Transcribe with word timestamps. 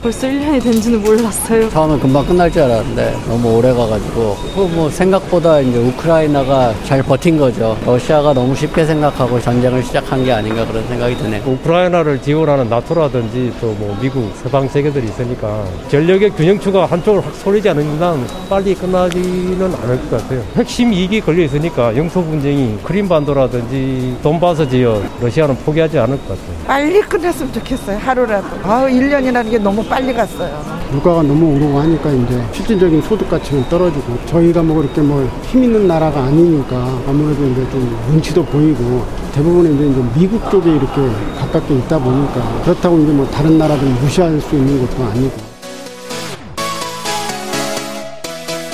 벌써 0.00 0.28
1년이 0.28 0.62
된지는 0.62 1.02
몰랐어요. 1.02 1.68
처음엔 1.70 1.98
금방 1.98 2.24
끝날 2.24 2.48
줄 2.52 2.62
알았는데 2.62 3.16
너무 3.26 3.56
오래 3.56 3.72
가가지고 3.72 4.36
뭐 4.72 4.88
생각보다 4.88 5.58
이제 5.58 5.76
우크라이나가 5.76 6.72
잘 6.84 7.02
버틴 7.02 7.36
거죠. 7.36 7.76
러시아가 7.84 8.32
너무 8.32 8.54
쉽게 8.54 8.84
생각하고 8.84 9.40
전쟁을 9.40 9.82
시작한 9.82 10.22
게 10.24 10.30
아닌가 10.32 10.64
그런 10.64 10.86
생각이 10.86 11.16
드네요. 11.16 11.42
우크라이나를 11.44 12.22
지원하는 12.22 12.68
나토라든지 12.68 13.52
또 13.60 13.68
뭐 13.78 13.96
미국 14.00 14.32
서방 14.42 14.68
세계들이 14.68 15.06
있으니까 15.08 15.64
전력의 15.88 16.30
균형추가 16.30 16.86
한쪽으로 16.86 17.22
확 17.22 17.34
쏠리지 17.34 17.68
않는 17.68 17.94
이상 17.96 18.24
빨리 18.48 18.74
끝나지는 18.74 19.74
않을 19.82 20.00
것 20.08 20.10
같아요. 20.22 20.42
핵심 20.56 20.92
이익이 20.92 21.20
걸려 21.20 21.42
있으니까 21.44 21.96
영토 21.96 22.22
분쟁이 22.24 22.78
크림반도라든지 22.84 24.16
돈바스 24.22 24.68
지역 24.68 25.02
러시아는 25.20 25.56
포기하지 25.58 25.98
않을 25.98 26.16
것 26.18 26.28
같아요. 26.28 26.56
빨리 26.66 27.00
끝났으면 27.02 27.52
좋겠어요. 27.52 27.98
하루라도. 27.98 28.46
아, 28.62 28.86
1년이라는 28.88 29.50
게 29.50 29.58
너무 29.58 29.84
빨리 29.88 30.12
갔어요. 30.12 30.78
물가가 30.92 31.22
너무 31.22 31.54
오르고 31.56 31.78
하니까 31.80 32.10
이제 32.12 32.42
실질적인 32.52 33.00
소득 33.02 33.28
가치는 33.28 33.68
떨어지고 33.68 34.18
저희가 34.26 34.62
뭐 34.62 34.76
그렇게 34.82 35.00
뭐 35.00 35.26
힘 35.50 35.64
있는 35.64 35.86
나라가 35.88 36.24
아니니까 36.24 36.76
아무래도 37.06 37.46
이제 37.48 37.70
좀 37.70 37.98
눈치도 38.10 38.44
보이고 38.44 39.04
대부분 39.32 39.64
이제, 39.74 39.86
이제 39.88 40.18
미국 40.18 40.50
쪽에 40.50 40.70
이렇게 40.70 40.94
가깝게 41.38 41.74
있다 41.78 41.98
보니까 41.98 42.62
그렇다고 42.64 42.98
이제 43.02 43.12
뭐 43.12 43.26
다른 43.30 43.56
나라들 43.58 43.88
무시할 43.88 44.38
수 44.40 44.54
있는 44.54 44.86
것도 44.86 45.02
아니고. 45.04 45.48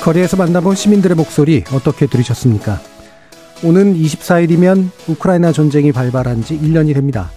거리에서 0.03 0.37
만나본 0.37 0.75
시민들의 0.75 1.15
목소리 1.15 1.63
어떻게 1.73 2.05
들으셨습니까? 2.05 2.79
오는 3.63 3.95
24일이면 3.95 4.89
우크라이나 5.07 5.51
전쟁이 5.51 5.91
발발한 5.91 6.43
지 6.43 6.59
1년이 6.59 6.93
됩니다. 6.93 7.31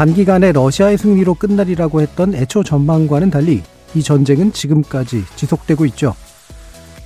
단기간에 0.00 0.52
러시아의 0.52 0.96
승리로 0.96 1.34
끝날이라고 1.34 2.00
했던 2.00 2.34
애초 2.34 2.64
전망과는 2.64 3.28
달리 3.28 3.62
이 3.94 4.02
전쟁은 4.02 4.50
지금까지 4.50 5.24
지속되고 5.36 5.84
있죠. 5.86 6.14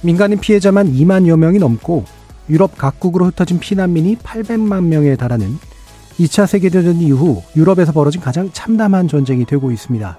민간인 0.03 0.39
피해자만 0.39 0.93
2만여 0.93 1.37
명이 1.37 1.59
넘고 1.59 2.05
유럽 2.49 2.79
각국으로 2.79 3.27
흩어진 3.27 3.59
피난민이 3.59 4.19
800만 4.19 4.85
명에 4.85 5.17
달하는 5.17 5.59
2차 6.21 6.47
세계대전 6.47 7.01
이후 7.01 7.43
유럽에서 7.57 7.91
벌어진 7.91 8.21
가장 8.21 8.51
참담한 8.53 9.09
전쟁이 9.09 9.45
되고 9.45 9.73
있습니다. 9.73 10.17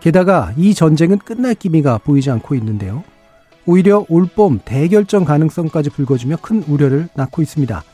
게다가 0.00 0.52
이 0.56 0.74
전쟁은 0.74 1.18
끝날 1.18 1.54
기미가 1.54 1.98
보이지 1.98 2.28
않고 2.28 2.56
있는데요. 2.56 3.04
오히려 3.66 4.04
올봄 4.08 4.62
대결정 4.64 5.24
가능성까지 5.24 5.90
불거지며 5.90 6.38
큰 6.42 6.64
우려를 6.66 7.08
낳고 7.14 7.40
있습니다. 7.40 7.84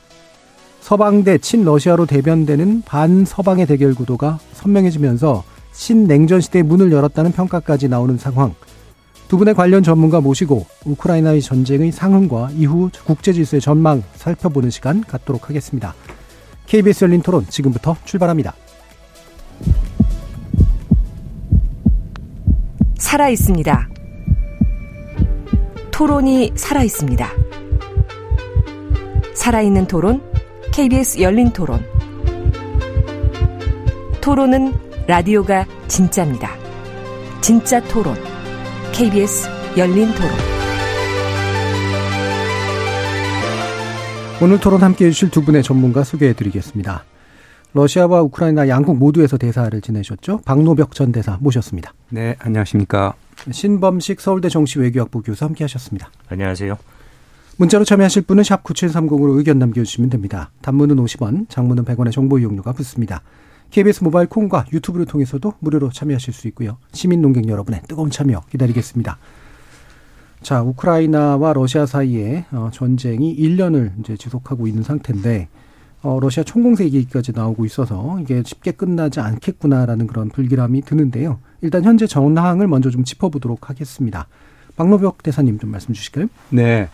서방 0.85 1.25
대 1.25 1.39
친러시아로 1.39 2.05
대변되는 2.05 2.83
반서방의 2.83 3.65
대결 3.65 3.95
구도가 3.95 4.39
선명해지면서 4.53 5.43
신냉전 5.73 6.43
시대의 6.43 6.63
문을 6.63 6.93
열었다는 6.93 7.33
평가까지 7.33 7.89
나오는 7.89 8.19
상황. 8.19 8.55
두 9.27 9.39
분의 9.39 9.55
관련 9.55 9.83
전문가 9.83 10.21
모시고 10.21 10.67
우크라이나의 10.85 11.41
전쟁의 11.41 11.91
상황과 11.91 12.51
이후 12.53 12.91
국제 13.07 13.33
질서의 13.33 13.63
전망 13.63 14.03
살펴보는 14.17 14.69
시간 14.69 15.01
갖도록 15.01 15.49
하겠습니다. 15.49 15.95
KBS 16.67 17.05
열린 17.05 17.23
토론 17.23 17.47
지금부터 17.49 17.97
출발합니다. 18.05 18.53
살아 22.99 23.31
있습니다. 23.31 23.89
토론이 25.91 26.53
살아 26.57 26.83
있습니다. 26.83 27.27
살아있는 29.33 29.87
토론, 29.87 30.34
KBS 30.75 31.21
열린 31.21 31.53
토론. 31.53 31.87
토론은 34.21 34.73
라디오가 35.07 35.65
진짜입니다. 35.87 36.51
진짜 37.41 37.81
토론, 37.81 38.17
KBS 38.93 39.49
열린 39.79 40.09
토론. 40.15 40.31
오늘 44.43 44.59
토론 44.59 44.83
함께 44.83 45.07
해주실 45.07 45.31
두 45.31 45.45
분의 45.45 45.63
전문가 45.63 46.03
소개해 46.03 46.33
드리겠습니다. 46.33 47.05
러시아와 47.73 48.23
우크라이나 48.23 48.67
양국 48.67 48.99
모두에서 48.99 49.37
대사를 49.39 49.81
지내셨죠? 49.81 50.41
박노벽 50.45 50.97
전 50.97 51.13
대사 51.13 51.39
모셨습니다. 51.41 51.95
네, 52.09 52.35
안녕하십니까. 52.41 53.15
신범식 53.49 54.21
서울대 54.21 54.49
정치외교학부 54.49 55.23
교수 55.23 55.45
함께 55.45 55.63
하셨습니다. 55.63 56.11
안녕하세요. 56.29 56.77
문자로 57.57 57.85
참여하실 57.85 58.23
분은 58.23 58.43
샵 58.43 58.65
9730으로 58.65 59.37
의견 59.37 59.59
남겨주시면 59.61 60.11
됩니다. 60.11 60.51
단문은 60.63 60.97
50원, 60.97 61.49
장문은 61.49 61.85
100원의 61.85 62.11
정보 62.11 62.39
이용료가 62.39 62.73
붙습니다. 62.73 63.23
KBS 63.71 64.03
모바일 64.03 64.29
콩과 64.29 64.67
유튜브를 64.73 65.07
통해서도 65.07 65.55
무료로 65.61 65.91
참여하실 65.91 66.35
수 66.35 66.49
있고요. 66.49 66.79
시민 66.93 67.23
농객 67.23 67.49
여러분의 67.49 67.83
뜨거운 67.87 68.11
참여 68.11 68.43
기다리겠습니다. 68.51 69.19
자, 70.43 70.63
우크라이나와 70.63 71.53
러시아 71.53 71.87
사이에 71.87 72.45
어, 72.51 72.71
전쟁이 72.73 73.37
1년을 73.37 73.93
이제 74.01 74.17
지속하고 74.17 74.67
있는 74.67 74.83
상태인데 74.83 75.49
어, 76.03 76.19
러시아 76.21 76.43
총공세 76.45 76.85
얘기까지 76.85 77.33
나오고 77.33 77.65
있어서 77.65 78.19
이게 78.21 78.43
쉽게 78.45 78.73
끝나지 78.73 79.21
않겠구나라는 79.21 80.07
그런 80.07 80.29
불길함이 80.29 80.83
드는데요. 80.83 81.39
일단 81.63 81.85
현재 81.85 82.07
전황을 82.07 82.67
먼저 82.67 82.91
좀 82.91 83.05
짚어보도록 83.05 83.71
하겠습니다. 83.71 84.27
박노벽 84.77 85.23
대사님 85.23 85.59
좀 85.59 85.71
말씀 85.71 85.95
주실까요? 85.95 86.27
네. 86.51 86.89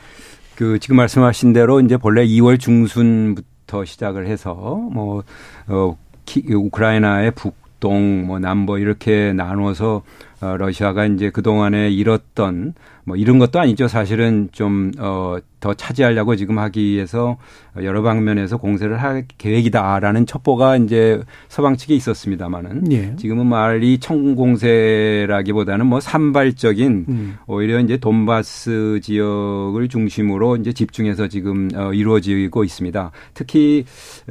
그 0.60 0.78
지금 0.78 0.96
말씀하신 0.96 1.54
대로 1.54 1.80
이제 1.80 1.96
본래 1.96 2.22
2월 2.26 2.60
중순부터 2.60 3.86
시작을 3.86 4.26
해서 4.26 4.52
뭐, 4.92 5.24
어, 5.68 5.96
키, 6.26 6.44
우크라이나의 6.52 7.30
북동, 7.30 8.26
뭐 8.26 8.38
남부 8.38 8.78
이렇게 8.78 9.32
나눠서 9.32 10.02
어, 10.40 10.56
러시아가 10.56 11.04
이제 11.04 11.30
그동안에 11.30 11.90
잃었던 11.90 12.74
뭐 13.04 13.16
이런 13.16 13.38
것도 13.38 13.60
아니죠. 13.60 13.88
사실은 13.88 14.48
좀, 14.52 14.92
어, 14.98 15.36
더 15.60 15.74
차지하려고 15.74 16.36
지금 16.36 16.58
하기 16.58 16.82
위해서 16.82 17.36
여러 17.76 18.00
방면에서 18.00 18.56
공세를 18.56 19.02
할 19.02 19.26
계획이다라는 19.36 20.24
첩보가 20.24 20.78
이제 20.78 21.22
서방 21.48 21.76
측에 21.76 21.94
있었습니다만은 21.94 22.90
예. 22.92 23.14
지금은 23.16 23.46
말이 23.46 23.98
청공세라기보다는 23.98 25.84
뭐 25.84 26.00
산발적인 26.00 27.04
음. 27.08 27.36
오히려 27.46 27.78
이제 27.80 27.98
돈바스 27.98 29.00
지역을 29.02 29.88
중심으로 29.88 30.56
이제 30.56 30.72
집중해서 30.72 31.28
지금 31.28 31.68
어, 31.74 31.92
이루어지고 31.92 32.64
있습니다. 32.64 33.10
특히 33.34 33.84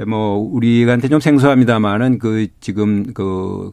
뭐 0.07 0.37
우리한테 0.37 1.09
좀 1.09 1.19
생소합니다만은 1.19 2.17
그 2.17 2.47
지금 2.59 3.13
그 3.13 3.71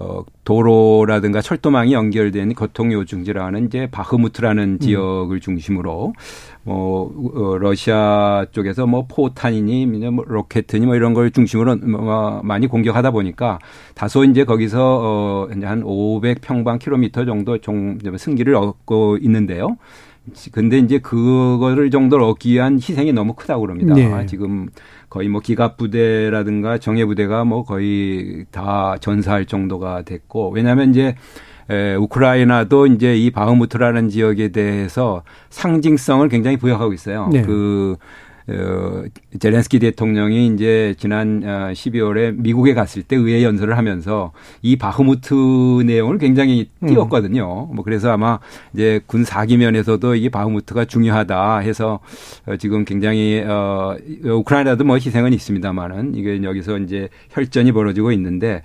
어, 0.00 0.24
도로라든가 0.44 1.42
철도망이 1.42 1.92
연결된 1.92 2.54
교통요중지라는 2.54 3.66
이제 3.66 3.86
바흐무트라는 3.90 4.78
지역을 4.80 5.40
중심으로 5.40 6.14
뭐 6.62 7.32
어, 7.34 7.58
러시아 7.58 8.46
쪽에서 8.50 8.86
뭐 8.86 9.06
포탄이니 9.06 9.84
뭐 9.86 10.24
로켓이니 10.26 10.86
뭐 10.86 10.96
이런 10.96 11.12
걸 11.12 11.30
중심으로 11.30 11.76
뭐 11.76 12.40
많이 12.42 12.66
공격하다 12.66 13.10
보니까 13.10 13.58
다소 13.94 14.24
이제 14.24 14.44
거기서 14.44 14.78
어, 14.80 15.48
이제 15.54 15.66
한 15.66 15.82
500 15.84 16.40
평방 16.40 16.78
킬로미터 16.78 17.26
정도 17.26 17.58
종 17.58 17.98
승기를 18.16 18.54
얻고 18.54 19.18
있는데요. 19.18 19.76
근데 20.52 20.78
이제 20.78 20.98
그거를 20.98 21.90
정도를 21.90 22.24
얻기 22.24 22.52
위한 22.52 22.74
희생이 22.74 23.12
너무 23.12 23.34
크다고 23.34 23.62
그럽니다. 23.62 23.94
네. 23.94 24.26
지금 24.26 24.68
거의 25.08 25.28
뭐 25.28 25.40
기갑 25.40 25.76
부대라든가 25.76 26.78
정예 26.78 27.04
부대가 27.04 27.44
뭐 27.44 27.64
거의 27.64 28.44
다 28.50 28.96
전사할 29.00 29.46
정도가 29.46 30.02
됐고 30.02 30.50
왜냐하면 30.50 30.90
이제 30.90 31.16
에, 31.68 31.94
우크라이나도 31.94 32.86
이제 32.86 33.16
이 33.16 33.30
바흐무트라는 33.30 34.08
지역에 34.08 34.48
대해서 34.48 35.22
상징성을 35.50 36.28
굉장히 36.28 36.56
부여하고 36.56 36.92
있어요. 36.92 37.28
네. 37.32 37.42
그 37.42 37.96
어, 38.52 39.04
제렌스키 39.38 39.78
대통령이 39.78 40.48
이제 40.48 40.94
지난 40.98 41.40
12월에 41.40 42.34
미국에 42.36 42.74
갔을 42.74 43.02
때 43.02 43.16
의회 43.16 43.44
연설을 43.44 43.76
하면서 43.76 44.32
이 44.62 44.76
바흐무트 44.76 45.82
내용을 45.86 46.18
굉장히 46.18 46.70
띄웠거든요. 46.86 47.68
뭐 47.72 47.84
그래서 47.84 48.10
아마 48.10 48.38
이제 48.74 49.00
군 49.06 49.24
사기면에서도 49.24 50.14
이게 50.14 50.28
바흐무트가 50.28 50.86
중요하다 50.86 51.58
해서 51.58 52.00
어, 52.46 52.56
지금 52.56 52.84
굉장히 52.84 53.42
어 53.46 53.96
우크라이나도 54.24 54.84
뭐 54.84 54.96
희생은 54.96 55.32
있습니다만은 55.32 56.14
이게 56.14 56.42
여기서 56.42 56.78
이제 56.78 57.08
혈전이 57.30 57.72
벌어지고 57.72 58.12
있는데 58.12 58.62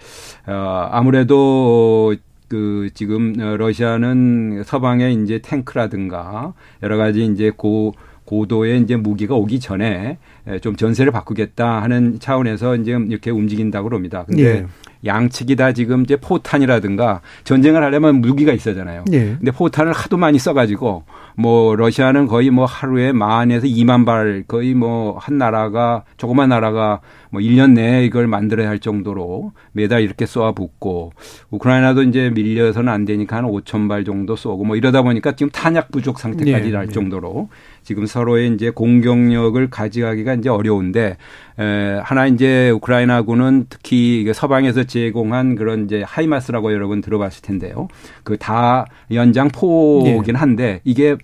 어 0.47 0.89
아무래도 0.91 2.15
그 2.47 2.89
지금 2.93 3.33
러시아는 3.33 4.63
서방의 4.63 5.15
이제 5.15 5.39
탱크라든가 5.39 6.53
여러 6.83 6.97
가지 6.97 7.25
이제 7.25 7.51
고 7.55 7.93
고도의 8.25 8.81
이제 8.81 8.95
무기가 8.95 9.35
오기 9.35 9.59
전에 9.59 10.17
좀 10.61 10.75
전세를 10.75 11.11
바꾸겠다 11.11 11.81
하는 11.81 12.19
차원에서 12.19 12.75
이제 12.75 12.91
이렇게 12.91 13.31
움직인다고 13.31 13.89
그럽니다. 13.89 14.25
근데 14.25 14.43
예. 14.43 14.65
양측이 15.05 15.55
다 15.55 15.71
지금 15.71 16.01
이제 16.01 16.15
포탄이라든가 16.15 17.21
전쟁을 17.43 17.83
하려면 17.83 18.21
무기가 18.21 18.51
있어야잖아요. 18.53 19.05
예. 19.13 19.35
근데 19.37 19.51
포탄을 19.51 19.93
하도 19.93 20.17
많이 20.17 20.39
써가지고 20.39 21.03
뭐 21.37 21.75
러시아는 21.75 22.27
거의 22.27 22.49
뭐 22.49 22.65
하루에 22.65 23.11
만에서 23.11 23.67
2만 23.67 24.05
발 24.05 24.43
거의 24.47 24.73
뭐 24.73 25.05
한 25.19 25.37
나라가 25.37 26.03
조그만 26.17 26.49
나라가 26.49 27.01
뭐 27.29 27.41
1년 27.41 27.71
내에 27.71 28.05
이걸 28.05 28.27
만들어야 28.27 28.69
할 28.69 28.79
정도로 28.79 29.53
매달 29.71 30.01
이렇게 30.01 30.25
쏘아붙고 30.25 31.13
우크라이나도 31.49 32.03
이제 32.03 32.29
밀려서는 32.29 32.91
안 32.91 33.05
되니까 33.05 33.37
한 33.37 33.45
5천 33.45 33.89
발 33.89 34.05
정도 34.05 34.35
쏘고 34.35 34.63
뭐 34.65 34.75
이러다 34.75 35.01
보니까 35.01 35.35
지금 35.35 35.49
탄약 35.51 35.91
부족 35.91 36.19
상태까지 36.19 36.67
예, 36.67 36.71
날 36.71 36.87
예. 36.87 36.91
정도로 36.91 37.49
지금 37.83 38.05
서로의 38.05 38.53
이제 38.53 38.69
공격력을 38.69 39.69
가져가기가 39.69 40.35
이제 40.35 40.49
어려운데 40.49 41.17
에, 41.59 41.99
하나 42.03 42.27
이제 42.27 42.69
우크라이나군은 42.71 43.67
특히 43.69 44.29
서방에서 44.33 44.83
제공한 44.83 45.55
그런 45.55 45.85
이제 45.85 46.03
하이마스라고 46.05 46.73
여러분 46.73 47.01
들어봤을 47.01 47.41
텐데요. 47.41 47.87
그 48.23 48.37
다 48.37 48.85
연장 49.11 49.47
포긴 49.47 50.35
한데 50.35 50.81
이게 50.83 51.15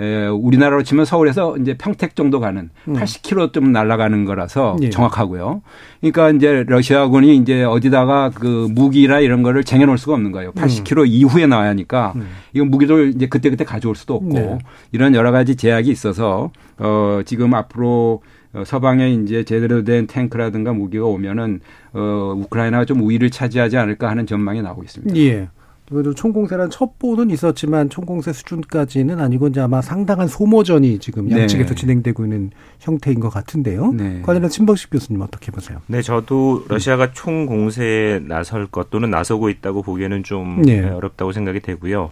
에, 0.00 0.26
우리나라로 0.28 0.84
치면 0.84 1.04
서울에서 1.06 1.56
이제 1.56 1.74
평택 1.76 2.14
정도 2.14 2.38
가는 2.38 2.70
80km 2.86 3.52
좀 3.52 3.72
날아가는 3.72 4.24
거라서 4.26 4.76
예. 4.82 4.90
정확하고요. 4.90 5.60
그러니까 6.00 6.30
이제 6.30 6.64
러시아군이 6.68 7.34
이제 7.36 7.64
어디다가 7.64 8.30
그 8.32 8.68
무기나 8.70 9.18
이런 9.18 9.42
거를 9.42 9.64
쟁여 9.64 9.86
놓을 9.86 9.98
수가 9.98 10.14
없는 10.14 10.30
거예요. 10.30 10.52
80km 10.52 11.08
이후에 11.08 11.46
나와야 11.48 11.70
하니까 11.70 12.14
이건 12.52 12.70
무기를 12.70 13.12
이제 13.16 13.26
그때그때 13.26 13.64
가져올 13.64 13.96
수도 13.96 14.14
없고 14.14 14.28
네. 14.34 14.58
이런 14.92 15.16
여러 15.16 15.32
가지 15.32 15.56
제약이 15.56 15.90
있어서 15.90 16.52
어, 16.78 17.20
지금 17.24 17.54
앞으로 17.54 18.22
어, 18.54 18.64
서방에 18.64 19.10
이제 19.10 19.44
제대로 19.44 19.84
된 19.84 20.06
탱크라든가 20.06 20.72
무기가 20.72 21.04
오면은 21.04 21.60
어, 21.92 22.34
우크라이나가 22.36 22.84
좀 22.84 23.02
우위를 23.02 23.30
차지하지 23.30 23.76
않을까 23.76 24.08
하는 24.08 24.26
전망이 24.26 24.62
나오고 24.62 24.82
있습니다. 24.82 25.16
예. 25.16 25.48
그래도 25.88 26.12
총공세란 26.12 26.68
첩보는 26.68 27.30
있었지만 27.30 27.88
총공세 27.88 28.34
수준까지는 28.34 29.20
아니고 29.20 29.48
이제 29.48 29.60
아마 29.60 29.80
상당한 29.80 30.28
소모전이 30.28 30.98
지금 30.98 31.28
네. 31.28 31.40
양측에서 31.40 31.74
진행되고 31.74 32.24
있는 32.24 32.50
형태인 32.78 33.20
것 33.20 33.30
같은데요. 33.30 33.92
네. 33.92 34.20
관련한 34.20 34.50
친박식 34.50 34.90
교수님 34.90 35.22
어떻게 35.22 35.50
보세요? 35.50 35.80
네, 35.86 36.02
저도 36.02 36.66
러시아가 36.68 37.12
총공세에 37.12 38.20
나설 38.20 38.66
것 38.66 38.90
또는 38.90 39.10
나서고 39.10 39.48
있다고 39.48 39.82
보기에는 39.82 40.24
좀 40.24 40.60
네. 40.60 40.82
네, 40.82 40.88
어렵다고 40.90 41.32
생각이 41.32 41.60
되고요. 41.60 42.10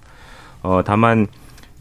어, 0.63 0.81
다만 0.83 1.27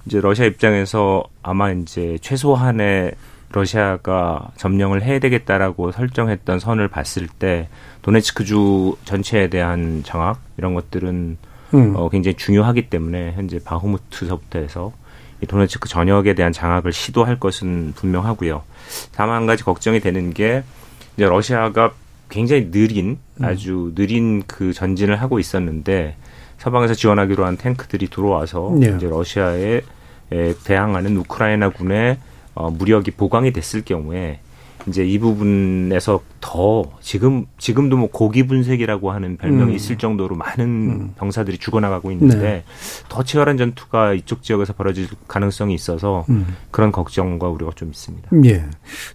이제 0.05 0.19
러시아 0.19 0.45
입장에서 0.45 1.23
아마 1.43 1.71
이제 1.71 2.17
최소한의 2.19 3.13
러시아가 3.51 4.51
점령을 4.57 5.03
해야 5.03 5.19
되겠다라고 5.19 5.91
설정했던 5.91 6.59
선을 6.59 6.87
봤을 6.87 7.27
때 7.27 7.69
도네츠크주 8.01 8.97
전체에 9.05 9.49
대한 9.49 10.03
장악 10.03 10.41
이런 10.57 10.73
것들은 10.73 11.37
음. 11.73 11.95
어, 11.95 12.09
굉장히 12.09 12.35
중요하기 12.35 12.89
때문에 12.89 13.33
현재 13.33 13.59
바흐무트서부터 13.63 14.59
해서 14.59 14.91
이 15.41 15.45
도네츠크 15.45 15.89
전역에 15.89 16.33
대한 16.33 16.51
장악을 16.51 16.93
시도할 16.93 17.39
것은 17.39 17.93
분명하고요. 17.95 18.63
다만 19.13 19.35
한 19.35 19.45
가지 19.45 19.63
걱정이 19.63 19.99
되는 19.99 20.33
게 20.33 20.63
이제 21.15 21.25
러시아가 21.25 21.91
굉장히 22.29 22.71
느린 22.71 23.17
아주 23.41 23.91
느린 23.95 24.43
그 24.47 24.73
전진을 24.73 25.21
하고 25.21 25.39
있었는데 25.39 26.15
서방에서 26.57 26.93
지원하기로 26.93 27.45
한 27.45 27.57
탱크들이 27.57 28.07
들어와서 28.07 28.75
네. 28.79 28.93
이제 28.95 29.07
러시아에 29.07 29.81
에, 30.31 30.53
대항하는 30.63 31.17
우크라이나 31.17 31.69
군의 31.69 32.17
어, 32.55 32.71
무력이 32.71 33.11
보강이 33.11 33.53
됐을 33.53 33.83
경우에 33.83 34.39
이제 34.87 35.03
이 35.03 35.17
부분에서 35.17 36.21
더 36.39 36.83
지금 37.01 37.47
지금도 37.57 37.97
뭐 37.97 38.07
고기 38.11 38.45
분색이라고 38.45 39.11
하는 39.11 39.35
별명이 39.37 39.71
음. 39.71 39.75
있을 39.75 39.97
정도로 39.97 40.35
많은 40.35 41.13
병사들이 41.15 41.57
죽어나가고 41.57 42.11
있는데 42.11 42.37
네. 42.37 42.63
더 43.09 43.23
치열한 43.23 43.57
전투가 43.57 44.13
이쪽 44.13 44.43
지역에서 44.43 44.73
벌어질 44.73 45.07
가능성이 45.27 45.73
있어서 45.73 46.25
음. 46.29 46.55
그런 46.69 46.91
걱정과 46.91 47.49
우려가 47.49 47.71
좀 47.73 47.89
있습니다. 47.89 48.29
예. 48.45 48.65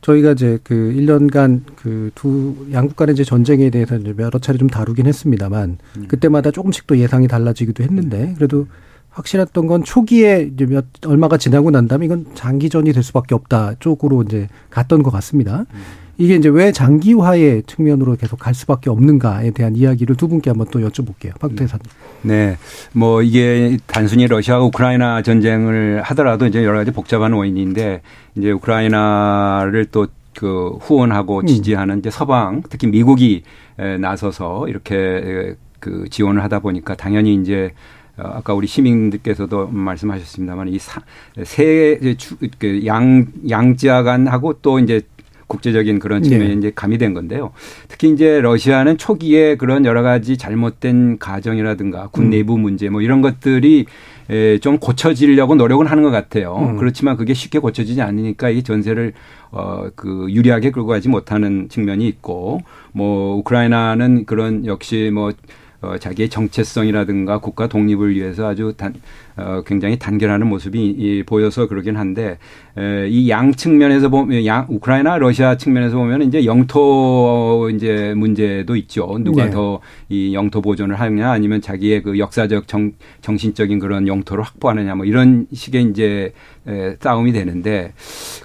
저희가 0.00 0.32
이제 0.32 0.58
그 0.64 0.74
1년간 0.96 1.62
그 1.76 2.10
두 2.14 2.66
양국 2.72 2.96
간의 2.96 3.14
이제 3.14 3.24
전쟁에 3.24 3.70
대해서 3.70 3.96
이제 3.96 4.14
여러 4.18 4.38
차례 4.38 4.58
좀 4.58 4.68
다루긴 4.68 5.06
했습니다만 5.06 5.78
그때마다 6.08 6.50
조금씩 6.50 6.86
또 6.86 6.98
예상이 6.98 7.28
달라지기도 7.28 7.82
했는데 7.82 8.34
그래도 8.36 8.66
확실했던 9.10 9.66
건 9.66 9.84
초기에 9.84 10.50
이제 10.54 10.66
몇 10.66 10.86
얼마가 11.06 11.36
지나고 11.36 11.70
난 11.70 11.88
다음에 11.88 12.06
이건 12.06 12.26
장기전이 12.34 12.92
될 12.92 13.02
수밖에 13.02 13.34
없다 13.34 13.74
쪽으로 13.80 14.22
이제 14.22 14.48
갔던 14.70 15.02
것 15.02 15.10
같습니다. 15.10 15.66
이게 16.20 16.34
이제 16.34 16.50
왜 16.50 16.70
장기화의 16.70 17.62
측면으로 17.66 18.14
계속 18.16 18.38
갈 18.38 18.52
수밖에 18.52 18.90
없는가에 18.90 19.52
대한 19.52 19.74
이야기를 19.74 20.16
두 20.16 20.28
분께 20.28 20.50
한번 20.50 20.66
또 20.70 20.80
여쭤볼게요. 20.80 21.38
박태 21.38 21.66
사님. 21.66 21.82
네. 22.22 22.58
뭐 22.92 23.22
이게 23.22 23.78
단순히 23.86 24.26
러시아가 24.26 24.62
우크라이나 24.66 25.22
전쟁을 25.22 26.02
하더라도 26.02 26.46
이제 26.46 26.62
여러 26.62 26.76
가지 26.76 26.90
복잡한 26.90 27.32
원인인데 27.32 28.02
이제 28.36 28.50
우크라이나를 28.50 29.86
또그 29.86 30.78
후원하고 30.82 31.46
지지하는 31.46 32.00
이제 32.00 32.10
서방 32.10 32.64
특히 32.68 32.86
미국이 32.88 33.42
에, 33.78 33.96
나서서 33.96 34.68
이렇게 34.68 34.94
에, 34.96 35.54
그 35.78 36.04
지원을 36.10 36.42
하다 36.44 36.58
보니까 36.58 36.96
당연히 36.96 37.34
이제 37.34 37.72
어, 37.72 37.99
아까 38.22 38.54
우리 38.54 38.66
시민들께서도 38.66 39.68
말씀하셨습니다만 39.68 40.68
이세양 42.68 43.26
양자간하고 43.48 44.54
또 44.62 44.78
이제 44.78 45.02
국제적인 45.50 45.98
그런 45.98 46.22
측면이 46.22 46.50
네. 46.50 46.54
이제 46.54 46.72
가미된 46.74 47.12
건데요. 47.12 47.50
특히 47.88 48.08
이제 48.10 48.40
러시아는 48.40 48.96
초기에 48.98 49.56
그런 49.56 49.84
여러 49.84 50.02
가지 50.02 50.38
잘못된 50.38 51.18
가정이라든가 51.18 52.06
군 52.12 52.26
음. 52.26 52.30
내부 52.30 52.56
문제 52.56 52.88
뭐 52.88 53.02
이런 53.02 53.20
것들이 53.20 53.86
에, 54.30 54.58
좀 54.58 54.78
고쳐지려고 54.78 55.56
노력은 55.56 55.86
하는 55.86 56.04
것 56.04 56.10
같아요. 56.10 56.56
음. 56.56 56.76
그렇지만 56.76 57.16
그게 57.16 57.34
쉽게 57.34 57.58
고쳐지지 57.58 58.00
않으니까 58.00 58.48
이 58.48 58.62
전세를 58.62 59.12
어, 59.50 59.88
그 59.96 60.28
유리하게 60.30 60.70
끌고 60.70 60.86
가지 60.86 61.08
못하는 61.08 61.68
측면이 61.68 62.06
있고 62.06 62.60
뭐 62.92 63.34
우크라이나는 63.38 64.26
그런 64.26 64.64
역시 64.66 65.10
뭐 65.12 65.32
어, 65.82 65.96
자기의 65.98 66.28
정체성이라든가 66.28 67.38
국가 67.38 67.66
독립을 67.66 68.14
위해서 68.14 68.48
아주 68.48 68.74
단, 68.76 68.94
어, 69.36 69.62
굉장히 69.64 69.98
단결하는 69.98 70.46
모습이 70.46 70.78
이, 70.78 71.22
보여서 71.24 71.66
그러긴 71.66 71.96
한데 71.96 72.38
이양 73.08 73.52
측면에서 73.52 74.08
보면 74.08 74.46
양 74.46 74.66
우크라이나 74.68 75.18
러시아 75.18 75.56
측면에서 75.56 75.96
보면 75.96 76.22
이제 76.22 76.44
영토 76.44 77.70
이제 77.74 78.14
문제도 78.16 78.74
있죠. 78.76 79.18
누가 79.20 79.46
네. 79.46 79.50
더이 79.50 80.34
영토 80.34 80.60
보존을 80.60 80.98
하느냐 80.98 81.30
아니면 81.30 81.60
자기의 81.60 82.02
그 82.02 82.18
역사적 82.18 82.68
정, 82.68 82.92
정신적인 83.20 83.78
그런 83.78 84.06
영토를 84.06 84.44
확보하느냐 84.44 84.94
뭐 84.94 85.04
이런 85.04 85.46
식의 85.52 85.84
이제 85.90 86.32
에, 86.66 86.96
싸움이 87.00 87.32
되는데 87.32 87.92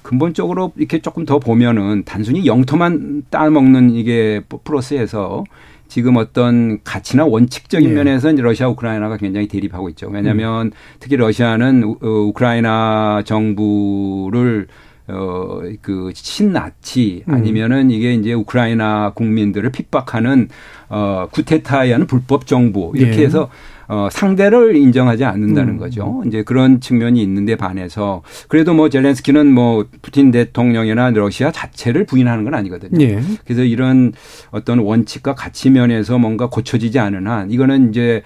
근본적으로 0.03 0.71
이렇게 0.77 0.99
조금 0.99 1.25
더 1.25 1.39
보면은 1.39 2.03
단순히 2.05 2.45
영토만 2.45 3.23
따먹는 3.29 3.91
이게 3.91 4.41
프로세스에서 4.63 5.43
지금 5.87 6.17
어떤 6.17 6.83
가치나 6.83 7.25
원칙적인 7.25 7.89
네. 7.89 7.95
면에서 7.95 8.31
이제 8.31 8.41
러시아 8.41 8.67
우크라이나가 8.69 9.17
굉장히 9.17 9.47
대립하고 9.47 9.89
있죠. 9.89 10.07
왜냐하면 10.09 10.71
특히 10.99 11.15
러시아는 11.15 11.83
우, 11.83 11.97
어, 12.01 12.07
우크라이나 12.27 13.23
정부를 13.25 14.67
어, 15.07 15.61
그, 15.81 16.11
신나치 16.15 17.23
음. 17.27 17.33
아니면은 17.33 17.91
이게 17.91 18.13
이제 18.13 18.33
우크라이나 18.33 19.11
국민들을 19.13 19.71
핍박하는 19.71 20.49
어, 20.89 21.27
구테타에 21.31 21.87
의한 21.87 22.07
불법 22.07 22.47
정부 22.47 22.91
이렇게 22.95 23.21
예. 23.21 23.25
해서 23.25 23.49
어, 23.87 24.07
상대를 24.11 24.75
인정하지 24.75 25.25
않는다는 25.25 25.73
음. 25.73 25.77
거죠. 25.77 26.23
이제 26.25 26.43
그런 26.43 26.79
측면이 26.79 27.21
있는데 27.21 27.55
반해서 27.55 28.23
그래도 28.47 28.73
뭐 28.73 28.89
젤렌스키는 28.89 29.51
뭐 29.51 29.85
푸틴 30.01 30.31
대통령이나 30.31 31.11
러시아 31.11 31.51
자체를 31.51 32.05
부인하는 32.05 32.43
건 32.43 32.53
아니거든요. 32.55 33.03
예. 33.03 33.21
그래서 33.45 33.63
이런 33.63 34.13
어떤 34.51 34.79
원칙과 34.79 35.35
가치 35.35 35.69
면에서 35.69 36.17
뭔가 36.17 36.49
고쳐지지 36.49 36.99
않은 36.99 37.27
한 37.27 37.51
이거는 37.51 37.89
이제 37.89 38.01
에, 38.11 38.21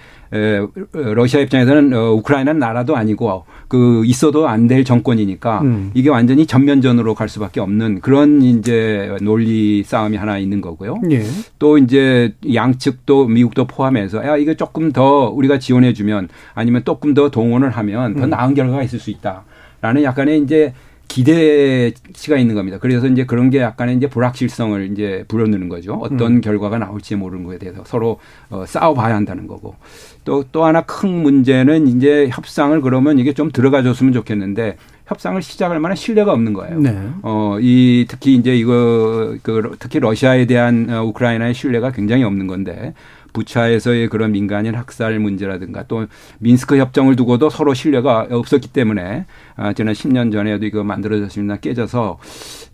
러시아 0.92 1.40
입장에서는 1.40 1.92
어, 1.92 2.12
우크라이나는 2.12 2.58
나라도 2.60 2.96
아니고 2.96 3.44
그 3.68 4.04
있어도 4.06 4.48
안 4.48 4.68
될 4.70 4.84
정권이니까 4.84 5.62
음. 5.62 5.90
이게 5.94 6.10
완전히 6.10 6.46
전면전으로 6.46 7.14
갈 7.14 7.28
수밖에 7.28 7.58
없는 7.60 8.00
그런 8.00 8.40
이제 8.42 9.16
논리 9.22 9.82
싸움이 9.82 10.16
하나 10.16 10.38
있는 10.38 10.60
거고요. 10.60 11.00
예. 11.10 11.24
또 11.58 11.76
이제 11.78 12.34
양측도 12.54 13.26
미국도 13.26 13.66
포함해서 13.66 14.24
야 14.24 14.36
이거 14.36 14.54
조금 14.54 14.92
더 14.92 15.28
우리가 15.30 15.58
지원해 15.58 15.92
주면 15.92 16.28
아니면 16.54 16.82
조금 16.84 17.14
더 17.14 17.30
동원을 17.30 17.70
하면 17.70 18.14
더 18.14 18.24
음. 18.24 18.30
나은 18.30 18.54
결과가 18.54 18.82
있을 18.84 19.00
수 19.00 19.10
있다라는 19.10 20.02
약간의 20.04 20.40
이제 20.40 20.72
기대치가 21.10 22.36
있는 22.36 22.54
겁니다. 22.54 22.78
그래서 22.80 23.08
이제 23.08 23.24
그런 23.24 23.50
게 23.50 23.58
약간의 23.58 23.96
이제 23.96 24.08
불확실성을 24.08 24.92
이제 24.92 25.24
불어넣는 25.26 25.68
거죠. 25.68 25.94
어떤 25.94 26.36
음. 26.36 26.40
결과가 26.40 26.78
나올지 26.78 27.16
모르는 27.16 27.42
거에 27.44 27.58
대해서 27.58 27.82
서로 27.84 28.20
어, 28.48 28.64
싸워봐야 28.64 29.16
한다는 29.16 29.48
거고. 29.48 29.74
또, 30.24 30.44
또 30.52 30.64
하나 30.64 30.82
큰 30.82 31.10
문제는 31.10 31.88
이제 31.88 32.28
협상을 32.30 32.80
그러면 32.82 33.18
이게 33.18 33.32
좀 33.32 33.50
들어가 33.50 33.82
줬으면 33.82 34.12
좋겠는데 34.12 34.76
협상을 35.06 35.42
시작할 35.42 35.80
만한 35.80 35.96
신뢰가 35.96 36.32
없는 36.32 36.52
거예요. 36.52 36.78
네. 36.78 36.96
어, 37.22 37.56
이 37.60 38.06
특히 38.08 38.36
이제 38.36 38.54
이거 38.54 39.34
그 39.42 39.74
특히 39.80 39.98
러시아에 39.98 40.46
대한 40.46 40.86
어, 40.88 41.02
우크라이나의 41.06 41.54
신뢰가 41.54 41.90
굉장히 41.90 42.22
없는 42.22 42.46
건데 42.46 42.94
부차에서의 43.32 44.08
그런 44.08 44.32
민간인 44.32 44.74
학살 44.74 45.18
문제라든가 45.18 45.84
또 45.84 46.06
민스크 46.38 46.76
협정을 46.76 47.16
두고도 47.16 47.50
서로 47.50 47.74
신뢰가 47.74 48.28
없었기 48.30 48.68
때문에 48.68 49.26
아, 49.56 49.72
지난 49.72 49.94
10년 49.94 50.32
전에도 50.32 50.64
이거 50.66 50.84
만들어졌습니다. 50.84 51.56
깨져서 51.56 52.18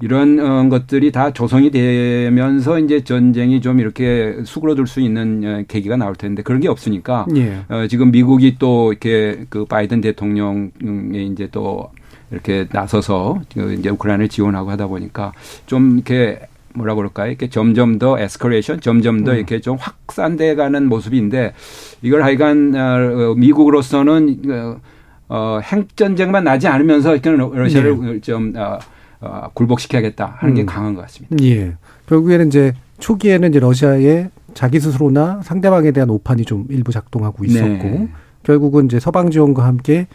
이런 0.00 0.38
어, 0.38 0.68
것들이 0.68 1.12
다 1.12 1.32
조성이 1.32 1.70
되면서 1.70 2.78
이제 2.78 3.02
전쟁이 3.02 3.60
좀 3.60 3.80
이렇게 3.80 4.36
수그러들 4.44 4.86
수 4.86 5.00
있는 5.00 5.42
어, 5.44 5.64
계기가 5.66 5.96
나올 5.96 6.14
텐데 6.14 6.42
그런 6.42 6.60
게 6.60 6.68
없으니까 6.68 7.26
예. 7.36 7.60
어, 7.68 7.86
지금 7.88 8.10
미국이 8.10 8.56
또 8.58 8.92
이렇게 8.92 9.44
그 9.48 9.64
바이든 9.64 10.00
대통령의 10.00 11.26
이제 11.32 11.48
또 11.50 11.90
이렇게 12.30 12.66
나서서 12.72 13.40
이제 13.78 13.88
우크라이나를 13.88 14.28
지원하고 14.28 14.70
하다 14.70 14.88
보니까 14.88 15.32
좀 15.66 15.94
이렇게 15.94 16.40
뭐라 16.76 16.94
그럴까요? 16.94 17.28
이렇게 17.28 17.48
점점 17.48 17.98
더 17.98 18.18
에스컬레이션, 18.18 18.80
점점 18.80 19.24
더 19.24 19.32
음. 19.32 19.36
이렇게 19.36 19.60
좀 19.60 19.76
확산돼 19.78 20.54
가는 20.54 20.88
모습인데 20.88 21.54
이걸 22.02 22.22
하여간 22.22 22.74
어, 22.76 23.34
미국으로서는 23.36 24.42
어, 24.50 24.80
어 25.28 25.58
핵전쟁만 25.62 26.44
나지 26.44 26.68
않으면서 26.68 27.14
이렇게 27.14 27.30
러시아를 27.30 28.00
네. 28.00 28.20
좀 28.20 28.52
어, 28.56 28.78
어, 29.20 29.50
굴복시켜야겠다 29.54 30.36
하는 30.38 30.54
게 30.54 30.62
음. 30.62 30.66
강한 30.66 30.94
것 30.94 31.02
같습니다. 31.02 31.36
예. 31.42 31.74
결국에는 32.06 32.48
이제 32.48 32.74
초기에는 32.98 33.48
이제 33.50 33.58
러시아의 33.58 34.30
자기 34.54 34.80
스스로나 34.80 35.40
상대방에 35.42 35.90
대한 35.90 36.10
오판이 36.10 36.44
좀 36.44 36.66
일부 36.70 36.92
작동하고 36.92 37.44
있었고 37.44 37.84
네. 37.84 38.08
결국은 38.42 38.86
이제 38.86 39.00
서방 39.00 39.30
지원과 39.30 39.64
함께 39.64 40.06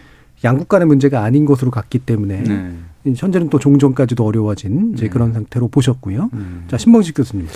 양국 0.43 0.67
간의 0.67 0.87
문제가 0.87 1.23
아닌 1.23 1.45
것으로 1.45 1.71
갔기 1.71 1.99
때문에 1.99 2.43
네. 2.43 3.13
현재는 3.15 3.49
또 3.49 3.59
종전까지도 3.59 4.25
어려워진 4.25 4.93
이제 4.93 5.05
네. 5.05 5.09
그런 5.09 5.33
상태로 5.33 5.67
보셨고요. 5.67 6.29
음. 6.33 6.65
자 6.67 6.77
신봉식 6.77 7.15
교수님. 7.15 7.47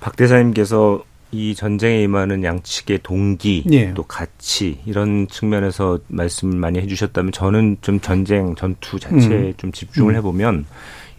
박 0.00 0.16
대사님께서 0.16 1.02
이 1.32 1.54
전쟁에 1.54 2.02
임하는 2.02 2.44
양측의 2.44 3.00
동기 3.02 3.64
예. 3.72 3.92
또 3.94 4.04
가치 4.04 4.78
이런 4.86 5.26
측면에서 5.28 5.98
말씀을 6.08 6.56
많이 6.56 6.78
해주셨다면 6.78 7.32
저는 7.32 7.78
좀 7.80 8.00
전쟁 8.00 8.54
전투 8.54 8.98
자체에 9.00 9.48
음. 9.48 9.54
좀 9.56 9.72
집중을 9.72 10.14
음. 10.14 10.16
해보면 10.16 10.66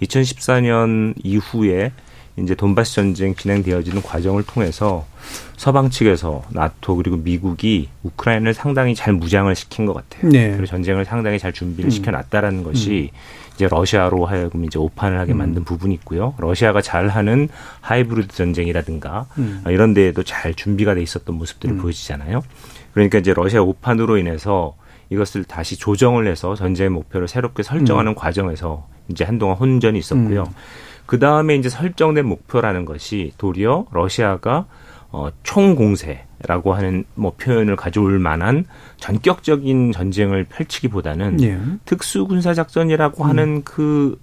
2014년 0.01 1.13
이후에 1.23 1.91
이제 2.37 2.53
돈바스 2.53 2.93
전쟁 2.93 3.33
진행되어지는 3.35 4.03
과정을 4.03 4.43
통해서 4.43 5.05
서방 5.55 5.89
측에서 5.89 6.43
나토 6.49 6.97
그리고 6.97 7.17
미국이 7.17 7.89
우크라이나를 8.03 8.53
상당히 8.53 8.93
잘 8.93 9.13
무장을 9.13 9.53
시킨 9.55 9.87
것 9.87 9.93
같아요. 9.93 10.31
네. 10.31 10.51
그리고 10.51 10.67
전쟁을 10.67 11.03
상당히 11.03 11.39
잘 11.39 11.51
준비를 11.51 11.87
음. 11.87 11.89
시켜놨다라는 11.89 12.63
것이 12.63 13.11
음. 13.11 13.17
이제 13.55 13.67
러시아로 13.67 14.25
하여금 14.27 14.65
이제 14.65 14.77
오판을 14.77 15.17
하게 15.17 15.33
음. 15.33 15.39
만든 15.39 15.63
음. 15.63 15.65
부분이 15.65 15.95
있고요. 15.95 16.35
러시아가 16.37 16.79
잘하는 16.79 17.49
하이브리드 17.81 18.35
전쟁이라든가 18.35 19.25
음. 19.39 19.63
이런 19.67 19.95
데에도 19.95 20.21
잘 20.21 20.53
준비가 20.53 20.93
돼 20.93 21.01
있었던 21.01 21.35
모습들이 21.35 21.73
음. 21.73 21.79
보여지잖아요. 21.79 22.43
그러니까 22.93 23.17
이제 23.17 23.33
러시아 23.33 23.61
오판으로 23.61 24.17
인해서 24.19 24.75
이것을 25.09 25.43
다시 25.45 25.75
조정을 25.75 26.27
해서 26.27 26.53
전쟁의 26.53 26.91
목표를 26.91 27.27
새롭게 27.27 27.63
설정하는 27.63 28.11
음. 28.11 28.15
과정에서 28.15 28.87
이제 29.09 29.23
한동안 29.23 29.57
혼전이 29.57 29.97
있었고요. 29.97 30.43
음. 31.07 31.09
그 31.09 31.19
다음에 31.19 31.55
이제 31.55 31.69
설정된 31.69 32.25
목표라는 32.25 32.85
것이 32.85 33.31
도리어 33.37 33.87
러시아가 33.91 34.65
어, 35.09 35.29
총공세라고 35.43 36.73
하는 36.73 37.05
뭐 37.15 37.33
표현을 37.37 37.75
가져올 37.75 38.19
만한 38.19 38.65
전격적인 38.97 39.93
전쟁을 39.93 40.43
펼치기보다는 40.45 41.41
예. 41.41 41.57
특수 41.85 42.27
군사 42.27 42.53
작전이라고 42.53 43.23
음. 43.23 43.29
하는 43.29 43.63
그 43.63 44.19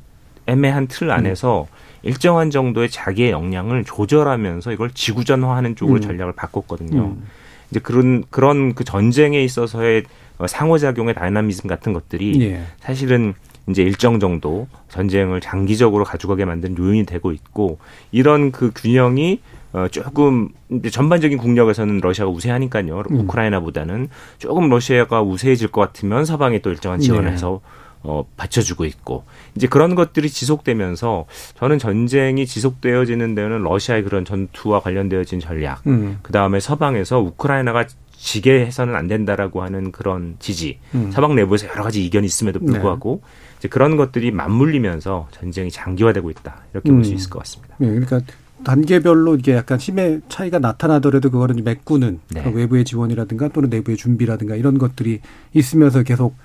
애매한 0.46 0.86
틀 0.86 1.10
안에서 1.10 1.62
음. 1.62 1.74
일정한 2.02 2.50
정도의 2.50 2.90
자기의 2.90 3.30
역량을 3.30 3.84
조절하면서 3.84 4.72
이걸 4.72 4.90
지구전화하는 4.90 5.74
쪽으로 5.74 5.98
음. 5.98 6.00
전략을 6.02 6.34
바꿨거든요. 6.34 7.02
음. 7.02 7.26
이제 7.70 7.80
그런 7.80 8.24
그런 8.28 8.74
그 8.74 8.84
전쟁에 8.84 9.42
있어서의 9.42 10.04
상호작용의 10.46 11.14
다이나미즘 11.14 11.66
같은 11.66 11.94
것들이 11.94 12.42
예. 12.42 12.62
사실은 12.80 13.32
이제 13.68 13.82
일정 13.82 14.20
정도 14.20 14.66
전쟁을 14.88 15.40
장기적으로 15.40 16.04
가져가게 16.04 16.44
만든 16.44 16.76
요인이 16.76 17.06
되고 17.06 17.32
있고 17.32 17.78
이런 18.12 18.52
그 18.52 18.70
균형이 18.74 19.40
어 19.72 19.88
조금 19.88 20.50
이제 20.70 20.90
전반적인 20.90 21.38
국력에서는 21.38 21.98
러시아가 22.00 22.30
우세하니까요. 22.30 23.02
음. 23.10 23.20
우크라이나보다는 23.20 24.08
조금 24.38 24.68
러시아가 24.68 25.22
우세해질 25.22 25.68
것 25.68 25.80
같으면 25.80 26.24
서방이 26.24 26.60
또 26.62 26.70
일정한 26.70 27.00
지원을 27.00 27.26
네. 27.26 27.32
해서 27.32 27.60
어, 28.04 28.24
받쳐주고 28.36 28.84
있고 28.84 29.24
이제 29.56 29.66
그런 29.66 29.94
것들이 29.94 30.28
지속되면서 30.28 31.24
저는 31.58 31.78
전쟁이 31.78 32.46
지속되어지는 32.46 33.34
데는 33.34 33.62
러시아의 33.62 34.04
그런 34.04 34.26
전투와 34.26 34.80
관련되어진 34.80 35.40
전략, 35.40 35.84
음. 35.86 36.18
그 36.22 36.30
다음에 36.30 36.60
서방에서 36.60 37.20
우크라이나가 37.20 37.86
지게 38.12 38.66
해서는 38.66 38.94
안 38.94 39.08
된다라고 39.08 39.62
하는 39.62 39.90
그런 39.90 40.36
지지, 40.38 40.78
음. 40.94 41.10
서방 41.10 41.34
내부에서 41.34 41.66
여러 41.68 41.82
가지 41.82 42.04
이견이 42.04 42.26
있음에도 42.26 42.60
불구하고 42.60 43.22
네. 43.22 43.43
이제 43.64 43.68
그런 43.70 43.96
것들이 43.96 44.30
맞물리면서 44.30 45.28
전쟁이 45.30 45.70
장기화되고 45.70 46.28
있다 46.28 46.64
이렇게 46.74 46.90
음. 46.90 46.96
볼수 46.96 47.14
있을 47.14 47.30
것 47.30 47.38
같습니다. 47.38 47.74
네, 47.78 47.88
그러니까 47.88 48.20
단계별로 48.62 49.36
이게 49.36 49.54
약간 49.54 49.78
힘의 49.78 50.20
차이가 50.28 50.58
나타나더라도 50.58 51.30
그거를 51.30 51.56
메꾸는 51.64 52.20
네. 52.34 52.52
외부의 52.54 52.84
지원이라든가 52.84 53.48
또는 53.48 53.70
내부의 53.70 53.96
준비라든가 53.96 54.54
이런 54.56 54.76
것들이 54.76 55.20
있으면서 55.54 56.02
계속 56.02 56.36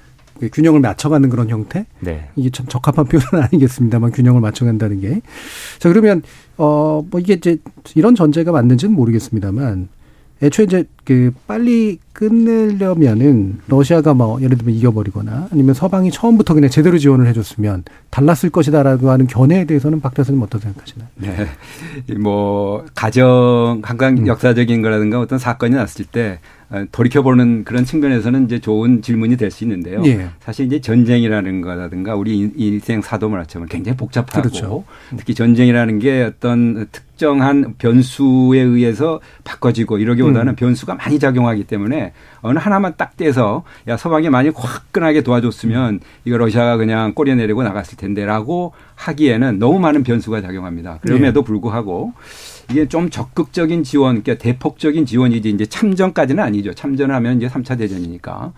균형을 0.54 0.80
맞춰가는 0.80 1.30
그런 1.30 1.50
형태. 1.50 1.86
네. 2.00 2.30
이게 2.38 2.50
참 2.52 2.66
적합한 2.68 3.08
표현은 3.12 3.48
아니겠습니다만 3.52 4.12
균형을 4.12 4.40
맞춰간다는 4.40 5.02
게. 5.02 5.20
자 5.80 5.90
그러면 5.90 6.22
어 6.56 7.04
뭐 7.12 7.20
이게 7.20 7.34
이제 7.34 7.58
이런 7.96 8.16
전제가 8.16 8.54
맞는지는 8.54 8.96
모르겠습니다만 8.96 9.90
애초에 10.42 10.66
이제 10.66 10.86
그 11.04 11.32
빨리 11.48 12.00
끝내려면은 12.14 13.60
러시아가 13.68 14.14
뭐 14.14 14.42
예를 14.42 14.58
들면 14.58 14.76
이겨버리거나 14.76 15.50
아니면 15.52 15.74
서방이 15.74 16.12
처음부터 16.12 16.54
그냥 16.54 16.70
제대로 16.70 16.98
지원을 16.98 17.28
해줬으면 17.28 17.84
달랐을 18.10 18.50
것이다라고 18.52 19.10
하는 19.10 19.28
견해에 19.28 19.66
대해서는 19.66 20.00
박 20.02 20.14
대표님 20.14 20.42
어떻게 20.42 20.64
생각하시나요? 20.64 21.08
네, 21.16 22.16
뭐 22.16 22.86
가정 22.96 23.82
한강 23.84 24.18
음. 24.18 24.28
역사적인 24.28 24.82
거라든가 24.82 25.20
어떤 25.20 25.40
사건이 25.40 25.76
났을 25.76 26.06
때 26.06 26.40
어, 26.40 26.59
돌이켜보는 26.92 27.64
그런 27.64 27.84
측면에서는 27.86 28.46
이제 28.46 28.60
좋은 28.60 29.02
질문이 29.02 29.38
될 29.38 29.50
수 29.50 29.64
있는데요. 29.64 30.04
예. 30.06 30.30
사실 30.40 30.68
이제 30.68 30.80
전쟁이라는 30.80 31.62
거라든가 31.62 32.16
우리 32.16 32.52
인생 32.56 33.02
사도문화처럼 33.02 33.68
굉장히 33.68 33.98
복잡하고 33.98 34.42
그렇죠. 34.48 34.84
특히 35.18 35.34
전쟁이라는 35.34 35.98
게 35.98 36.22
어떤 36.22 36.88
특정한 36.92 37.74
변수에 37.80 38.60
의해서 38.62 39.20
바꿔지고 39.44 39.98
이러기보다는 39.98 40.54
음. 40.54 40.56
변수가 40.56 40.94
많이 40.96 41.18
작용하기 41.18 41.64
때문에 41.64 42.14
어느 42.42 42.60
하나만 42.60 42.94
딱 42.98 43.18
떼서 43.18 43.64
야 43.88 43.98
서방이 43.98 44.30
많이 44.30 44.50
화끈하게 44.50 45.22
도와줬으면 45.24 46.00
이거 46.26 46.38
러시아가 46.38 46.78
그냥 46.78 47.14
꼬리 47.16 47.34
내리고 47.36 47.64
나갔을 47.64 47.98
텐데라고 47.98 48.74
하기에는 48.96 49.58
너무 49.58 49.80
많은 49.80 50.04
변수가 50.04 50.42
작용합니다. 50.42 51.00
그럼에도 51.02 51.40
예. 51.40 51.44
불구하고 51.44 52.14
이게 52.72 52.88
좀 52.88 53.10
적극적인 53.10 53.84
지원, 53.84 54.22
그러니까 54.22 54.44
대폭적인 54.44 55.06
지원이지 55.06 55.50
이제 55.50 55.66
참전까지는 55.66 56.44
아니죠. 56.44 56.74
참전하면 56.74 57.38
이제 57.38 57.48
3차 57.48 57.78
대전이니까. 57.78 58.54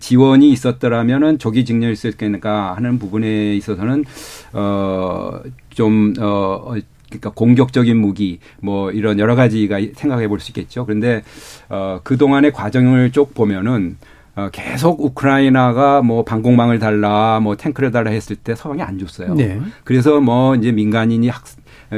지원이 0.00 0.50
있었더라면은 0.50 1.38
조기 1.38 1.64
직렬이 1.64 1.92
있었겠는가 1.92 2.74
하는 2.74 2.98
부분에 2.98 3.54
있어서는 3.56 4.04
어좀 4.52 6.14
어, 6.18 6.74
그러니까 7.08 7.30
공격적인 7.30 7.96
무기 7.96 8.38
뭐 8.62 8.90
이런 8.90 9.18
여러 9.18 9.34
가지가 9.34 9.80
생각해 9.94 10.28
볼 10.28 10.40
수 10.40 10.50
있겠죠. 10.50 10.84
그런데 10.86 11.22
어 11.68 12.00
그 12.02 12.16
동안의 12.16 12.52
과정을 12.52 13.12
쭉 13.12 13.34
보면은 13.34 13.96
어, 14.34 14.48
계속 14.50 14.98
우크라이나가 15.04 16.00
뭐 16.00 16.24
방공망을 16.24 16.78
달라, 16.78 17.38
뭐 17.40 17.54
탱크를 17.54 17.90
달라 17.90 18.10
했을 18.10 18.34
때 18.34 18.54
서방이 18.54 18.80
안 18.80 18.98
줬어요. 18.98 19.34
네. 19.34 19.60
그래서 19.84 20.20
뭐 20.22 20.54
이제 20.56 20.72
민간인이 20.72 21.28
학, 21.28 21.44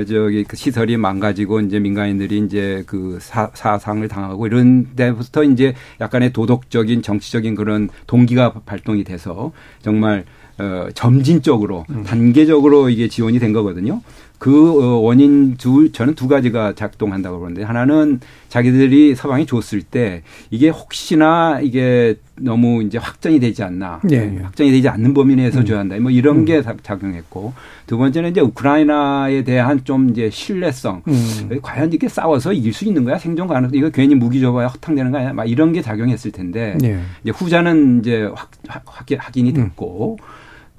저기 0.06 0.42
그 0.42 0.56
시설이 0.56 0.96
망가지고 0.96 1.60
이제 1.60 1.78
민간인들이 1.78 2.38
이제 2.38 2.82
그 2.86 3.18
사, 3.20 3.50
사상을 3.54 4.06
당하고 4.08 4.46
이런 4.46 4.96
데부터 4.96 5.44
이제 5.44 5.74
약간의 6.00 6.32
도덕적인 6.32 7.02
정치적인 7.02 7.54
그런 7.54 7.88
동기가 8.08 8.52
발동이 8.66 9.04
돼서 9.04 9.52
정말 9.82 10.24
어, 10.58 10.88
점진적으로 10.94 11.84
음. 11.90 12.04
단계적으로 12.04 12.88
이게 12.88 13.08
지원이 13.08 13.38
된 13.38 13.52
거거든요. 13.52 14.00
그 14.44 14.52
어, 14.84 14.98
원인 14.98 15.56
두 15.56 15.90
저는 15.90 16.14
두 16.16 16.28
가지가 16.28 16.74
작동한다고 16.74 17.38
그러는데 17.38 17.62
하나는 17.62 18.20
자기들이 18.50 19.14
서방이 19.14 19.46
줬을 19.46 19.80
때 19.80 20.20
이게 20.50 20.68
혹시나 20.68 21.60
이게 21.62 22.16
너무 22.38 22.82
이제 22.82 22.98
확정이 22.98 23.40
되지 23.40 23.62
않나 23.62 24.02
예, 24.10 24.16
예. 24.16 24.42
확정이 24.42 24.70
되지 24.70 24.86
않는 24.90 25.14
범위 25.14 25.34
내에서 25.36 25.60
음. 25.60 25.64
줘야 25.64 25.78
한다 25.78 25.96
뭐 25.98 26.10
이런 26.10 26.44
게 26.44 26.62
작용했고 26.82 27.54
두 27.86 27.96
번째는 27.96 28.32
이제 28.32 28.42
우크라이나에 28.42 29.44
대한 29.44 29.82
좀 29.84 30.10
이제 30.10 30.28
신뢰성 30.28 31.04
음. 31.08 31.58
과연 31.62 31.94
이게 31.94 32.06
싸워서 32.06 32.52
이길 32.52 32.74
수 32.74 32.84
있는 32.84 33.04
거야 33.04 33.16
생존 33.16 33.46
가능 33.46 33.70
이거 33.72 33.88
괜히 33.88 34.14
무기 34.14 34.42
줘봐야 34.42 34.66
허탕되는 34.66 35.10
거 35.10 35.16
아니야 35.20 35.32
막 35.32 35.48
이런 35.48 35.72
게 35.72 35.80
작용했을 35.80 36.32
텐데 36.32 36.76
예. 36.84 37.00
이제 37.22 37.30
후자는 37.30 38.00
이제 38.00 38.24
확, 38.34 38.50
확, 38.68 38.82
확- 38.84 39.06
확인이 39.16 39.52
음. 39.52 39.54
됐고 39.54 40.18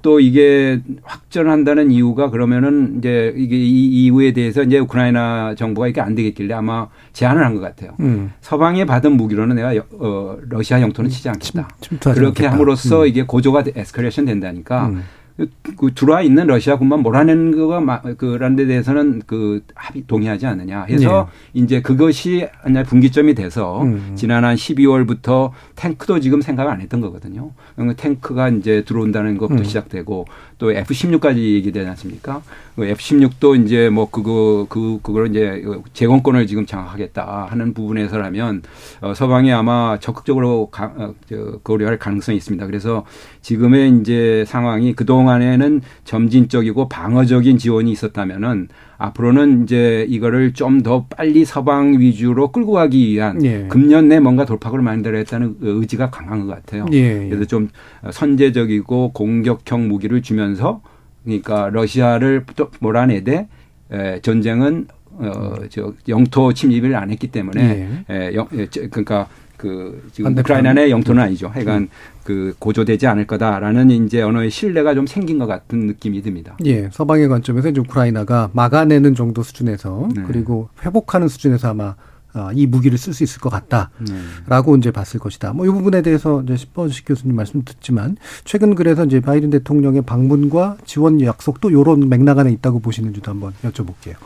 또 0.02 0.20
이게 0.20 0.80
확전한다는 1.02 1.90
이유가 1.90 2.30
그러면은 2.30 2.96
이제 2.98 3.32
이게 3.36 3.56
이 3.56 4.04
이유에 4.04 4.32
대해서 4.32 4.62
이제 4.62 4.78
우크라이나 4.78 5.54
정부가 5.56 5.88
이게 5.88 6.00
안 6.00 6.14
되겠길래 6.14 6.54
아마 6.54 6.86
제안을 7.12 7.44
한 7.44 7.54
것 7.56 7.60
같아요. 7.60 7.92
음. 8.00 8.32
서방에 8.40 8.84
받은 8.84 9.12
무기로는 9.16 9.56
내가 9.56 9.74
여- 9.76 9.86
어, 9.98 10.36
러시아 10.48 10.80
영토는 10.80 11.10
치지 11.10 11.28
않겠다. 11.30 11.68
침투하지 11.80 12.20
그렇게. 12.20 12.46
함으로써 12.46 13.02
음. 13.02 13.06
이게 13.08 13.22
고조가 13.22 13.64
에스컬레이션 13.74 14.26
된다니까 14.26 14.88
음. 14.88 15.02
그, 15.36 15.50
그 15.76 15.92
들어와 15.94 16.22
있는 16.22 16.46
러시아군만 16.46 17.00
몰아내는 17.00 17.56
거가 17.56 17.80
마- 17.80 18.00
그런 18.00 18.56
데 18.56 18.64
대해서는 18.66 19.20
그 19.26 19.62
합의 19.74 20.04
동의하지 20.06 20.46
않느냐 20.46 20.84
해서 20.84 21.28
이제 21.52 21.82
그것이 21.82 22.48
하나의 22.62 22.84
분기점이 22.86 23.34
돼서 23.34 23.80
네. 23.84 23.90
음. 23.90 24.12
지난 24.14 24.44
한 24.44 24.54
12월부터 24.56 25.50
탱크도 25.74 26.20
지금 26.20 26.40
생각 26.40 26.68
안 26.68 26.80
했던 26.80 27.02
거거든요. 27.02 27.50
그러니까 27.74 28.00
탱크가 28.02 28.48
이제 28.48 28.82
들어온다는 28.86 29.36
것부터 29.36 29.60
음. 29.60 29.64
시작되고 29.64 30.24
또 30.58 30.72
F-16까지 30.72 31.36
얘기되지 31.36 31.86
않습니까? 31.90 32.42
그 32.74 32.84
F-16도 32.84 33.62
이제 33.64 33.90
뭐 33.90 34.08
그거 34.10 34.66
그 34.68 34.98
그걸 35.02 35.28
이제 35.28 35.62
제공권을 35.92 36.46
지금 36.46 36.64
장악하겠다 36.66 37.46
하는 37.50 37.74
부분에서라면 37.74 38.62
어, 39.00 39.14
서방이 39.14 39.52
아마 39.52 39.98
적극적으로 40.00 40.68
가, 40.70 40.92
어, 40.96 41.14
저, 41.28 41.58
고려할 41.62 41.98
가능성이 41.98 42.38
있습니다. 42.38 42.66
그래서 42.66 43.04
지금의 43.42 43.98
이제 44.00 44.44
상황이 44.46 44.94
그 44.94 45.04
동안에는 45.04 45.82
점진적이고 46.04 46.88
방어적인 46.88 47.58
지원이 47.58 47.90
있었다면은 47.92 48.68
앞으로는 48.98 49.64
이제 49.64 50.06
이거를 50.08 50.52
좀 50.52 50.76
더 50.82 51.06
빨리 51.06 51.44
서방 51.44 51.98
위주로 51.98 52.52
끌고 52.52 52.72
가기 52.72 53.08
위한 53.10 53.44
예. 53.44 53.66
금년 53.68 54.08
내 54.08 54.20
뭔가 54.20 54.44
돌파구를 54.44 54.84
만들어야겠다는 54.84 55.56
의지가 55.60 56.10
강한 56.10 56.46
것 56.46 56.54
같아요. 56.54 56.86
예, 56.92 57.24
예. 57.24 57.28
그래서 57.28 57.44
좀 57.44 57.68
선제적이고 58.10 59.12
공격형 59.12 59.88
무기를 59.88 60.22
주면서 60.22 60.82
그러니까 61.24 61.70
러시아를 61.72 62.44
또 62.56 62.70
몰아내되 62.80 63.48
에, 63.92 64.20
전쟁은 64.20 64.86
어저 65.18 65.94
영토 66.08 66.52
침입을 66.52 66.94
안 66.94 67.10
했기 67.10 67.28
때문에 67.28 68.04
에, 68.10 68.34
영, 68.34 68.46
에, 68.56 68.66
저, 68.70 68.82
그러니까 68.88 69.28
그 69.66 70.08
지금 70.12 70.28
반대편. 70.34 70.58
우크라이나의 70.58 70.90
영토는 70.90 71.22
아니죠. 71.22 71.48
하여간 71.48 71.88
그 72.24 72.54
고조되지 72.58 73.06
않을 73.06 73.26
거다라는 73.26 73.90
이제 73.90 74.22
언어의 74.22 74.50
신뢰가 74.50 74.94
좀 74.94 75.06
생긴 75.06 75.38
것 75.38 75.46
같은 75.46 75.86
느낌이 75.86 76.22
듭니다. 76.22 76.56
예, 76.64 76.88
서방의 76.92 77.28
관점에서 77.28 77.68
이제 77.70 77.80
우크라이나가 77.80 78.50
막아내는 78.52 79.14
정도 79.14 79.42
수준에서 79.42 80.08
네. 80.14 80.22
그리고 80.26 80.68
회복하는 80.84 81.28
수준에서 81.28 81.70
아마 81.70 81.94
아, 82.32 82.50
이 82.54 82.66
무기를 82.66 82.98
쓸 82.98 83.14
수 83.14 83.24
있을 83.24 83.40
것 83.40 83.48
같다라고 83.48 84.76
이제 84.76 84.90
봤을 84.90 85.18
것이다. 85.18 85.54
뭐 85.54 85.64
이 85.66 85.70
부분에 85.70 86.02
대해서 86.02 86.42
이제 86.42 86.56
신버식 86.56 87.06
교수님 87.06 87.34
말씀 87.34 87.64
듣지만 87.64 88.16
최근 88.44 88.74
그래서 88.74 89.04
이제 89.06 89.20
바이든 89.20 89.48
대통령의 89.50 90.02
방문과 90.02 90.76
지원 90.84 91.20
약속도 91.22 91.72
요런 91.72 92.08
맥락 92.10 92.38
안에 92.38 92.50
있다고 92.52 92.80
보시는지도 92.80 93.30
한번 93.30 93.54
여쭤볼게요. 93.64 94.16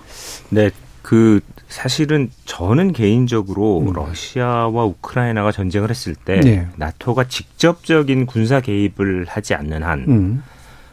네, 0.50 0.70
그 1.11 1.40
사실은 1.67 2.31
저는 2.45 2.93
개인적으로 2.93 3.81
음. 3.81 3.93
러시아와 3.93 4.85
우크라이나가 4.85 5.50
전쟁을 5.50 5.90
했을 5.90 6.14
때 6.14 6.38
네. 6.38 6.69
나토가 6.76 7.25
직접적인 7.25 8.26
군사 8.26 8.61
개입을 8.61 9.26
하지 9.26 9.55
않는 9.55 9.83
한 9.83 10.05
음. 10.07 10.43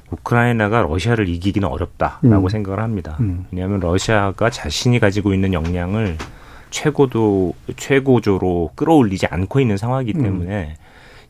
우크라이나가 0.10 0.82
러시아를 0.82 1.30
이기기는 1.30 1.68
어렵다라고 1.68 2.48
음. 2.48 2.50
생각을 2.50 2.80
합니다. 2.80 3.16
음. 3.20 3.46
왜냐하면 3.52 3.80
러시아가 3.80 4.50
자신이 4.50 4.98
가지고 4.98 5.36
있는 5.36 5.54
역량을 5.54 6.18
최고도 6.72 7.54
최고조로 7.76 8.72
끌어올리지 8.74 9.28
않고 9.28 9.60
있는 9.60 9.78
상황이기 9.78 10.18
음. 10.18 10.24
때문에 10.24 10.78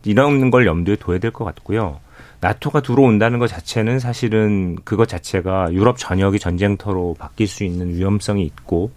이런 0.06 0.50
걸 0.50 0.66
염두에 0.66 0.96
둬야 0.96 1.18
될 1.20 1.32
것 1.32 1.44
같고요. 1.44 2.00
나토가 2.40 2.82
들어온다는 2.82 3.40
것 3.40 3.48
자체는 3.48 4.00
사실은 4.00 4.78
그것 4.84 5.08
자체가 5.08 5.74
유럽 5.74 5.98
전역이 5.98 6.40
전쟁터로 6.40 7.16
바뀔 7.18 7.48
수 7.48 7.64
있는 7.64 7.96
위험성이 7.96 8.46
있고 8.46 8.92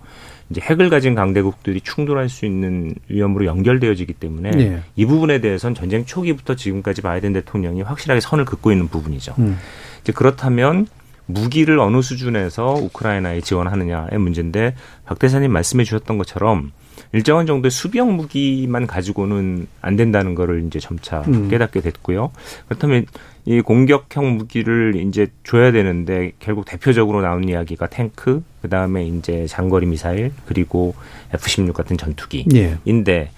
이제 0.51 0.61
핵을 0.61 0.91
가진 0.91 1.14
강대국들이 1.14 1.81
충돌할 1.81 2.29
수 2.29 2.45
있는 2.45 2.95
위험으로 3.09 3.47
연결되어지기 3.47 4.14
때문에 4.14 4.51
예. 4.57 4.83
이 4.97 5.07
부분에 5.07 5.41
대해서는 5.41 5.75
전쟁 5.75 6.05
초기부터 6.05 6.57
지금까지 6.57 7.03
바이든 7.03 7.33
대통령이 7.33 7.83
확실하게 7.83 8.21
선을 8.21 8.45
긋고 8.45 8.73
있는 8.73 8.88
부분이죠. 8.88 9.35
음. 9.38 9.59
이제 10.03 10.12
그렇다면 10.12 10.87
무기를 11.27 11.79
어느 11.79 12.03
수준에서 12.03 12.75
우크라이나에 12.75 13.41
지원하느냐의 13.41 14.19
문제인데 14.19 14.75
박 15.07 15.21
대사님 15.21 15.53
말씀해 15.53 15.85
주셨던 15.85 16.19
것처럼 16.19 16.73
일정한 17.12 17.47
정도의 17.47 17.71
수비형 17.71 18.17
무기만 18.17 18.87
가지고는 18.87 19.67
안 19.81 19.97
된다는 19.97 20.35
거를 20.35 20.64
이제 20.67 20.79
점차 20.79 21.23
음. 21.29 21.49
깨닫게 21.49 21.81
됐고요. 21.81 22.31
그렇다면 22.69 23.07
이 23.44 23.61
공격형 23.61 24.37
무기를 24.37 24.96
이제 24.96 25.29
줘야 25.44 25.72
되는데 25.72 26.33
결국 26.38 26.64
대표적으로 26.66 27.22
나온 27.22 27.48
이야기가 27.48 27.87
탱크, 27.88 28.42
그 28.62 28.68
다음에 28.68 29.05
이제 29.07 29.46
장거리 29.46 29.87
미사일, 29.87 30.33
그리고 30.46 30.94
F-16 31.35 31.72
같은 31.72 31.96
전투기인데 31.96 33.12
예. 33.12 33.31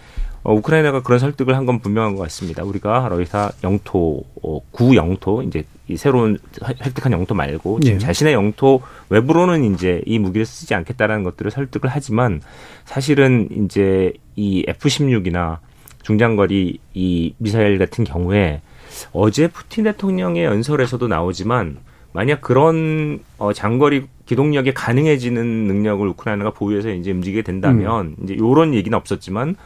어, 0.45 0.53
우크라이나가 0.55 1.03
그런 1.03 1.21
설득을 1.21 1.57
한 1.57 1.67
건 1.67 1.79
분명한 1.79 2.17
것 2.17 2.23
같습니다. 2.25 2.65
우리가 2.65 3.07
러시아 3.09 3.53
영토, 3.63 4.25
어, 4.43 4.61
구 4.73 4.97
영토, 4.97 5.41
이제 5.43 5.65
이 5.87 5.97
새로운 5.97 6.39
획득한 6.85 7.13
영토 7.13 7.35
말고 7.35 7.79
지금 7.81 7.97
예. 7.97 7.99
자신의 8.01 8.33
영토 8.33 8.83
외부로는 9.09 9.73
이제 9.73 10.03
이 10.05 10.19
무기를 10.19 10.45
쓰지 10.45 10.75
않겠다라는 10.75 11.23
것들을 11.23 11.51
설득을 11.53 11.89
하지만 11.93 12.41
사실은 12.85 13.49
이제 13.65 14.13
이 14.35 14.65
F-16이나 14.67 15.59
중장거리 16.03 16.79
이 16.95 17.35
미사일 17.39 17.79
같은 17.79 18.03
경우에 18.03 18.61
어제 19.13 19.49
푸틴 19.49 19.85
대통령의 19.85 20.45
연설에서도 20.45 21.09
나오지만 21.09 21.79
만약 22.13 22.41
그런 22.41 23.21
어 23.39 23.53
장거리 23.53 24.07
기동력이 24.27 24.75
가능해지는 24.75 25.45
능력을 25.45 26.07
우크라이나가 26.09 26.51
보유해서 26.51 26.91
이제 26.91 27.11
움직이게 27.11 27.43
된다면 27.43 28.17
이제 28.23 28.37
요런 28.37 28.75
얘기는 28.75 28.97
없었지만 28.97 29.57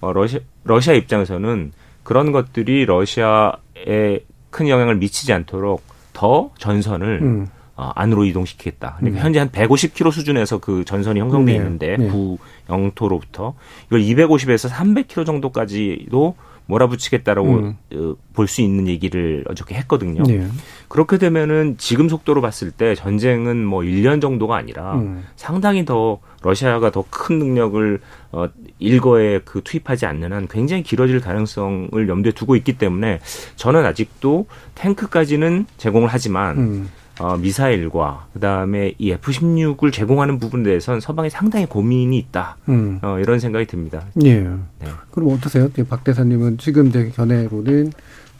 어 0.00 0.12
러시아 0.12 0.40
러시아 0.64 0.94
입장에서는 0.94 1.72
그런 2.02 2.32
것들이 2.32 2.84
러시아에 2.86 4.20
큰 4.50 4.68
영향을 4.68 4.96
미치지 4.96 5.32
않도록 5.32 5.82
더 6.12 6.50
전선을 6.58 7.18
음. 7.22 7.46
어, 7.76 7.90
안으로 7.94 8.24
이동시키겠다. 8.24 8.96
그러니까 8.98 9.20
음. 9.20 9.24
현재 9.24 9.38
한 9.38 9.50
150km 9.50 10.10
수준에서 10.10 10.58
그 10.58 10.84
전선이 10.86 11.20
형성돼 11.20 11.52
네, 11.52 11.58
있는데 11.58 11.96
네. 11.98 12.08
구 12.08 12.38
영토로부터 12.70 13.54
이걸 13.88 14.00
250에서 14.00 14.70
300km 14.70 15.26
정도까지도 15.26 16.36
몰아붙이겠다라고 16.66 17.48
음. 17.48 17.76
어, 17.94 18.14
볼수 18.32 18.60
있는 18.60 18.86
얘기를 18.88 19.44
어저께 19.48 19.74
했거든요. 19.76 20.22
예. 20.28 20.46
그렇게 20.88 21.18
되면은 21.18 21.76
지금 21.78 22.08
속도로 22.08 22.40
봤을 22.40 22.70
때 22.70 22.94
전쟁은 22.94 23.64
뭐 23.64 23.80
1년 23.82 24.20
정도가 24.20 24.56
아니라 24.56 24.94
음. 24.94 25.24
상당히 25.36 25.84
더 25.84 26.18
러시아가 26.42 26.90
더 26.90 27.04
큰 27.10 27.38
능력을 27.38 28.00
어 28.32 28.48
일거에 28.78 29.40
그 29.44 29.62
투입하지 29.64 30.06
않는 30.06 30.32
한 30.32 30.46
굉장히 30.48 30.82
길어질 30.82 31.20
가능성을 31.20 32.08
염두에 32.08 32.32
두고 32.32 32.56
있기 32.56 32.76
때문에 32.78 33.20
저는 33.56 33.84
아직도 33.86 34.46
탱크까지는 34.74 35.66
제공을 35.78 36.08
하지만 36.10 36.58
음. 36.58 36.90
어, 37.18 37.36
미사일과 37.38 38.26
그다음에 38.34 38.92
이 38.98 39.10
F-16을 39.12 39.92
제공하는 39.92 40.38
부분에 40.38 40.64
대해서는 40.64 41.00
서방이 41.00 41.30
상당히 41.30 41.64
고민이 41.66 42.18
있다. 42.18 42.56
음. 42.68 42.98
어, 43.02 43.18
이런 43.18 43.38
생각이 43.38 43.66
듭니다. 43.66 44.02
예. 44.24 44.40
네. 44.40 44.58
그럼 45.12 45.32
어떠세요? 45.32 45.68
박 45.88 46.04
대사님은 46.04 46.58
지금 46.58 46.88
이제 46.88 47.10
견해로는 47.14 47.92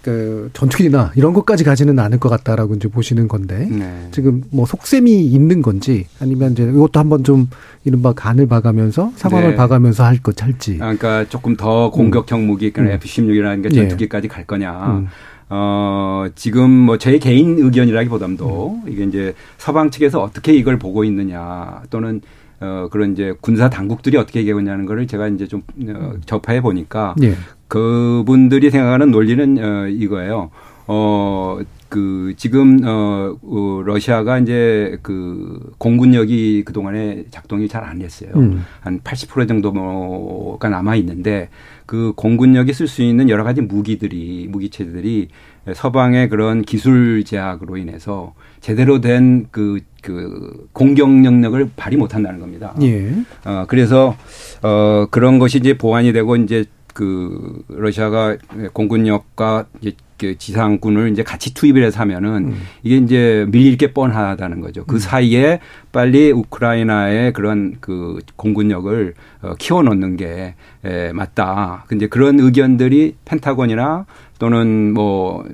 그 0.02 0.50
전투기나 0.52 1.10
이런 1.16 1.32
것까지 1.32 1.64
가지는 1.64 1.98
않을 1.98 2.20
것 2.20 2.28
같다라고 2.28 2.74
이제 2.74 2.86
보시는 2.86 3.26
건데 3.26 3.66
네. 3.68 4.08
지금 4.12 4.44
뭐 4.52 4.64
속셈이 4.64 5.24
있는 5.26 5.62
건지 5.62 6.06
아니면 6.20 6.52
이제 6.52 6.62
이것도 6.62 7.00
한번 7.00 7.24
좀 7.24 7.48
이른바 7.84 8.12
간을 8.12 8.46
봐가면서 8.46 9.10
상황을 9.16 9.50
네. 9.50 9.56
봐가면서 9.56 10.04
할 10.04 10.18
것 10.22 10.40
할지. 10.42 10.76
그러니까 10.78 11.24
조금 11.28 11.56
더 11.56 11.90
공격형 11.90 12.46
무기, 12.46 12.70
그러니까 12.72 12.94
음. 12.94 13.00
F-16이라는 13.02 13.62
게 13.62 13.68
예. 13.72 13.80
전투기까지 13.80 14.28
갈 14.28 14.44
거냐. 14.46 14.86
음. 14.98 15.06
어, 15.48 16.26
지금 16.34 16.70
뭐 16.70 16.96
제 16.98 17.18
개인 17.18 17.58
의견이라기보담도 17.58 18.80
이게 18.88 19.04
이제 19.04 19.34
서방 19.58 19.90
측에서 19.90 20.20
어떻게 20.22 20.52
이걸 20.52 20.78
보고 20.78 21.04
있느냐 21.04 21.82
또는 21.90 22.20
어, 22.60 22.88
그런 22.90 23.12
이제 23.12 23.34
군사 23.40 23.68
당국들이 23.68 24.16
어떻게 24.16 24.40
얘기하고 24.40 24.60
있냐는 24.60 24.86
거를 24.86 25.06
제가 25.06 25.28
이제 25.28 25.46
좀 25.46 25.62
어, 25.88 26.14
접해 26.24 26.60
보니까 26.62 27.14
예. 27.22 27.34
그분들이 27.68 28.70
생각하는 28.70 29.10
논리는 29.10 29.58
어, 29.62 29.88
이거예요. 29.88 30.50
어, 30.88 31.58
그, 31.88 32.34
지금, 32.36 32.80
어, 32.84 33.36
어, 33.42 33.82
러시아가 33.84 34.38
이제 34.38 34.98
그 35.02 35.72
공군력이 35.78 36.62
그동안에 36.64 37.24
작동이 37.30 37.68
잘 37.68 37.84
안 37.84 37.98
됐어요. 37.98 38.30
음. 38.36 38.64
한80% 38.84 39.46
정도가 39.48 40.68
남아 40.68 40.96
있는데 40.96 41.48
그 41.86 42.12
공군력이 42.16 42.72
쓸 42.72 42.88
수 42.88 43.02
있는 43.02 43.28
여러 43.28 43.44
가지 43.44 43.60
무기들이, 43.60 44.48
무기체들이 44.50 45.28
서방의 45.72 46.28
그런 46.28 46.62
기술 46.62 47.24
제약으로 47.24 47.76
인해서 47.76 48.34
제대로 48.60 49.00
된 49.00 49.46
그, 49.52 49.80
그 50.02 50.68
공격 50.72 51.10
능력을 51.10 51.70
발휘 51.76 51.96
못 51.96 52.14
한다는 52.14 52.40
겁니다. 52.40 52.74
예. 52.82 53.12
어, 53.44 53.64
그래서, 53.68 54.16
어, 54.62 55.06
그런 55.10 55.38
것이 55.38 55.58
이제 55.58 55.78
보완이 55.78 56.12
되고 56.12 56.36
이제 56.36 56.64
그 56.92 57.62
러시아가 57.68 58.36
공군력과 58.72 59.66
이제 59.80 59.92
그 60.18 60.38
지상군을 60.38 61.10
이제 61.10 61.22
같이 61.22 61.54
투입을 61.54 61.82
해서 61.82 62.00
하면은 62.00 62.48
음. 62.48 62.62
이게 62.82 62.96
이제 62.96 63.46
밀릴 63.50 63.76
게 63.76 63.92
뻔하다는 63.92 64.60
거죠. 64.60 64.84
그 64.84 64.98
사이에 64.98 65.60
빨리 65.92 66.30
우크라이나의 66.30 67.32
그런 67.32 67.76
그 67.80 68.18
공군력을 68.36 69.14
어, 69.42 69.54
키워놓는 69.58 70.16
게 70.16 70.54
에, 70.84 71.12
맞다. 71.12 71.84
근데 71.88 72.06
그런 72.06 72.40
의견들이 72.40 73.16
펜타곤이나 73.24 74.06
또는 74.38 74.92
뭐 74.92 75.44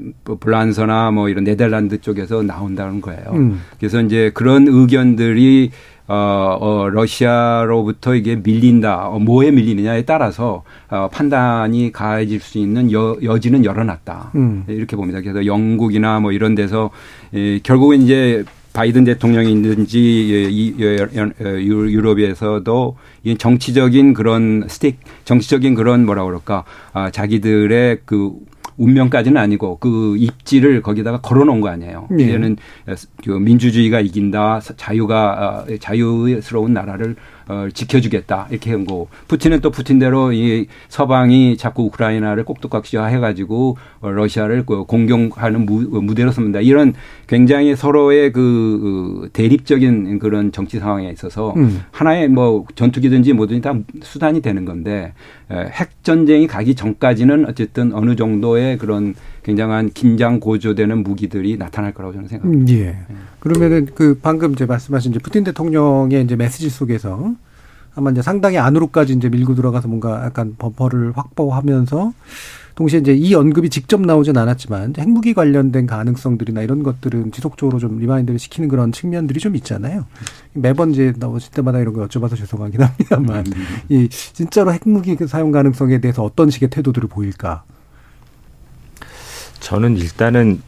블란서나 0.41 1.11
뭐 1.13 1.29
이런 1.29 1.45
네덜란드 1.45 2.01
쪽에서 2.01 2.43
나온다는 2.43 3.01
거예요. 3.01 3.25
음. 3.33 3.61
그래서 3.79 4.01
이제 4.01 4.31
그런 4.35 4.67
의견들이 4.69 5.71
어, 6.13 6.59
어, 6.61 6.91
러시아로부터 6.91 8.15
이게 8.15 8.37
밀린다, 8.37 9.09
어, 9.09 9.19
뭐에 9.19 9.51
밀리느냐에 9.51 10.03
따라서 10.03 10.63
어, 10.91 11.09
판단이 11.11 11.91
가해질 11.91 12.41
수 12.41 12.59
있는 12.59 12.93
여, 12.93 13.17
여지는 13.23 13.65
열어놨다. 13.65 14.33
음. 14.35 14.65
이렇게 14.69 14.95
봅니다. 14.95 15.23
그래서 15.23 15.47
영국이나 15.47 16.21
뭐 16.21 16.33
이런 16.33 16.55
데서 16.55 16.91
에, 17.33 17.61
결국은 17.61 18.03
이제 18.03 18.45
바이든 18.75 19.05
대통령이든지 19.05 19.99
이 20.51 20.75
유럽에서도 21.41 22.97
이 23.25 23.39
정치적인 23.39 24.13
그런 24.13 24.65
스틱, 24.69 24.99
정치적인 25.25 25.75
그런 25.75 26.05
뭐라 26.05 26.25
그럴까, 26.25 26.65
아, 26.93 27.11
자기들의 27.11 28.01
그 28.05 28.33
운명까지는 28.77 29.41
아니고 29.41 29.79
그 29.79 30.17
입지를 30.19 30.83
거기다가 30.83 31.21
걸어놓은 31.21 31.61
거 31.61 31.69
아니에요. 31.69 32.09
예. 32.19 32.25
이제는 32.25 32.57
그 33.25 33.31
민주주의가 33.31 34.01
이긴다, 34.01 34.61
자유가 34.77 35.65
어, 35.69 35.77
자유스러운 35.79 36.73
나라를 36.73 37.17
어, 37.49 37.69
지켜주겠다 37.73 38.47
이렇게 38.51 38.71
한 38.71 38.85
거. 38.85 39.07
푸틴은 39.29 39.61
또 39.61 39.71
푸틴대로 39.71 40.33
이 40.33 40.67
서방이 40.89 41.57
자꾸 41.57 41.85
우크라이나를 41.85 42.45
꼭두각시화해가지고 42.45 43.77
어, 44.01 44.11
러시아를 44.11 44.65
그 44.65 44.85
공격하는 44.85 45.67
무, 45.67 45.83
무대로 46.03 46.31
씁니다. 46.31 46.61
이런 46.61 46.95
굉장히 47.27 47.75
서로의 47.75 48.33
그 48.33 49.29
대립적인 49.33 50.19
그런 50.19 50.53
정치 50.53 50.79
상황에 50.79 51.11
있어서 51.11 51.53
음. 51.57 51.83
하나의 51.91 52.29
뭐 52.29 52.65
전투기든지 52.75 53.33
뭐든지 53.33 53.63
다 53.63 53.75
수단이 54.03 54.41
되는 54.41 54.65
건데 54.65 55.13
핵 55.53 56.03
전쟁이 56.03 56.47
가기 56.47 56.75
전까지는 56.75 57.47
어쨌든 57.49 57.93
어느 57.93 58.17
정도의 58.17 58.79
그런 58.79 59.15
굉장한 59.43 59.91
긴장 59.91 60.41
고조되는 60.41 61.03
무기들이 61.03 61.57
나타날 61.57 61.93
거라고 61.93 62.15
저는 62.15 62.29
생각합니다. 62.29 62.73
음, 62.73 62.79
예. 62.79 62.97
그러면은 63.41 63.89
그 63.95 64.19
방금 64.23 64.53
이제 64.53 64.67
말씀하신 64.67 65.13
이제 65.13 65.21
푸틴 65.21 65.45
대통령의 65.45 66.25
이제 66.25 66.37
메시지 66.37 66.71
속에서 66.71 67.35
아마 67.95 68.11
이제 68.11 68.23
상당히 68.23 68.59
안으로까지 68.59 69.13
이제 69.13 69.29
밀고 69.29 69.55
들어가서 69.55 69.89
뭔가 69.89 70.25
약간 70.25 70.55
버퍼를 70.59 71.13
확보하면서 71.15 72.13
동시에 72.75 73.01
이제 73.01 73.13
이 73.13 73.35
언급이 73.35 73.69
직접 73.69 74.01
나오진 74.01 74.37
않았지만 74.37 74.95
핵무기 74.99 75.35
관련된 75.35 75.87
가능성들이나 75.87 76.63
이런 76.63 76.83
것들은 76.83 77.33
지속적으로 77.33 77.79
좀 77.79 77.99
remind를 77.99 78.39
시키는 78.39 78.69
그런 78.69 78.93
측면들이 78.93 79.41
좀 79.41 79.57
있잖아요. 79.57 80.07
매번 80.55 80.93
이제 80.93 81.13
나오실 81.17 81.53
때마다 81.53 81.81
이런 81.81 81.95
거 81.95 82.07
여쭤봐서 82.07 82.37
죄송하긴 82.37 82.83
합니다만 82.83 83.45
이 83.89 84.09
진짜로 84.09 84.73
핵무기 84.73 85.17
그 85.17 85.27
사용 85.27 85.51
가능성에 85.51 86.01
대해서 86.01 86.23
어떤 86.23 86.51
식의 86.51 86.71
태도들을 86.71 87.09
보일까? 87.09 87.65
저는 89.61 89.97
일단은 89.97 90.63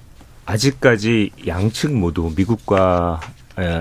아직까지 0.47 1.31
양측 1.47 1.93
모두 1.95 2.33
미국과 2.37 3.21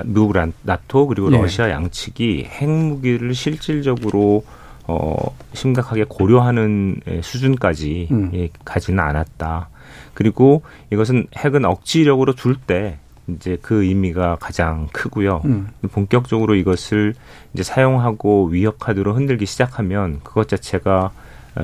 미국과 0.05 0.53
나토 0.63 1.07
그리고 1.07 1.29
네. 1.29 1.37
러시아 1.37 1.69
양측이 1.69 2.45
핵무기를 2.49 3.33
실질적으로 3.33 4.45
어 4.87 5.15
심각하게 5.53 6.05
고려하는 6.09 7.01
수준까지 7.21 8.09
음. 8.11 8.31
예, 8.33 8.49
가지는 8.65 8.99
않았다. 8.99 9.69
그리고 10.13 10.61
이것은 10.91 11.27
핵은 11.35 11.65
억지력으로 11.65 12.33
줄 12.35 12.55
때 12.55 12.99
이제 13.27 13.57
그 13.61 13.83
의미가 13.85 14.37
가장 14.39 14.87
크고요. 14.91 15.41
음. 15.45 15.69
본격적으로 15.91 16.55
이것을 16.55 17.13
이제 17.53 17.63
사용하고 17.63 18.47
위협 18.47 18.79
카드로 18.79 19.13
흔들기 19.13 19.45
시작하면 19.45 20.19
그것 20.23 20.49
자체가 20.49 21.05
어, 21.05 21.11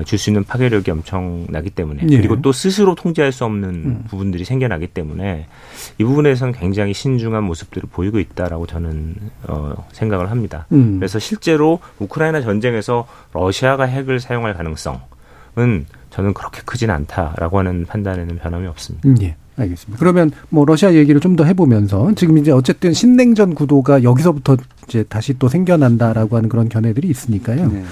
줄 0.04 0.18
수 0.18 0.30
있는 0.30 0.44
파괴력이 0.44 0.90
엄청나기 0.90 1.70
때문에 1.70 2.02
예. 2.10 2.16
그리고 2.16 2.40
또 2.40 2.52
스스로 2.52 2.94
통제할 2.94 3.32
수 3.32 3.44
없는 3.44 3.68
음. 3.68 4.04
부분들이 4.08 4.44
생겨나기 4.44 4.86
때문에 4.86 5.46
이 5.98 6.04
부분에서는 6.04 6.52
굉장히 6.54 6.94
신중한 6.94 7.42
모습들을 7.42 7.88
보이고 7.90 8.20
있다라고 8.20 8.66
저는 8.66 9.16
어, 9.48 9.88
생각을 9.92 10.30
합니다. 10.30 10.66
음. 10.72 10.98
그래서 10.98 11.18
실제로 11.18 11.80
우크라이나 11.98 12.40
전쟁에서 12.40 13.06
러시아가 13.32 13.84
핵을 13.84 14.20
사용할 14.20 14.54
가능성은 14.54 15.86
저는 16.10 16.34
그렇게 16.34 16.62
크진 16.64 16.90
않다라고 16.90 17.58
하는 17.58 17.86
판단에는 17.86 18.36
변함이 18.38 18.66
없습니다. 18.68 19.08
음, 19.08 19.16
예. 19.22 19.36
알겠습니다. 19.60 19.98
그러면 19.98 20.30
뭐 20.48 20.64
러시아 20.64 20.94
얘기를 20.94 21.20
좀 21.20 21.36
더 21.36 21.44
해보면서 21.44 22.12
지금 22.16 22.38
이제 22.38 22.50
어쨌든 22.50 22.92
신냉전 22.92 23.54
구도가 23.54 24.02
여기서부터 24.02 24.56
이제 24.88 25.04
다시 25.08 25.38
또 25.38 25.48
생겨난다라고 25.48 26.36
하는 26.36 26.48
그런 26.48 26.68
견해들이 26.68 27.08
있으니까요. 27.08 27.68
네. 27.70 27.84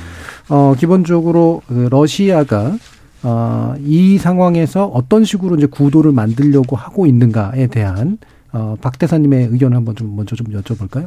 어, 0.49 0.75
기본적으로 0.79 1.63
그 1.69 1.89
러시아가 1.91 2.77
어, 3.23 3.75
이 3.85 4.19
상황에서 4.19 4.87
어떤 4.87 5.25
식으로 5.25 5.57
이제 5.57 5.67
구도를 5.67 6.13
만들려고 6.13 6.77
하고 6.77 7.07
있는가에 7.07 7.67
대한 7.69 8.19
어, 8.53 8.77
박 8.81 8.99
대사님의 8.99 9.49
의견을 9.53 9.77
한번 9.77 9.95
좀 9.95 10.15
먼저 10.17 10.35
좀 10.37 10.47
여쭤볼까요? 10.49 11.07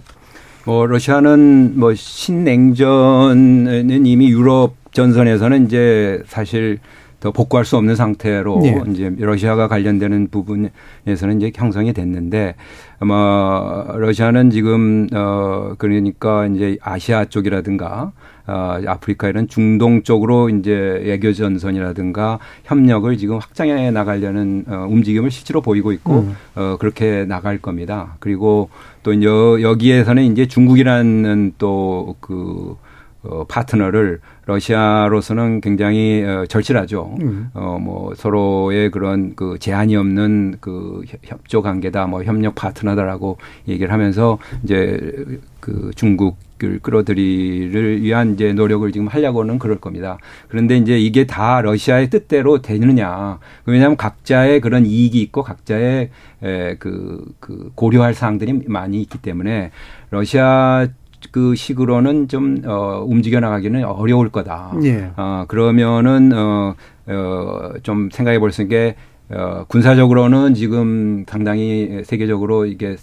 뭐 0.65 0.85
러시아는 0.85 1.73
뭐 1.79 1.93
신냉전은 1.95 4.05
이미 4.05 4.29
유럽 4.29 4.75
전선에서는 4.93 5.65
이제 5.65 6.21
사실 6.27 6.79
더 7.21 7.31
복구할 7.31 7.65
수 7.65 7.77
없는 7.77 7.95
상태로 7.95 8.59
네. 8.61 8.81
이제 8.89 9.13
러시아가 9.19 9.67
관련되는 9.67 10.29
부분에서는 10.29 11.37
이제 11.37 11.51
형성이 11.55 11.93
됐는데 11.93 12.55
아마 12.99 13.85
러시아는 13.95 14.49
지금 14.49 15.07
어 15.13 15.75
그러니까 15.77 16.47
이제 16.47 16.77
아시아 16.81 17.25
쪽이라든가 17.25 18.11
어 18.47 18.81
아프리카 18.87 19.29
이런 19.29 19.47
중동 19.47 20.01
쪽으로 20.01 20.49
이제 20.49 20.71
외교 20.71 21.31
전선이라든가 21.31 22.39
협력을 22.63 23.15
지금 23.17 23.37
확장해 23.37 23.91
나가려는 23.91 24.65
어 24.67 24.87
움직임을 24.89 25.29
실제로 25.29 25.61
보이고 25.61 25.91
있고 25.91 26.21
음. 26.21 26.35
어 26.55 26.77
그렇게 26.79 27.25
나갈 27.25 27.59
겁니다. 27.59 28.15
그리고 28.19 28.69
또 29.03 29.13
이제 29.13 29.27
여기에서는 29.27 30.23
이제 30.23 30.47
중국이라는 30.47 31.53
또그 31.59 32.77
어, 33.23 33.43
파트너를 33.47 34.19
러시아로서는 34.45 35.61
굉장히 35.61 36.23
어, 36.23 36.45
절실하죠. 36.47 37.15
음. 37.21 37.49
어, 37.53 37.77
뭐 37.79 38.13
서로의 38.15 38.89
그런 38.91 39.35
그 39.35 39.57
제한이 39.59 39.95
없는 39.95 40.55
그 40.59 41.01
협- 41.07 41.19
협조 41.23 41.61
관계다, 41.61 42.07
뭐 42.07 42.23
협력 42.23 42.55
파트너다라고 42.55 43.37
얘기를 43.67 43.91
하면서 43.93 44.39
이제 44.63 45.39
그 45.59 45.91
중국을 45.95 46.79
끌어들이를 46.81 48.01
위한 48.01 48.33
이제 48.33 48.53
노력을 48.53 48.91
지금 48.91 49.07
하려고는 49.07 49.59
그럴 49.59 49.77
겁니다. 49.79 50.17
그런데 50.47 50.77
이제 50.77 50.97
이게 50.99 51.25
다 51.27 51.61
러시아의 51.61 52.09
뜻대로 52.09 52.61
되느냐. 52.61 53.37
왜냐하면 53.65 53.97
각자의 53.97 54.61
그런 54.61 54.85
이익이 54.85 55.21
있고 55.21 55.43
각자의 55.43 56.09
에, 56.43 56.75
그, 56.79 57.23
그 57.39 57.71
고려할 57.75 58.15
사항들이 58.15 58.63
많이 58.67 58.99
있기 59.01 59.19
때문에 59.19 59.69
러시아 60.09 60.87
그 61.31 61.55
식으로는 61.55 62.27
좀, 62.27 62.61
어, 62.65 63.03
움직여 63.07 63.39
나가기는 63.39 63.83
어려울 63.83 64.29
거다. 64.29 64.73
예. 64.83 65.11
어, 65.17 65.45
그러면은, 65.47 66.31
어, 66.33 66.75
어, 67.07 67.71
좀 67.83 68.09
생각해 68.11 68.39
볼 68.39 68.51
수 68.51 68.61
있는 68.63 68.69
게, 68.69 68.95
어, 69.33 69.65
군사적으로는 69.67 70.53
지금 70.55 71.23
상당히 71.27 72.01
세계적으로 72.03 72.65
이게 72.65 72.95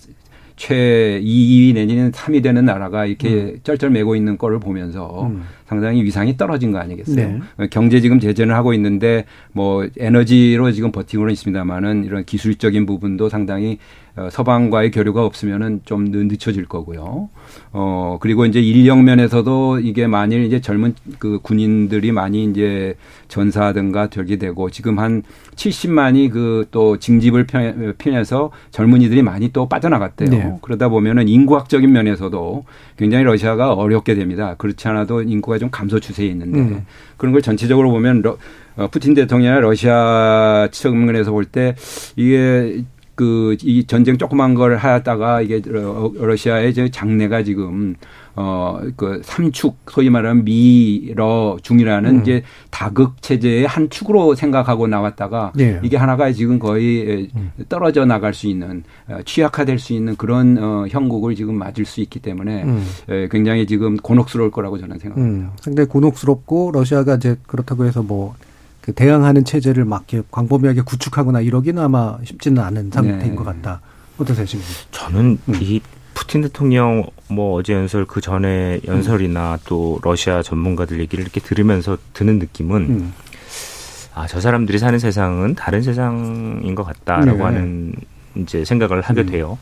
최 0.59 1.21
2위 1.23 1.73
내지는 1.73 2.11
3위 2.11 2.43
되는 2.43 2.65
나라가 2.65 3.07
이렇게 3.07 3.59
쩔쩔매고 3.63 4.17
있는 4.17 4.37
거를 4.37 4.59
보면서 4.59 5.29
음. 5.29 5.45
상당히 5.67 6.03
위상이 6.03 6.37
떨어진 6.37 6.73
거 6.73 6.79
아니겠어요? 6.79 7.41
네. 7.59 7.67
경제 7.71 8.01
지금 8.01 8.19
제재를 8.19 8.55
하고 8.55 8.75
있는데 8.75 9.25
뭐 9.53 9.87
에너지로 9.97 10.73
지금 10.73 10.91
버티고는 10.91 11.33
있습니다만은 11.33 12.05
이런 12.05 12.25
기술적인 12.25 12.87
부분도 12.87 13.29
상당히 13.29 13.79
어, 14.17 14.29
서방과의 14.31 14.91
교류가 14.91 15.25
없으면은 15.25 15.83
좀 15.85 16.07
늦춰질 16.11 16.67
거고요. 16.67 17.29
어 17.73 18.19
그리고 18.21 18.45
이제 18.45 18.61
인력 18.61 19.01
면에서도 19.05 19.79
이게 19.79 20.09
만일 20.09 20.43
이제 20.43 20.61
젊은 20.61 20.95
그 21.21 21.39
군인들이 21.41 22.11
많이 22.11 22.45
이제 22.45 22.97
전사하든가 23.29 24.11
되게 24.11 24.37
되고 24.37 24.71
지금 24.71 24.99
한 24.99 25.23
70만이 25.59 26.31
그 26.31 26.67
또 26.71 26.99
징집을 26.99 27.47
편해서 27.99 28.51
젊은이들이 28.71 29.23
많이 29.23 29.53
또 29.53 29.69
빠져나갔대요. 29.69 30.29
네. 30.31 30.53
그러다 30.63 30.89
보면은 30.89 31.29
인구학적인 31.29 31.91
면에서도 31.91 32.65
굉장히 32.97 33.25
러시아가 33.25 33.73
어렵게 33.73 34.15
됩니다. 34.15 34.55
그렇지 34.59 34.87
않아도 34.89 35.23
인구가 35.23 35.59
좀 35.59 35.71
감소 35.71 35.99
추세에 35.99 36.27
있는데 36.27 36.59
음. 36.59 36.87
그런 37.17 37.33
걸 37.33 37.43
전체적으로 37.43 37.91
보면 37.91 38.23
러, 38.23 38.37
어, 38.77 38.89
푸틴 38.89 39.15
대통령이나 39.15 39.61
러시아 39.61 40.69
측면에서 40.71 41.33
볼 41.33 41.45
때 41.47 41.75
이게 42.17 42.85
그 43.15 43.57
이 43.65 43.85
전쟁 43.87 44.17
조그만 44.17 44.55
걸 44.55 44.77
하다가 44.77 45.41
이게 45.43 45.61
러- 45.67 46.13
러시아의 46.17 46.73
저 46.75 46.87
장래가 46.89 47.43
지금 47.43 47.97
어 48.41 48.69
그 48.97 49.21
삼축 49.25 49.77
소위 49.91 50.11
말하는 50.11 50.45
미러 50.45 51.57
중이라는 51.63 52.11
음. 52.17 52.21
이제 52.23 52.43
다극 52.71 53.21
체제의 53.23 53.67
한 53.67 53.91
축으로 53.91 54.35
생각하고 54.35 54.87
나왔다가 54.87 55.53
네. 55.55 55.81
이게 55.83 55.97
하나가 55.97 56.33
지금 56.33 56.59
거의 56.59 57.31
떨어져 57.69 58.05
나갈 58.05 58.35
수 58.35 58.47
있는 58.47 58.83
어, 59.09 59.19
취약화될 59.25 59.79
수 59.79 59.93
있는 59.93 60.17
그런 60.17 60.59
어 60.59 60.87
형국을 60.89 61.35
지금 61.35 61.55
맞을 61.57 61.85
수 61.85 62.01
있기 62.01 62.21
때문에 62.21 62.65
음. 62.65 62.87
에, 63.09 63.29
굉장히 63.29 63.67
지금 63.67 63.97
곤혹스러울 63.97 64.51
거라고 64.51 64.79
저는 64.79 64.99
생각합니다. 64.99 65.49
음, 65.49 65.51
상당히 65.61 65.89
곤혹스럽고 65.89 66.73
러시아가 66.73 67.17
이제 67.17 67.37
그렇다고 67.47 67.85
해서 67.85 68.03
뭐그 68.03 68.93
대항하는 68.95 69.45
체제를 69.45 69.85
막 69.85 70.05
이렇게 70.13 70.27
광범위하게 70.31 70.83
구축하거나 70.83 71.41
이러기는 71.41 71.83
아마 71.83 72.19
쉽지는 72.25 72.63
않은 72.63 72.91
상태인 72.91 73.19
네. 73.19 73.35
것 73.35 73.45
같다. 73.45 73.81
어떠세요, 74.19 74.47
지금? 74.47 74.65
저는 74.91 75.39
이 75.61 75.81
푸틴 76.19 76.41
대통령 76.41 77.07
뭐 77.29 77.57
어제 77.57 77.75
연설 77.75 78.05
그 78.05 78.21
전에 78.21 78.81
연설이나 78.85 79.57
또 79.67 80.01
러시아 80.03 80.43
전문가들 80.43 80.99
얘기를 80.99 81.23
이렇게 81.23 81.39
들으면서 81.39 81.97
드는 82.13 82.41
느낌은 82.41 82.77
음. 82.77 83.15
아저 84.17 84.41
사람들이 84.41 84.81
사는 84.81 84.99
세상은 84.99 85.55
다른 85.55 85.81
세상인 85.81 86.75
것 86.75 86.83
같다라고 86.83 87.39
네. 87.39 87.45
하는 87.45 87.95
이제 88.35 88.65
생각을 88.65 89.01
하게 89.01 89.27
돼요. 89.27 89.59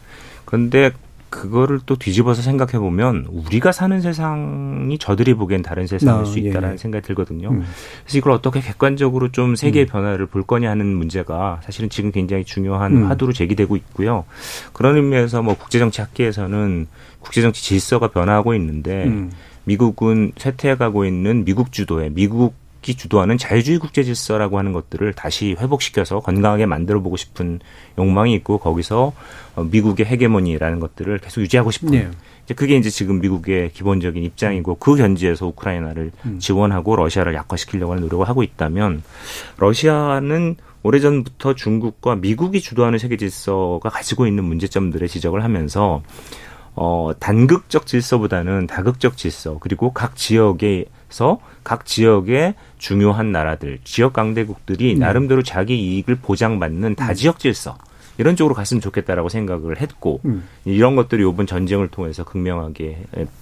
그런데 0.46 0.92
그거를 1.36 1.80
또 1.84 1.96
뒤집어서 1.96 2.40
생각해 2.40 2.78
보면 2.78 3.26
우리가 3.28 3.70
사는 3.70 4.00
세상이 4.00 4.98
저들이 4.98 5.34
보기엔 5.34 5.62
다른 5.62 5.86
세상일 5.86 6.22
아, 6.22 6.24
수 6.24 6.38
예, 6.38 6.48
있다라는 6.48 6.74
예. 6.74 6.78
생각이 6.78 7.06
들거든요. 7.06 7.50
음. 7.50 7.64
그래서 8.04 8.18
이걸 8.18 8.32
어떻게 8.32 8.60
객관적으로 8.60 9.30
좀 9.32 9.54
세계의 9.54 9.86
변화를 9.86 10.26
볼 10.26 10.42
거냐 10.42 10.70
하는 10.70 10.86
문제가 10.86 11.60
사실은 11.62 11.90
지금 11.90 12.10
굉장히 12.10 12.44
중요한 12.44 12.96
음. 12.96 13.10
화두로 13.10 13.34
제기되고 13.34 13.76
있고요. 13.76 14.24
그런 14.72 14.96
의미에서 14.96 15.42
뭐 15.42 15.54
국제정치 15.54 16.00
학계에서는 16.00 16.86
국제정치 17.20 17.62
질서가 17.62 18.08
변화하고 18.08 18.54
있는데 18.54 19.04
음. 19.04 19.30
미국은 19.64 20.32
쇠퇴해가고 20.38 21.04
있는 21.04 21.44
미국 21.44 21.72
주도의 21.72 22.10
미국 22.14 22.54
이 22.86 22.94
주도하는 22.94 23.36
자유주의 23.36 23.78
국제 23.78 24.04
질서라고 24.04 24.58
하는 24.58 24.72
것들을 24.72 25.12
다시 25.14 25.56
회복시켜서 25.58 26.20
건강하게 26.20 26.66
만들어 26.66 27.00
보고 27.00 27.16
싶은 27.16 27.60
욕망이 27.98 28.34
있고 28.34 28.58
거기서 28.58 29.12
어, 29.56 29.64
미국의 29.64 30.06
헤게모니라는 30.06 30.80
것들을 30.80 31.18
계속 31.18 31.40
유지하고 31.40 31.70
싶은 31.70 31.90
네. 31.90 32.08
이제 32.44 32.54
그게 32.54 32.76
이제 32.76 32.90
지금 32.90 33.20
미국의 33.20 33.72
기본적인 33.72 34.22
입장이고 34.22 34.76
그 34.76 34.98
현지에서 34.98 35.46
우크라이나를 35.46 36.12
음. 36.26 36.38
지원하고 36.38 36.94
러시아를 36.94 37.34
약화시키려고 37.34 37.92
하는 37.92 38.02
노력을 38.04 38.28
하고 38.28 38.42
있다면 38.42 39.02
러시아는 39.58 40.56
오래전부터 40.84 41.54
중국과 41.54 42.14
미국이 42.16 42.60
주도하는 42.60 43.00
세계 43.00 43.16
질서가 43.16 43.90
가지고 43.90 44.28
있는 44.28 44.44
문제점들의 44.44 45.08
지적을 45.08 45.42
하면서 45.42 46.02
어, 46.76 47.10
단극적 47.18 47.86
질서보다는 47.86 48.66
다극적 48.66 49.16
질서, 49.16 49.58
그리고 49.60 49.92
각 49.92 50.14
지역 50.14 50.62
에서 51.10 51.38
각 51.64 51.86
지역의 51.86 52.54
중요한 52.78 53.32
나라들, 53.32 53.78
지역 53.84 54.12
강대국들이 54.12 54.94
네. 54.94 54.98
나름대로 54.98 55.42
자기 55.42 55.78
이익을 55.78 56.16
보장받는 56.16 56.94
다지역 56.96 57.38
질서, 57.38 57.78
이런 58.18 58.36
쪽으로 58.36 58.54
갔으면 58.54 58.80
좋겠다라고 58.80 59.28
생각을 59.28 59.80
했고, 59.80 60.20
음. 60.24 60.44
이런 60.64 60.96
것들이 60.96 61.28
이번 61.28 61.46
전쟁을 61.46 61.88
통해서 61.88 62.24
극명하게 62.24 62.98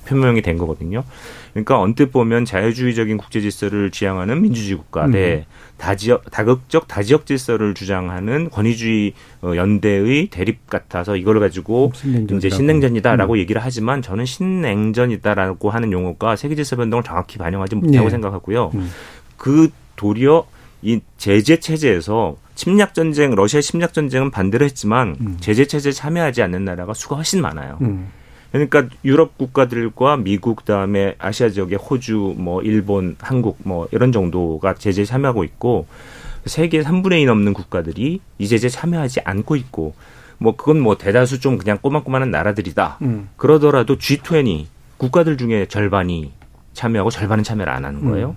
표명이 0.07 0.43
된 0.43 0.59
거거든요. 0.59 1.05
그러니까 1.53 1.81
언뜻 1.81 2.11
보면 2.11 2.45
자유주의적인 2.45 3.17
국제 3.17 3.41
질서를 3.41 3.91
지향하는 3.91 4.43
민주주의 4.43 4.77
국가 4.77 5.09
대 5.09 5.47
다지역 5.77 6.31
다극적 6.31 6.89
다지역 6.89 7.27
질서를 7.27 7.75
주장하는 7.75 8.51
권위주의 8.51 9.13
어, 9.43 9.55
연대의 9.55 10.29
대립 10.29 10.69
같아서 10.69 11.17
이걸 11.17 11.41
가지고 11.41 11.93
신냉전이라고. 11.95 12.37
이제 12.39 12.51
신냉전이다라고 12.51 13.39
얘기를 13.39 13.63
하지만 13.63 14.03
저는 14.03 14.25
신냉전이다라고 14.25 15.71
하는 15.71 15.93
용어가 15.93 16.37
세계 16.37 16.55
질서 16.55 16.77
변동을 16.77 17.03
정확히 17.05 17.39
반영하지 17.39 17.77
못하고 17.77 18.05
네. 18.05 18.11
생각하고요. 18.11 18.71
음. 18.75 18.91
그 19.37 19.71
도리어 19.97 20.47
이 20.83 21.01
제재 21.19 21.61
체제에서 21.61 22.37
침략 22.55 22.95
전쟁, 22.95 23.35
러시아 23.35 23.61
침략 23.61 23.93
전쟁은 23.93 24.31
반대로 24.31 24.65
했지만 24.65 25.17
음. 25.21 25.37
제재 25.41 25.67
체제에 25.67 25.93
참여하지 25.93 26.43
않는 26.43 26.65
나라가 26.65 26.95
수가 26.95 27.17
훨씬 27.17 27.43
많아요. 27.43 27.79
음. 27.83 28.09
그러니까 28.53 28.87
유럽 29.05 29.37
국가들과 29.37 30.17
미국 30.17 30.57
그다음에 30.57 31.17
아시아 31.19 31.49
지역의 31.49 31.79
호주, 31.79 32.37
뭐 32.39 32.63
일본, 32.63 33.17
한국 33.19 33.59
뭐 33.65 33.89
이런 33.91 34.13
정도가 34.13 34.75
제재에 34.75 35.05
참여하고 35.05 35.43
있고 35.43 35.89
세계 36.47 36.81
3분의 36.83 37.23
2 37.23 37.25
넘는 37.27 37.53
국가들이 37.53 38.21
이 38.39 38.47
제재에 38.47 38.71
참여하지 38.71 39.23
않고 39.25 39.57
있고 39.57 39.95
뭐 40.39 40.55
그건 40.55 40.79
뭐 40.79 40.97
대다수 40.97 41.41
좀 41.41 41.59
그냥 41.59 41.79
꼬만꼬만한 41.83 42.31
나라들이다. 42.31 42.99
음. 43.03 43.29
그러더라도 43.37 43.99
G20 43.99 44.67
국가들 44.99 45.37
중에 45.37 45.67
절반이 45.67 46.33
참여하고 46.75 47.11
절반은 47.11 47.43
참여를 47.43 47.73
안 47.73 47.85
하는 47.85 48.05
거예요. 48.09 48.37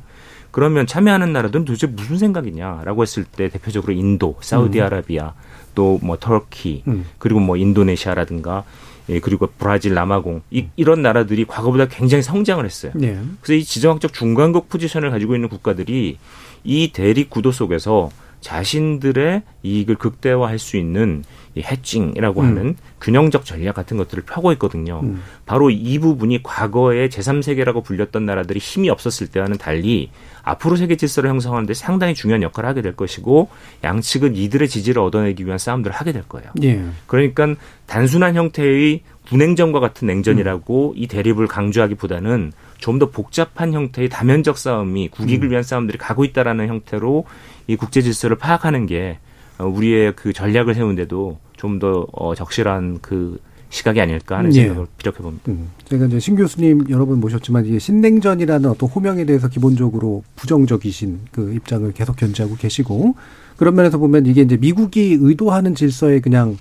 음. 0.58 0.60
그러면 0.60 0.88
참여하는 0.88 1.34
나라들은 1.34 1.66
도대체 1.66 1.86
무슨 1.86 2.18
생각이냐라고 2.18 3.04
했을 3.04 3.24
때 3.24 3.48
대표적으로 3.48 3.94
인도, 3.94 4.38
사우디아라비아, 4.42 5.34
또뭐 5.76 6.18
터키, 6.20 6.82
음. 6.88 7.06
그리고 7.20 7.40
뭐 7.40 7.58
인도네시아라든가 7.58 8.64
예, 9.10 9.20
그리고 9.20 9.48
브라질, 9.58 9.94
남아공 9.94 10.42
이, 10.50 10.66
이런 10.76 11.04
나라들이 11.04 11.46
과거보다 11.46 11.88
굉장히 11.88 12.24
성장을 12.24 12.66
했어요. 12.66 12.92
네. 12.96 13.20
그래서 13.42 13.54
이 13.54 13.64
지정학적 13.64 14.12
중간국 14.14 14.68
포지션을 14.68 15.12
가지고 15.12 15.36
있는 15.36 15.48
국가들이 15.48 16.18
이 16.64 16.92
대립 16.92 17.30
구도 17.30 17.52
속에서 17.52 18.10
자신들의 18.42 19.44
이익을 19.64 19.96
극대화할 19.96 20.60
수 20.60 20.78
있는 20.78 21.24
이 21.58 21.64
해칭이라고 21.64 22.42
음. 22.42 22.46
하는 22.46 22.76
균형적 23.02 23.46
전략 23.46 23.76
같은 23.76 23.98
것들을 23.98 24.24
펴고 24.26 24.52
있거든요. 24.54 25.02
음. 25.04 25.22
바로 25.46 25.70
이 25.70 26.00
부분이 26.00 26.44
과거에 26.44 27.10
제3세계라고 27.10 27.84
불렸던 27.84 28.26
나라들이 28.26 28.60
힘이 28.60 28.90
없었을 28.90 29.28
때와는 29.28 29.58
달리 29.58 30.10
앞으로 30.44 30.76
세계 30.76 30.96
질서를 30.96 31.30
형성하는데 31.30 31.74
상당히 31.74 32.14
중요한 32.14 32.42
역할을 32.42 32.70
하게 32.70 32.82
될 32.82 32.96
것이고 32.96 33.50
양측은 33.84 34.36
이들의 34.36 34.68
지지를 34.68 35.02
얻어내기 35.02 35.46
위한 35.46 35.58
싸움들을 35.58 35.96
하게 35.96 36.12
될 36.12 36.24
거예요. 36.24 36.50
예. 36.64 36.84
그러니까 37.06 37.56
단순한 37.86 38.36
형태의 38.36 39.02
분행전과 39.26 39.80
같은 39.82 40.08
냉전이라고 40.08 40.94
이 40.96 41.08
대립을 41.08 41.48
강조하기보다는 41.48 42.54
좀 42.78 42.98
더 42.98 43.10
복잡한 43.10 43.74
형태의 43.74 44.10
다면적 44.10 44.58
싸움이 44.58 45.10
국익을 45.10 45.52
위한 45.52 45.64
싸움들이 45.64 45.98
가고 45.98 46.26
있다라는 46.26 46.68
형태로 46.68 47.26
이 47.68 47.76
국제 47.76 48.02
질서를 48.02 48.38
파악하는 48.38 48.86
게 48.88 49.20
어, 49.60 49.66
우리의 49.66 50.14
그 50.16 50.34
전략을 50.34 50.74
세우는데도 50.74 51.40
좀 51.58 51.80
더 51.80 52.08
어, 52.14 52.34
적실한 52.34 53.00
그 53.02 53.40
시각이 53.70 54.00
아닐까 54.00 54.38
하는 54.38 54.56
예. 54.56 54.62
생각을 54.62 54.88
비력해 54.98 55.20
봅니다. 55.20 55.44
음. 55.50 55.70
제가 55.86 56.06
이제 56.06 56.20
신 56.20 56.36
교수님 56.36 56.86
여러 56.90 57.06
번 57.06 57.20
모셨지만 57.20 57.66
이게 57.66 57.80
신냉전이라는 57.80 58.70
어떤 58.70 58.90
호명에 58.90 59.26
대해서 59.26 59.50
기본적으로 59.50 60.24
부정적이신 60.36 61.20
그 61.32 61.54
입장을 61.54 61.92
계속 61.92 62.16
견지하고 62.16 62.56
계시고 62.56 63.16
그런 63.58 63.76
면에서 63.76 63.98
보면 63.98 64.26
이게 64.26 64.42
이제 64.42 64.56
미국이 64.56 65.18
의도하는 65.20 65.76
질서에 65.76 66.22
그냥 66.22 66.58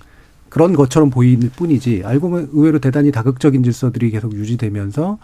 그런 0.49 0.73
것처럼 0.73 1.09
보이는 1.09 1.49
뿐이지 1.55 2.03
알고 2.03 2.29
보면 2.29 2.49
의외로 2.51 2.79
대단히 2.79 3.11
다극적인 3.11 3.63
질서들이 3.63 4.11
계속 4.11 4.33
유지되면서 4.33 5.17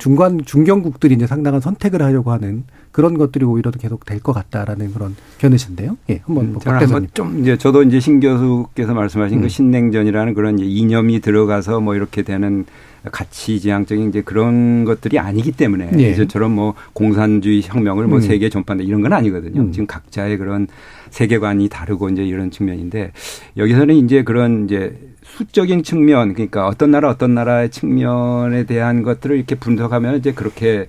중간 0.00 0.40
중견국들이 0.44 1.14
이제 1.14 1.26
상당한 1.26 1.60
선택을 1.60 2.02
하려고 2.02 2.32
하는 2.32 2.64
그런 2.90 3.16
것들이 3.18 3.44
오히려 3.44 3.70
더 3.70 3.78
계속 3.78 4.04
될 4.04 4.20
것 4.20 4.32
같다라는 4.32 4.92
그런 4.92 5.14
견해신데요. 5.38 5.96
예, 6.10 6.20
한번 6.24 6.46
음, 6.46 6.52
뭐박 6.54 6.80
대사님. 6.80 7.08
좀 7.14 7.40
이제 7.40 7.56
저도 7.56 7.82
이제 7.84 8.00
신 8.00 8.18
교수께서 8.18 8.94
말씀하신 8.94 9.38
음. 9.38 9.42
그 9.42 9.48
신냉전이라는 9.48 10.34
그런 10.34 10.58
이념이 10.58 11.20
들어가서 11.20 11.80
뭐 11.80 11.94
이렇게 11.94 12.22
되는 12.22 12.64
가치 13.12 13.60
지향적인 13.60 14.08
이제 14.08 14.22
그런 14.22 14.84
것들이 14.84 15.18
아니기 15.18 15.52
때문에 15.52 15.90
예. 15.98 16.10
이제처럼 16.10 16.52
뭐 16.52 16.74
공산주의 16.92 17.62
혁명을 17.62 18.06
뭐 18.06 18.18
음. 18.18 18.20
세계 18.22 18.48
전반다 18.48 18.82
이런 18.84 19.00
건 19.02 19.12
아니거든요. 19.12 19.60
음. 19.62 19.72
지금 19.72 19.86
각자의 19.86 20.36
그런 20.38 20.66
세계관이 21.10 21.68
다르고 21.68 22.08
이제 22.10 22.24
이런 22.24 22.50
측면인데 22.50 23.12
여기서는 23.56 23.94
이제 23.96 24.22
그런 24.22 24.64
이제 24.64 24.98
수적인 25.36 25.82
측면 25.82 26.34
그러니까 26.34 26.66
어떤 26.66 26.90
나라 26.90 27.08
어떤 27.08 27.34
나라의 27.34 27.70
측면에 27.70 28.64
대한 28.64 29.02
것들을 29.02 29.36
이렇게 29.36 29.54
분석하면 29.54 30.16
이제 30.16 30.32
그렇게 30.32 30.86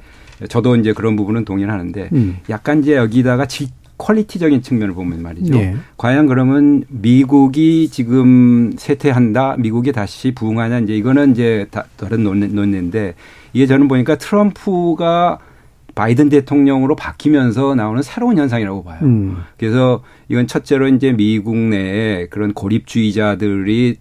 저도 0.50 0.76
이제 0.76 0.94
그런 0.94 1.16
부분은 1.16 1.46
동의를 1.46 1.72
하는데 1.72 2.10
음. 2.14 2.38
약간 2.50 2.80
이제 2.82 2.96
여기다가 2.96 3.46
질 3.46 3.68
퀄리티적인 3.98 4.64
측면을 4.64 4.96
보면 4.96 5.22
말이죠. 5.22 5.54
예. 5.58 5.76
과연 5.98 6.26
그러면 6.26 6.84
미국이 6.90 7.88
지금 7.90 8.72
쇠퇴한다, 8.76 9.58
미국이 9.60 9.92
다시 9.92 10.32
부흥하냐 10.34 10.80
이제 10.80 10.96
이거는 10.96 11.32
이제 11.34 11.68
다 11.70 11.86
다른 11.98 12.24
논- 12.24 12.40
논리인데 12.56 13.14
이게 13.54 13.68
저는 13.68 13.88
보니까 13.88 14.18
트럼프가 14.18 15.38
바이든 16.02 16.30
대통령으로 16.30 16.96
바뀌면서 16.96 17.76
나오는 17.76 18.02
새로운 18.02 18.40
현상이라고 18.40 18.84
봐요. 18.84 18.98
음. 19.04 19.38
그래서 19.56 20.02
이건 20.30 20.48
첫째로 20.48 20.88
이제 20.88 21.12
미국 21.12 21.56
내에 21.56 22.26
그런 22.30 22.54
고립주의자들이 22.54 23.98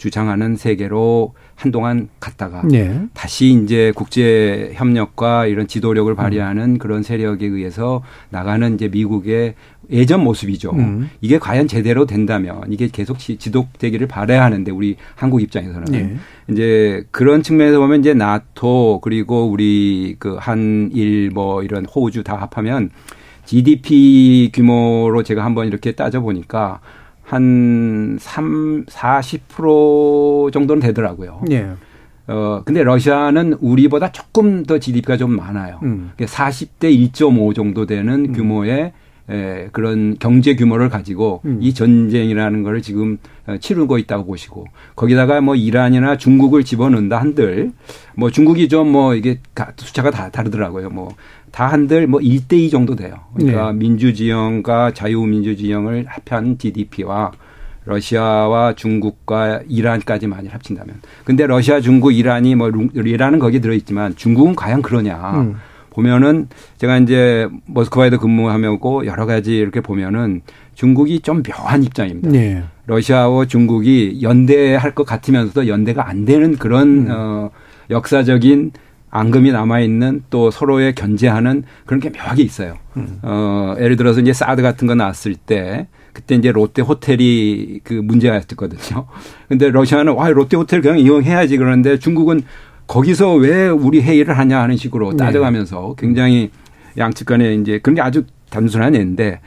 주장하는 0.00 0.56
세계로 0.56 1.34
한동안 1.54 2.08
갔다가 2.20 2.62
예. 2.72 3.02
다시 3.12 3.48
이제 3.62 3.92
국제 3.94 4.70
협력과 4.74 5.44
이런 5.44 5.66
지도력을 5.66 6.14
발휘하는 6.14 6.78
그런 6.78 7.02
세력에 7.02 7.44
의해서 7.46 8.02
나가는 8.30 8.74
이제 8.74 8.88
미국의 8.88 9.54
예전 9.90 10.24
모습이죠. 10.24 10.70
음. 10.70 11.10
이게 11.20 11.38
과연 11.38 11.68
제대로 11.68 12.06
된다면 12.06 12.62
이게 12.70 12.88
계속 12.90 13.18
지- 13.18 13.36
지속되기를 13.36 14.06
바라야 14.06 14.42
하는데 14.42 14.70
우리 14.70 14.96
한국 15.16 15.42
입장에서는 15.42 15.94
예. 15.94 16.16
이제 16.50 17.04
그런 17.10 17.42
측면에서 17.42 17.78
보면 17.78 18.00
이제 18.00 18.14
나토 18.14 19.00
그리고 19.02 19.50
우리 19.50 20.16
그 20.18 20.36
한일 20.40 21.30
뭐 21.34 21.62
이런 21.62 21.84
호주 21.84 22.24
다 22.24 22.36
합하면 22.36 22.88
GDP 23.44 24.50
규모로 24.54 25.22
제가 25.24 25.44
한번 25.44 25.66
이렇게 25.66 25.92
따져 25.92 26.20
보니까 26.20 26.80
한 27.30 28.16
3, 28.20 28.84
40% 28.86 30.52
정도는 30.52 30.80
되더라고요. 30.82 31.42
예. 31.50 31.68
어, 32.26 32.62
근데 32.64 32.82
러시아는 32.82 33.54
우리보다 33.60 34.12
조금 34.12 34.64
더 34.64 34.78
GDP가 34.78 35.16
좀 35.16 35.34
많아요. 35.36 35.80
음. 35.82 36.10
40대 36.18 37.12
1.5 37.12 37.54
정도 37.54 37.86
되는 37.86 38.32
규모의 38.32 38.92
에, 39.28 39.68
그런 39.70 40.16
경제 40.18 40.56
규모를 40.56 40.88
가지고 40.88 41.40
음. 41.44 41.58
이 41.60 41.72
전쟁이라는 41.72 42.62
거를 42.64 42.82
지금 42.82 43.18
어, 43.46 43.56
치르고 43.60 43.98
있다고 43.98 44.24
보시고 44.26 44.66
거기다가 44.96 45.40
뭐 45.40 45.54
이란이나 45.54 46.16
중국을 46.18 46.64
집어넣는다 46.64 47.20
한들 47.20 47.70
뭐 48.16 48.30
중국이 48.30 48.68
좀 48.68 48.90
뭐 48.90 49.14
이게 49.14 49.38
가- 49.54 49.72
숫자가 49.76 50.10
다 50.10 50.30
다르더라고요. 50.30 50.90
뭐 50.90 51.14
다 51.52 51.66
한들 51.66 52.06
뭐 52.06 52.20
1대2 52.20 52.70
정도 52.70 52.94
돼요. 52.96 53.14
그러니까 53.34 53.72
네. 53.72 53.78
민주지형과 53.78 54.92
자유민주지형을 54.92 56.06
합한 56.08 56.58
GDP와 56.58 57.32
러시아와 57.84 58.74
중국과 58.74 59.62
이란까지 59.68 60.26
많이 60.26 60.48
합친다면. 60.48 60.96
근데 61.24 61.46
러시아, 61.46 61.80
중국, 61.80 62.12
이란이 62.12 62.54
뭐 62.54 62.68
룽- 62.68 62.90
이란은 62.94 63.38
거기에 63.38 63.60
들어있지만 63.60 64.16
중국은 64.16 64.54
과연 64.54 64.82
그러냐. 64.82 65.16
음. 65.34 65.56
보면은 65.90 66.48
제가 66.76 66.98
이제 66.98 67.48
모스크바에도 67.66 68.18
근무하면고 68.20 69.06
여러 69.06 69.26
가지 69.26 69.56
이렇게 69.56 69.80
보면은 69.80 70.42
중국이 70.74 71.18
좀 71.20 71.42
묘한 71.42 71.82
입장입니다. 71.82 72.32
예. 72.34 72.62
러시아와 72.86 73.46
중국이 73.46 74.20
연대할 74.22 74.94
것 74.94 75.04
같으면서도 75.04 75.66
연대가 75.66 76.08
안 76.08 76.24
되는 76.24 76.56
그런 76.56 77.08
어 77.10 77.50
역사적인 77.90 78.70
앙금이 79.10 79.52
남아 79.52 79.80
있는 79.80 80.22
또 80.30 80.50
서로의 80.50 80.94
견제하는 80.94 81.64
그런 81.84 82.00
게 82.00 82.10
묘하게 82.10 82.42
있어요. 82.42 82.76
어 83.22 83.74
예를 83.78 83.96
들어서 83.96 84.20
이제 84.20 84.32
사드 84.32 84.62
같은 84.62 84.86
거 84.86 84.94
나왔을 84.94 85.34
때 85.34 85.88
그때 86.12 86.34
이제 86.34 86.52
롯데 86.52 86.82
호텔이 86.82 87.80
그 87.84 87.94
문제였거든요. 87.94 89.06
근데 89.48 89.70
러시아는 89.70 90.12
와 90.14 90.28
롯데 90.28 90.56
호텔 90.56 90.80
그냥 90.80 90.98
이용해야지 90.98 91.56
그러는데 91.56 91.98
중국은 91.98 92.42
거기서 92.86 93.34
왜 93.34 93.68
우리 93.68 94.00
회의를 94.00 94.36
하냐 94.36 94.60
하는 94.60 94.76
식으로 94.76 95.16
따져가면서 95.16 95.94
굉장히 95.96 96.50
양측 96.98 97.26
간에 97.26 97.54
이제 97.54 97.78
그런 97.78 97.94
게 97.94 98.00
아주 98.00 98.24
단순한 98.50 98.94
예인데 98.94 99.40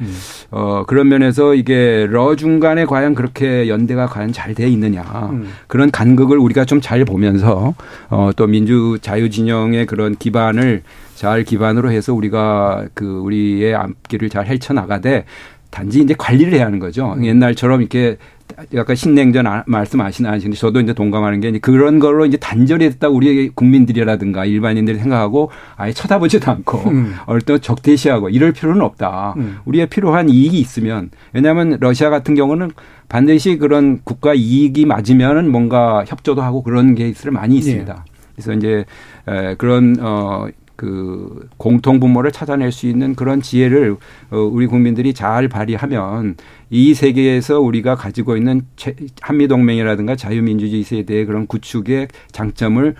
어 0.52 0.84
그런 0.88 1.10
면에서 1.10 1.54
이게 1.56 2.08
러 2.10 2.36
중간에 2.36 2.86
과연 2.86 3.14
그렇게 3.16 3.68
연대가 3.68 4.08
과연 4.08 4.32
잘 4.32 4.54
돼 4.54 4.68
있느냐. 4.70 5.04
그런 5.68 5.90
간극을 5.92 6.38
우리가 6.38 6.66
좀 6.66 6.80
잘 6.82 7.06
보면서 7.06 7.74
어또 8.10 8.48
민주 8.48 8.98
자유 9.02 9.30
진영의 9.30 9.86
그런 9.86 10.16
기반을 10.16 10.84
잘 11.16 11.44
기반으로 11.44 11.92
해서 11.92 12.14
우리가 12.14 12.86
그 12.94 13.06
우리의 13.20 13.74
앞길을 13.76 14.30
잘 14.30 14.46
헤쳐 14.48 14.74
나가되 14.74 15.26
단지 15.72 16.02
이제 16.02 16.14
관리를 16.18 16.54
해야 16.54 16.66
하는 16.68 16.78
거죠. 16.80 17.16
옛날처럼 17.22 17.82
이렇게 17.82 18.18
약간 18.74 18.96
신냉전 18.96 19.48
아- 19.48 19.64
말씀하시나 19.66 20.32
하시는데 20.32 20.58
저도 20.58 20.80
이제 20.80 20.94
동감하는 20.94 21.40
게 21.40 21.58
그런 21.60 22.00
걸로 22.00 22.26
이제 22.26 22.38
단절이 22.38 22.90
됐다 22.92 23.10
우리 23.10 23.50
국민들이라든가 23.50 24.46
일반인들이 24.46 25.00
생각하고 25.00 25.50
아예 25.76 25.92
쳐다보지도 25.92 26.52
않고 26.52 26.78
음. 26.90 27.16
어떤 27.26 27.60
적대시하고 27.60 28.30
이럴 28.30 28.52
필요는 28.52 28.82
없다. 28.82 29.34
음. 29.38 29.58
우리의 29.66 29.88
필요한 29.88 30.30
이익이 30.30 30.60
있으면 30.60 31.10
왜냐하면 31.34 31.78
러시아 31.80 32.10
같은 32.10 32.36
경우는 32.36 32.72
반드시 33.10 33.58
그런 33.58 34.02
국가 34.04 34.34
이익이 34.34 34.86
맞으면은 34.86 35.52
뭔가 35.52 36.04
협조도 36.06 36.42
하고 36.42 36.64
그런 36.64 36.96
케이스를 36.96 37.32
많이 37.32 37.58
있습니다. 37.58 38.06
그래서 38.36 38.54
이제 38.54 38.86
에, 39.28 39.56
그런 39.56 39.98
어. 40.00 40.48
그 40.76 41.48
공통 41.58 42.00
분모를 42.00 42.32
찾아낼 42.32 42.72
수 42.72 42.88
있는 42.88 43.14
그런 43.16 43.42
지혜를 43.42 43.96
어, 44.32 44.38
우리 44.38 44.66
국민들이 44.66 45.14
잘 45.14 45.48
발휘하면 45.48 46.36
이 46.74 46.96
세계에서 46.96 47.60
우리가 47.60 47.94
가지고 47.96 48.36
있는 48.36 48.62
제- 48.76 48.96
한미 49.22 49.48
동맹이라든가 49.48 50.16
자유민주주의 50.16 50.82
세대의 50.82 51.28
그런 51.28 51.46
구축의 51.46 52.08
장점을 52.32 52.96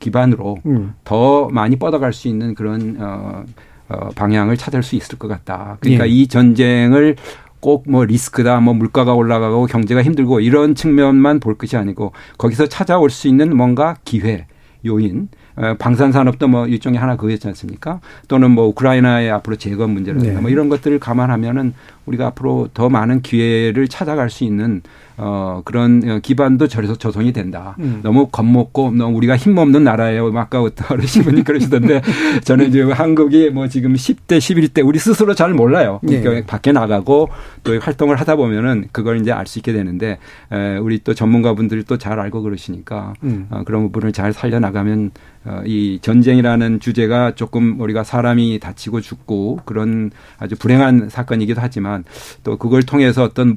기반으로 0.00 0.58
음. 0.66 0.92
더 1.02 1.48
많이 1.48 1.76
뻗어갈 1.76 2.12
수 2.12 2.28
있는 2.28 2.54
그런 2.54 2.98
어, 3.00 3.44
어, 3.88 4.08
방향을 4.14 4.58
찾을 4.58 4.82
수 4.82 4.96
있을 4.96 5.16
것 5.18 5.28
같다. 5.28 5.78
그러니까 5.80 6.06
예. 6.06 6.10
이 6.12 6.26
전쟁을 6.26 7.16
꼭뭐 7.60 8.04
리스크다, 8.04 8.60
뭐 8.60 8.74
물가가 8.74 9.14
올라가고 9.14 9.64
경제가 9.64 10.02
힘들고 10.02 10.40
이런 10.40 10.74
측면만 10.74 11.40
볼 11.40 11.56
것이 11.56 11.78
아니고 11.78 12.12
거기서 12.36 12.66
찾아올 12.66 13.08
수 13.08 13.28
있는 13.28 13.56
뭔가 13.56 13.96
기회, 14.04 14.46
요인, 14.84 15.28
어, 15.49 15.49
방산 15.78 16.12
산업도 16.12 16.48
뭐 16.48 16.66
일종의 16.66 16.98
하나 16.98 17.16
그거였지 17.16 17.46
않습니까? 17.48 18.00
또는 18.28 18.50
뭐 18.50 18.66
우크라이나의 18.68 19.30
앞으로 19.30 19.56
재건 19.56 19.90
문제라든가 19.90 20.34
네. 20.34 20.40
뭐 20.40 20.50
이런 20.50 20.68
것들을 20.68 20.98
감안하면은 20.98 21.74
우리가 22.06 22.28
앞으로 22.28 22.68
더 22.72 22.88
많은 22.88 23.22
기회를 23.22 23.88
찾아갈 23.88 24.30
수 24.30 24.44
있는 24.44 24.82
어 25.22 25.62
그런 25.64 26.02
어, 26.08 26.18
기반도 26.20 26.66
저래서 26.66 26.96
조성이 26.96 27.32
된다. 27.32 27.76
음. 27.78 28.00
너무 28.02 28.28
겁먹고 28.28 28.90
너무 28.92 29.16
우리가 29.18 29.36
힘없는 29.36 29.84
나라예요. 29.84 30.32
아까 30.36 30.60
어르신분이 30.90 31.44
그러시던데 31.44 32.00
저는 32.44 32.68
이제 32.68 32.82
한국이 32.82 33.50
뭐 33.50 33.68
지금 33.68 33.92
10대 33.94 34.38
11대 34.38 34.86
우리 34.86 34.98
스스로 34.98 35.34
잘 35.34 35.52
몰라요. 35.52 36.00
그러니까 36.04 36.30
네. 36.30 36.46
밖에 36.46 36.72
나가고 36.72 37.28
또 37.62 37.78
활동을 37.78 38.16
하다 38.16 38.36
보면은 38.36 38.88
그걸 38.92 39.20
이제 39.20 39.30
알 39.30 39.46
수 39.46 39.58
있게 39.58 39.72
되는데 39.72 40.18
에, 40.52 40.76
우리 40.78 41.00
또 41.04 41.14
전문가분들이 41.14 41.84
또 41.84 42.00
잘 42.00 42.18
알고 42.18 42.40
그러시니까 42.42 43.12
음. 43.24 43.46
어, 43.50 43.62
그런 43.64 43.82
부분을 43.82 44.12
잘 44.12 44.32
살려 44.32 44.58
나가면 44.58 45.10
어, 45.44 45.62
이 45.66 45.98
전쟁이라는 46.00 46.80
주제가 46.80 47.34
조금 47.34 47.78
우리가 47.80 48.04
사람이 48.04 48.58
다치고 48.58 49.00
죽고 49.02 49.60
그런 49.66 50.10
아주 50.38 50.56
불행한 50.56 51.08
사건이기도 51.10 51.60
하지만 51.60 52.04
또 52.42 52.56
그걸 52.56 52.82
통해서 52.82 53.22
어떤 53.22 53.50
어, 53.50 53.56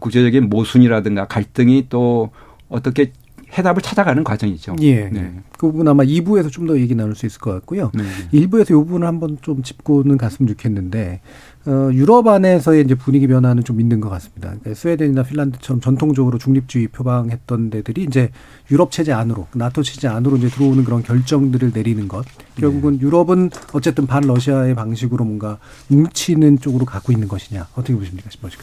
국제적인 0.00 0.48
모순이라든가 0.48 1.26
갈등이 1.26 1.86
또 1.88 2.30
어떻게 2.68 3.12
해답을 3.56 3.80
찾아가는 3.80 4.24
과정이죠. 4.24 4.76
예. 4.80 5.08
네. 5.08 5.32
그 5.56 5.68
부분 5.70 5.86
아마 5.86 6.02
2부에서 6.02 6.50
좀 6.50 6.66
더 6.66 6.78
얘기 6.78 6.96
나눌 6.96 7.14
수 7.14 7.26
있을 7.26 7.40
것 7.40 7.52
같고요. 7.52 7.92
네. 7.94 8.02
1부에서 8.32 8.70
이 8.70 8.72
부분을 8.72 9.06
한번 9.06 9.38
좀 9.40 9.62
짚고는 9.62 10.18
갔으면 10.18 10.48
좋겠는데, 10.48 11.20
어, 11.66 11.90
유럽 11.92 12.28
안에서의 12.28 12.84
이제 12.84 12.94
분위기 12.94 13.26
변화는 13.26 13.64
좀 13.64 13.80
있는 13.80 14.00
것 14.00 14.08
같습니다. 14.10 14.50
그러니까 14.50 14.74
스웨덴이나 14.74 15.24
핀란드처럼 15.24 15.80
전통적으로 15.80 16.38
중립주의 16.38 16.86
표방했던 16.86 17.70
데들이 17.70 18.04
이제 18.04 18.30
유럽 18.70 18.92
체제 18.92 19.12
안으로, 19.12 19.48
나토 19.52 19.82
체제 19.82 20.06
안으로 20.06 20.36
이제 20.36 20.48
들어오는 20.48 20.84
그런 20.84 21.02
결정들을 21.02 21.72
내리는 21.74 22.06
것. 22.06 22.24
결국은 22.54 23.00
유럽은 23.00 23.50
어쨌든 23.72 24.06
반 24.06 24.22
러시아의 24.22 24.76
방식으로 24.76 25.24
뭔가 25.24 25.58
뭉치는 25.88 26.60
쪽으로 26.60 26.84
가고 26.84 27.12
있는 27.12 27.26
것이냐. 27.26 27.66
어떻게 27.74 27.96
보십니까, 27.96 28.30
신보시까 28.30 28.62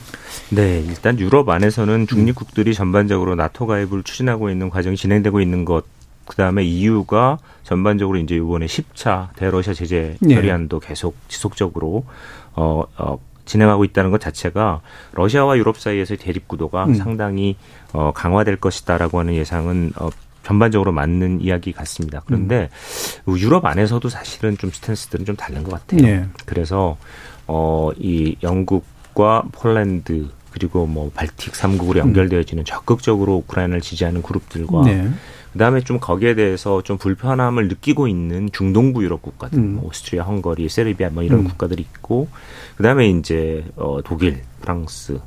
네, 0.52 0.80
일단 0.80 1.20
유럽 1.20 1.50
안에서는 1.50 2.08
중립국들이 2.08 2.74
전반적으로 2.74 3.36
나토 3.36 3.68
가입을 3.68 4.04
추진하고 4.04 4.50
있는 4.50 4.70
과정이 4.70 4.96
진행되고 4.96 5.42
있는 5.42 5.66
것. 5.66 5.84
그 6.26 6.38
다음에 6.38 6.64
EU가 6.64 7.38
전반적으로 7.64 8.18
이제 8.18 8.36
이번에 8.36 8.66
10차 8.66 9.36
대러시아 9.36 9.74
제재 9.74 10.16
네. 10.22 10.36
결의안도 10.36 10.80
계속 10.80 11.16
지속적으로 11.28 12.06
어, 12.56 12.84
어, 12.98 13.20
진행하고 13.46 13.84
있다는 13.84 14.12
것 14.12 14.22
자체가 14.22 14.82
러시아와 15.14 15.58
유럽 15.58 15.78
사이에서의 15.78 16.18
대립 16.18 16.48
구도가 16.48 16.86
음. 16.86 16.94
상당히 16.96 17.58
어, 17.92 18.12
강화될 18.14 18.58
것이다라고 18.58 19.20
하는 19.20 19.34
예상은 19.34 19.92
어, 19.98 20.10
전반적으로 20.44 20.92
맞는 20.92 21.42
이야기 21.42 21.72
같습니다. 21.72 22.22
그런데 22.26 22.70
유럽 23.28 23.66
안에서도 23.66 24.08
사실은 24.10 24.58
좀 24.58 24.72
스탠스들은 24.72 25.26
좀 25.26 25.36
다른 25.36 25.64
것 25.64 25.72
같아요. 25.72 26.02
네. 26.02 26.26
그래서 26.46 26.98
어, 27.48 27.92
이 27.98 28.36
영국과 28.44 29.44
폴란드 29.52 30.28
그리고 30.52 30.86
뭐 30.86 31.10
발틱 31.16 31.56
삼국으로 31.56 32.00
연결되어지는 32.00 32.66
적극적으로 32.66 33.38
우크라이나를 33.38 33.82
지지하는 33.82 34.22
그룹들과 34.22 34.84
네. 34.84 35.10
그다음에 35.54 35.82
좀 35.82 36.00
거기에 36.00 36.36
대해서 36.36 36.82
좀 36.84 36.98
불편함을 36.98 37.68
느끼고 37.68 38.08
있는 38.08 38.50
중동부 38.52 39.04
유럽 39.04 39.22
국가들, 39.22 39.58
음. 39.60 39.76
뭐 39.76 39.88
오스트리아, 39.90 40.24
헝가리, 40.24 40.68
세르비아 40.68 41.10
뭐 41.10 41.24
이런 41.24 41.40
음. 41.40 41.44
국가들이 41.46 41.82
있고 41.82 42.28
그다음에 42.76 43.08
이제 43.10 43.64
어 43.76 44.00
독일, 44.04 44.42
프랑스, 44.62 45.20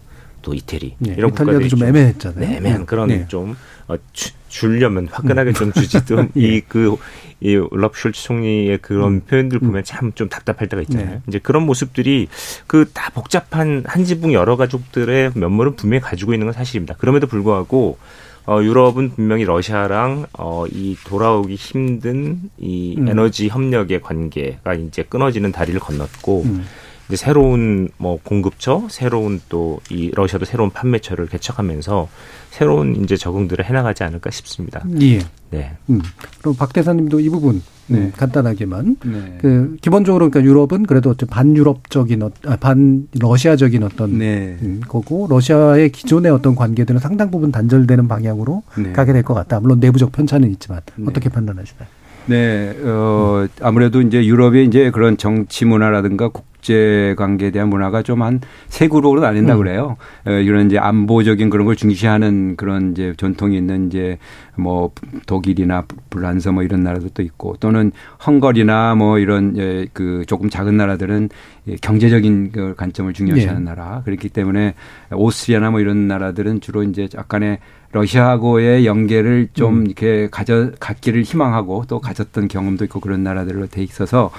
또 0.42 0.52
이태리 0.54 0.96
네, 0.98 1.14
이런 1.16 1.30
이탈리아도 1.30 1.58
국가들이 1.58 1.68
좀 1.68 1.82
애매했잖아요. 1.84 2.40
네, 2.40 2.56
애매한 2.56 2.86
그런 2.86 3.08
네. 3.08 3.26
좀 3.28 3.56
어, 3.88 3.96
주, 4.12 4.32
주려면 4.48 5.08
화끈하게 5.10 5.52
좀 5.52 5.72
주지든 5.72 6.30
예. 6.38 6.40
이그 6.40 6.96
이 7.40 7.54
올라프 7.56 7.98
숄츠 8.00 8.14
총리의 8.14 8.78
그런 8.78 9.12
음. 9.14 9.20
표현들 9.20 9.58
보면 9.58 9.84
참 9.84 10.12
좀 10.14 10.28
답답할 10.28 10.68
때가 10.68 10.82
있잖아요. 10.82 11.06
네. 11.10 11.20
이제 11.28 11.38
그런 11.38 11.64
모습들이 11.64 12.28
그 12.66 12.86
다 12.94 13.10
복잡한 13.10 13.84
한 13.86 14.04
지붕 14.04 14.32
여러 14.32 14.56
가족들의 14.56 15.32
면모를 15.34 15.74
분명히 15.76 16.00
가지고 16.00 16.32
있는 16.32 16.46
건 16.46 16.54
사실입니다. 16.54 16.94
그럼에도 16.96 17.26
불구하고 17.26 17.98
어, 18.46 18.62
유럽은 18.62 19.10
분명히 19.10 19.44
러시아랑 19.44 20.26
어, 20.38 20.64
이 20.70 20.96
돌아오기 21.04 21.56
힘든 21.56 22.50
이 22.58 22.94
음. 22.98 23.08
에너지 23.08 23.48
협력의 23.48 24.00
관계가 24.02 24.74
이제 24.74 25.02
끊어지는 25.02 25.50
다리를 25.52 25.78
건넜고 25.80 26.42
음. 26.44 26.64
이제 27.08 27.16
새로운 27.16 27.88
뭐 27.98 28.18
공급처, 28.22 28.86
새로운 28.90 29.40
또 29.48 29.78
이 29.90 30.10
러시아도 30.14 30.44
새로운 30.44 30.70
판매처를 30.70 31.26
개척하면서 31.28 32.08
새로운 32.50 32.96
이제 33.04 33.16
적응들을 33.16 33.64
해나가지 33.64 34.02
않을까 34.04 34.30
싶습니다. 34.30 34.82
예. 35.00 35.20
네. 35.50 35.72
음. 35.90 36.00
그럼 36.40 36.56
박 36.56 36.72
대사님도 36.72 37.20
이 37.20 37.28
부분 37.28 37.62
네, 37.88 38.00
네. 38.00 38.12
간단하게만 38.16 38.96
네. 39.04 39.38
그 39.40 39.76
기본적으로 39.80 40.28
그러니까 40.28 40.48
유럽은 40.48 40.86
그래도 40.86 41.14
좀 41.14 41.28
반유럽적인 41.28 42.22
어, 42.22 42.30
아, 42.46 42.56
반 42.56 43.06
러시아적인 43.20 43.82
어떤 43.84 44.18
네. 44.18 44.56
음, 44.62 44.80
거고 44.88 45.28
러시아의 45.30 45.92
기존의 45.92 46.32
어떤 46.32 46.56
관계들은 46.56 46.98
상당 46.98 47.30
부분 47.30 47.52
단절되는 47.52 48.08
방향으로 48.08 48.64
네. 48.78 48.92
가게 48.92 49.12
될 49.12 49.22
것 49.22 49.34
같다. 49.34 49.60
물론 49.60 49.78
내부적 49.78 50.10
편차는 50.12 50.50
있지만 50.52 50.80
네. 50.96 51.04
어떻게 51.08 51.28
판단하시나요? 51.28 51.86
네, 52.26 52.76
어, 52.82 53.46
아무래도 53.60 54.00
이제 54.00 54.24
유럽의 54.26 54.66
이제 54.66 54.90
그런 54.90 55.16
정치 55.16 55.64
문화라든가 55.64 56.28
국 56.30 56.44
제 56.66 57.14
관계에 57.16 57.50
대한 57.50 57.68
문화가 57.68 58.02
좀 58.02 58.22
한 58.22 58.40
세 58.68 58.88
그룹으로 58.88 59.20
나뉜다 59.20 59.54
음. 59.54 59.58
그래요. 59.58 59.96
어, 60.26 60.30
이런 60.32 60.66
이제 60.66 60.78
안보적인 60.78 61.50
그런 61.50 61.66
걸 61.66 61.76
중시하는 61.76 62.56
그런 62.56 62.92
이제 62.92 63.14
전통이 63.16 63.56
있는 63.56 63.86
이제 63.86 64.18
뭐 64.56 64.90
독일이나 65.26 65.84
불란서 66.10 66.52
뭐 66.52 66.62
이런 66.62 66.82
나라도 66.82 67.08
또 67.10 67.22
있고 67.22 67.56
또는 67.60 67.92
헝가리나 68.26 68.94
뭐 68.96 69.18
이런 69.18 69.56
예, 69.56 69.86
그 69.92 70.24
조금 70.26 70.50
작은 70.50 70.76
나라들은 70.76 71.28
예, 71.68 71.76
경제적인 71.76 72.52
그 72.52 72.74
관점을 72.76 73.12
중요시하는 73.12 73.62
예. 73.62 73.64
나라. 73.64 74.02
그렇기 74.04 74.28
때문에 74.28 74.74
오스트리아나 75.12 75.70
뭐 75.70 75.80
이런 75.80 76.08
나라들은 76.08 76.60
주로 76.60 76.82
이제 76.82 77.08
약간의 77.14 77.58
러시아하고의 77.92 78.84
연계를 78.84 79.48
좀 79.54 79.78
음. 79.78 79.86
이렇게 79.86 80.28
가져 80.30 80.72
갖기를 80.80 81.22
희망하고 81.22 81.84
또 81.88 82.00
가졌던 82.00 82.48
경험도 82.48 82.84
있고 82.84 83.00
그런 83.00 83.22
나라들로 83.22 83.68
돼 83.68 83.82
있어서 83.82 84.30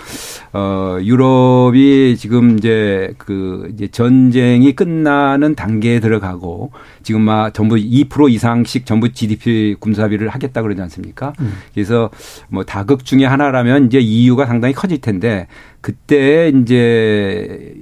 어 0.54 0.98
유럽이 1.02 2.17
지금 2.18 2.58
이제 2.58 3.14
그 3.18 3.70
이제 3.74 3.88
전쟁이 3.88 4.74
끝나는 4.74 5.56
단계에 5.56 6.00
들어가고 6.00 6.72
지금 7.04 7.22
막 7.22 7.54
전부 7.54 7.76
2% 7.76 8.32
이상씩 8.32 8.86
전부 8.86 9.12
GDP 9.12 9.76
군사비를 9.80 10.30
하겠다 10.30 10.62
그러지 10.62 10.82
않습니까? 10.82 11.34
음. 11.40 11.54
그래서 11.74 12.10
뭐 12.50 12.64
다극 12.66 13.06
중에 13.06 13.26
하나라면 13.26 13.86
이제 13.86 14.00
EU가 14.00 14.46
상당히 14.46 14.74
커질 14.74 15.00
텐데 15.00 15.48
그때 15.82 16.50
이제 16.50 17.74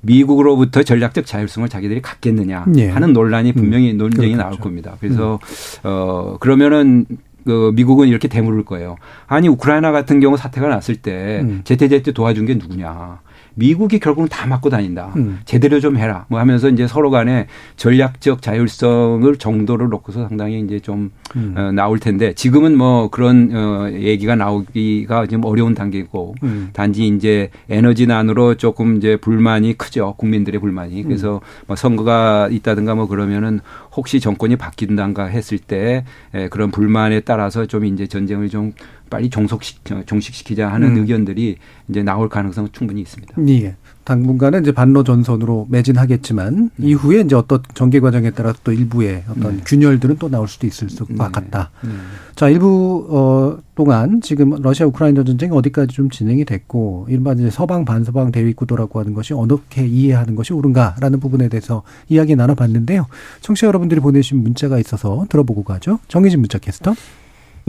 미국으로부터 0.00 0.82
전략적 0.82 1.26
자율성을 1.26 1.68
자기들이 1.68 2.00
갖겠느냐 2.00 2.66
예. 2.76 2.88
하는 2.88 3.12
논란이 3.12 3.52
분명히 3.52 3.92
음, 3.92 3.98
논쟁이 3.98 4.32
그렇겠죠. 4.32 4.42
나올 4.42 4.58
겁니다. 4.58 4.96
그래서 5.00 5.38
어 5.82 6.36
그러면은 6.38 7.06
그 7.44 7.72
미국은 7.74 8.08
이렇게 8.08 8.28
대물을 8.28 8.64
거예요. 8.64 8.96
아니 9.26 9.48
우크라이나 9.48 9.92
같은 9.92 10.20
경우 10.20 10.36
사태가 10.36 10.68
났을 10.68 10.96
때 10.96 11.40
음. 11.42 11.60
제때제때 11.64 12.12
도와준 12.12 12.46
게 12.46 12.54
누구냐? 12.54 13.20
미국이 13.56 13.98
결국은 13.98 14.28
다 14.28 14.46
맞고 14.46 14.70
다닌다. 14.70 15.12
음. 15.16 15.40
제대로 15.46 15.80
좀 15.80 15.96
해라. 15.96 16.26
뭐 16.28 16.38
하면서 16.38 16.68
이제 16.68 16.86
서로 16.86 17.10
간에 17.10 17.46
전략적 17.76 18.42
자율성을 18.42 19.34
정도를 19.36 19.88
놓고서 19.88 20.28
상당히 20.28 20.60
이제 20.60 20.78
좀 20.78 21.10
음. 21.34 21.54
어, 21.56 21.72
나올 21.72 21.98
텐데 21.98 22.34
지금은 22.34 22.76
뭐 22.76 23.08
그런 23.08 23.50
어, 23.54 23.90
얘기가 23.92 24.36
나오기가 24.36 25.26
지금 25.26 25.44
어려운 25.44 25.74
단계고 25.74 26.34
음. 26.42 26.68
단지 26.74 27.06
이제 27.06 27.50
에너지난으로 27.70 28.56
조금 28.56 28.98
이제 28.98 29.16
불만이 29.16 29.78
크죠. 29.78 30.14
국민들의 30.18 30.60
불만이. 30.60 31.02
그래서 31.02 31.40
뭐 31.66 31.76
선거가 31.76 32.48
있다든가 32.50 32.94
뭐 32.94 33.08
그러면은 33.08 33.60
혹시 33.96 34.20
정권이 34.20 34.56
바뀐다가 34.56 35.24
했을 35.26 35.58
때 35.58 36.04
에, 36.34 36.48
그런 36.48 36.70
불만에 36.70 37.20
따라서 37.20 37.64
좀 37.64 37.86
이제 37.86 38.06
전쟁을 38.06 38.50
좀 38.50 38.72
빨리 39.08 39.30
종속시 39.30 39.76
종식시키자 40.06 40.68
하는 40.68 40.96
음. 40.96 40.96
의견들이 40.98 41.56
이제 41.88 42.02
나올 42.02 42.28
가능성은 42.28 42.70
충분히 42.72 43.00
있습니다. 43.02 43.34
예. 43.48 43.76
당분간은 44.04 44.62
이제 44.62 44.72
반로 44.72 45.02
전선으로 45.02 45.66
매진하겠지만 45.68 46.70
이후에 46.78 47.22
이제 47.22 47.34
어떤 47.34 47.60
전개 47.74 47.98
과정에 47.98 48.30
따라서 48.30 48.58
또 48.62 48.72
일부의 48.72 49.24
어떤 49.28 49.56
네. 49.56 49.62
균열들은 49.66 50.16
또 50.18 50.28
나올 50.28 50.46
수도 50.46 50.66
있을 50.66 50.88
것 50.88 51.08
네. 51.08 51.16
같다. 51.16 51.70
네. 51.82 51.90
자, 52.36 52.48
일부 52.48 53.06
어 53.10 53.58
동안 53.74 54.20
지금 54.20 54.50
러시아 54.62 54.86
우크라이나 54.86 55.24
전쟁이 55.24 55.52
어디까지 55.52 55.94
좀 55.94 56.08
진행이 56.08 56.44
됐고 56.44 57.06
일반 57.08 57.38
이제 57.38 57.50
서방 57.50 57.84
반서방 57.84 58.30
대위 58.30 58.52
구도라고 58.52 59.00
하는 59.00 59.12
것이 59.12 59.34
어떻게 59.34 59.86
이해하는 59.86 60.36
것이 60.36 60.52
옳은가라는 60.52 61.18
부분에 61.18 61.48
대해서 61.48 61.82
이야기 62.08 62.36
나눠봤는데요. 62.36 63.06
청취자 63.40 63.66
여러분들이 63.66 64.00
보내주신 64.00 64.42
문자가 64.42 64.78
있어서 64.78 65.26
들어보고 65.28 65.64
가죠. 65.64 65.98
정희진 66.08 66.40
문자 66.40 66.58
캐스터. 66.58 66.94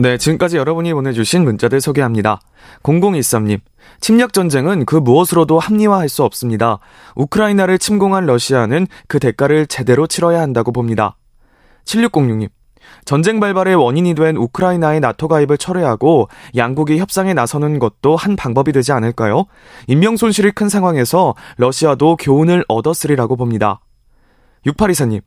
네, 0.00 0.16
지금까지 0.16 0.58
여러분이 0.58 0.94
보내주신 0.94 1.42
문자들 1.42 1.80
소개합니다. 1.80 2.40
0013님, 2.84 3.58
침략 3.98 4.32
전쟁은 4.32 4.84
그 4.84 4.94
무엇으로도 4.94 5.58
합리화할 5.58 6.08
수 6.08 6.22
없습니다. 6.22 6.78
우크라이나를 7.16 7.80
침공한 7.80 8.24
러시아는 8.24 8.86
그 9.08 9.18
대가를 9.18 9.66
제대로 9.66 10.06
치러야 10.06 10.40
한다고 10.40 10.70
봅니다. 10.70 11.16
7606님, 11.84 12.48
전쟁 13.06 13.40
발발의 13.40 13.74
원인이 13.74 14.14
된 14.14 14.36
우크라이나의 14.36 15.00
나토 15.00 15.26
가입을 15.26 15.58
철회하고 15.58 16.28
양국이 16.54 16.98
협상에 16.98 17.34
나서는 17.34 17.80
것도 17.80 18.14
한 18.14 18.36
방법이 18.36 18.70
되지 18.70 18.92
않을까요? 18.92 19.46
인명 19.88 20.16
손실이 20.16 20.52
큰 20.52 20.68
상황에서 20.68 21.34
러시아도 21.56 22.14
교훈을 22.14 22.64
얻었으리라고 22.68 23.34
봅니다. 23.34 23.80
6824님, 24.64 25.22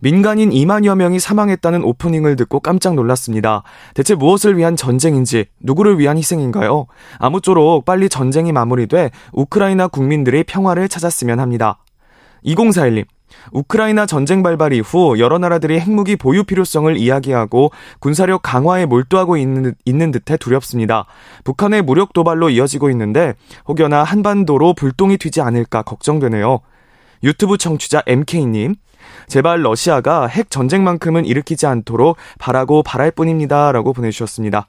민간인 0.00 0.50
2만여 0.50 0.96
명이 0.96 1.20
사망했다는 1.20 1.84
오프닝을 1.84 2.36
듣고 2.36 2.60
깜짝 2.60 2.94
놀랐습니다. 2.94 3.62
대체 3.94 4.14
무엇을 4.14 4.56
위한 4.56 4.76
전쟁인지, 4.76 5.46
누구를 5.60 5.98
위한 5.98 6.16
희생인가요? 6.18 6.86
아무쪼록 7.18 7.84
빨리 7.84 8.08
전쟁이 8.08 8.52
마무리돼 8.52 9.10
우크라이나 9.32 9.88
국민들의 9.88 10.44
평화를 10.44 10.88
찾았으면 10.88 11.40
합니다. 11.40 11.78
2041님, 12.44 13.06
우크라이나 13.52 14.06
전쟁 14.06 14.42
발발 14.42 14.72
이후 14.72 15.18
여러 15.18 15.38
나라들이 15.38 15.80
핵무기 15.80 16.16
보유 16.16 16.44
필요성을 16.44 16.96
이야기하고 16.96 17.70
군사력 17.98 18.42
강화에 18.42 18.86
몰두하고 18.86 19.36
있는, 19.36 19.74
있는 19.84 20.10
듯해 20.10 20.36
두렵습니다. 20.36 21.06
북한의 21.44 21.82
무력 21.82 22.12
도발로 22.12 22.50
이어지고 22.50 22.90
있는데 22.90 23.34
혹여나 23.68 24.02
한반도로 24.02 24.74
불똥이 24.74 25.18
튀지 25.18 25.40
않을까 25.40 25.82
걱정되네요. 25.82 26.60
유튜브 27.22 27.56
청취자 27.56 28.02
MK님, 28.06 28.74
제발 29.28 29.62
러시아가 29.62 30.26
핵 30.26 30.50
전쟁만큼은 30.50 31.24
일으키지 31.24 31.66
않도록 31.66 32.16
바라고 32.38 32.82
바랄 32.82 33.10
뿐입니다. 33.10 33.72
라고 33.72 33.92
보내주셨습니다. 33.92 34.68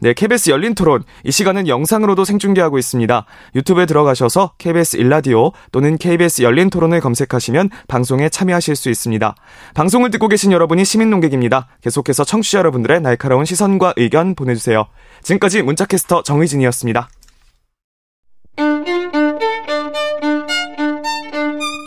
네, 0.00 0.12
KBS 0.12 0.50
열린 0.50 0.74
토론. 0.74 1.04
이 1.24 1.30
시간은 1.30 1.68
영상으로도 1.68 2.24
생중계하고 2.24 2.78
있습니다. 2.78 3.24
유튜브에 3.54 3.86
들어가셔서 3.86 4.52
KBS 4.58 4.96
일라디오 4.96 5.52
또는 5.72 5.96
KBS 5.96 6.42
열린 6.42 6.70
토론을 6.70 7.00
검색하시면 7.00 7.70
방송에 7.88 8.28
참여하실 8.28 8.76
수 8.76 8.90
있습니다. 8.90 9.34
방송을 9.74 10.10
듣고 10.10 10.28
계신 10.28 10.52
여러분이 10.52 10.84
시민 10.84 11.10
농객입니다. 11.10 11.68
계속해서 11.82 12.24
청취자 12.24 12.58
여러분들의 12.58 13.00
날카로운 13.00 13.44
시선과 13.44 13.94
의견 13.96 14.34
보내주세요. 14.34 14.86
지금까지 15.22 15.62
문자캐스터 15.62 16.22
정의진이었습니다. 16.22 17.08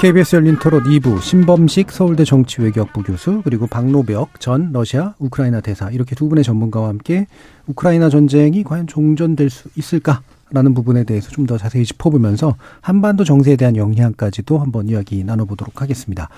KBS 0.00 0.36
열린 0.36 0.56
토론 0.58 0.84
2부 0.84 1.20
신범식 1.20 1.90
서울대 1.90 2.24
정치외교학부 2.24 3.02
교수 3.02 3.42
그리고 3.44 3.66
박노벽 3.66 4.40
전 4.40 4.72
러시아 4.72 5.14
우크라이나 5.18 5.60
대사 5.60 5.90
이렇게 5.90 6.14
두 6.14 6.30
분의 6.30 6.42
전문가와 6.42 6.88
함께 6.88 7.26
우크라이나 7.66 8.08
전쟁이 8.08 8.64
과연 8.64 8.86
종전될 8.86 9.50
수 9.50 9.68
있을까라는 9.76 10.72
부분에 10.72 11.04
대해서 11.04 11.28
좀 11.30 11.46
더 11.46 11.58
자세히 11.58 11.84
짚어보면서 11.84 12.56
한반도 12.80 13.24
정세에 13.24 13.56
대한 13.56 13.76
영향까지도 13.76 14.58
한번 14.58 14.88
이야기 14.88 15.22
나눠보도록 15.22 15.82
하겠습니다. 15.82 16.30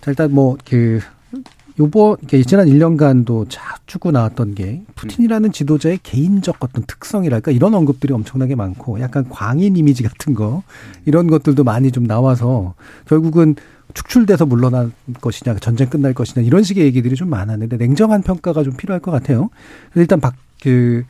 자 0.00 0.10
일단 0.12 0.32
뭐 0.32 0.56
그 0.64 1.00
요번 1.80 2.16
지난 2.46 2.68
1년간도 2.68 3.46
자주고 3.48 4.12
나왔던 4.12 4.54
게 4.54 4.82
푸틴이라는 4.94 5.50
지도자의 5.52 5.98
개인적 6.02 6.56
어떤 6.60 6.84
특성이랄까 6.84 7.50
이런 7.50 7.74
언급들이 7.74 8.12
엄청나게 8.12 8.54
많고 8.54 9.00
약간 9.00 9.28
광인 9.28 9.76
이미지 9.76 10.02
같은 10.02 10.34
거 10.34 10.62
이런 11.04 11.26
것들도 11.26 11.64
많이 11.64 11.90
좀 11.90 12.06
나와서 12.06 12.74
결국은 13.06 13.56
축출돼서 13.92 14.46
물러날 14.46 14.92
것이냐 15.20 15.56
전쟁 15.56 15.88
끝날 15.90 16.14
것이냐 16.14 16.46
이런 16.46 16.62
식의 16.62 16.84
얘기들이 16.84 17.16
좀 17.16 17.28
많았는데 17.30 17.76
냉정한 17.76 18.22
평가가 18.22 18.62
좀 18.62 18.76
필요할 18.76 19.00
것 19.00 19.10
같아요. 19.10 19.50
일단 19.94 20.20
박 20.20 20.34
그 20.64 21.04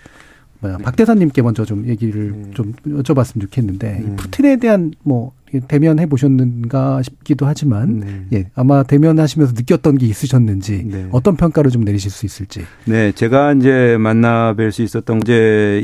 뭐야 0.65 0.79
박 0.79 0.97
대사님께 0.97 1.43
먼저 1.43 1.65
좀 1.65 1.87
얘기를 1.87 2.33
네. 2.33 2.51
좀 2.55 2.73
여쭤봤으면 2.87 3.43
좋겠는데 3.43 4.03
네. 4.05 4.17
푸틴에 4.17 4.57
대한 4.57 4.93
뭐 5.03 5.33
대면해 5.69 6.07
보셨는가 6.07 7.03
싶기도 7.03 7.47
하지만 7.47 8.01
네. 8.01 8.27
예 8.33 8.51
아마 8.55 8.83
대면하시면서 8.83 9.53
느꼈던 9.55 9.99
게 9.99 10.07
있으셨는지 10.07 10.85
네. 10.85 11.07
어떤 11.13 11.37
평가를 11.37 11.71
좀 11.71 11.85
내리실 11.85 12.11
수 12.11 12.27
있을지. 12.27 12.63
네, 12.87 13.13
제가 13.13 13.53
이제 13.53 13.97
만나 13.99 14.55
뵐 14.55 14.73
수 14.73 14.83
있었던 14.83 15.19
이제 15.19 15.81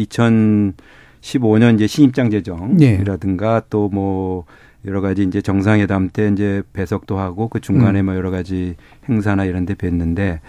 2015년 1.23 1.75
이제 1.75 1.87
신입장 1.87 2.31
제정이라든가 2.31 3.57
예. 3.57 3.61
또뭐 3.69 4.47
여러 4.87 5.03
가지 5.03 5.23
이제 5.23 5.43
정상회담 5.43 6.09
때 6.09 6.31
이제 6.33 6.63
배석도 6.73 7.19
하고 7.19 7.49
그 7.49 7.61
중간에 7.61 8.01
음. 8.01 8.07
뭐 8.07 8.17
여러 8.17 8.31
가지 8.31 8.77
행사나 9.09 9.45
이런 9.45 9.67
데 9.67 9.75
뵀는데 9.75 10.41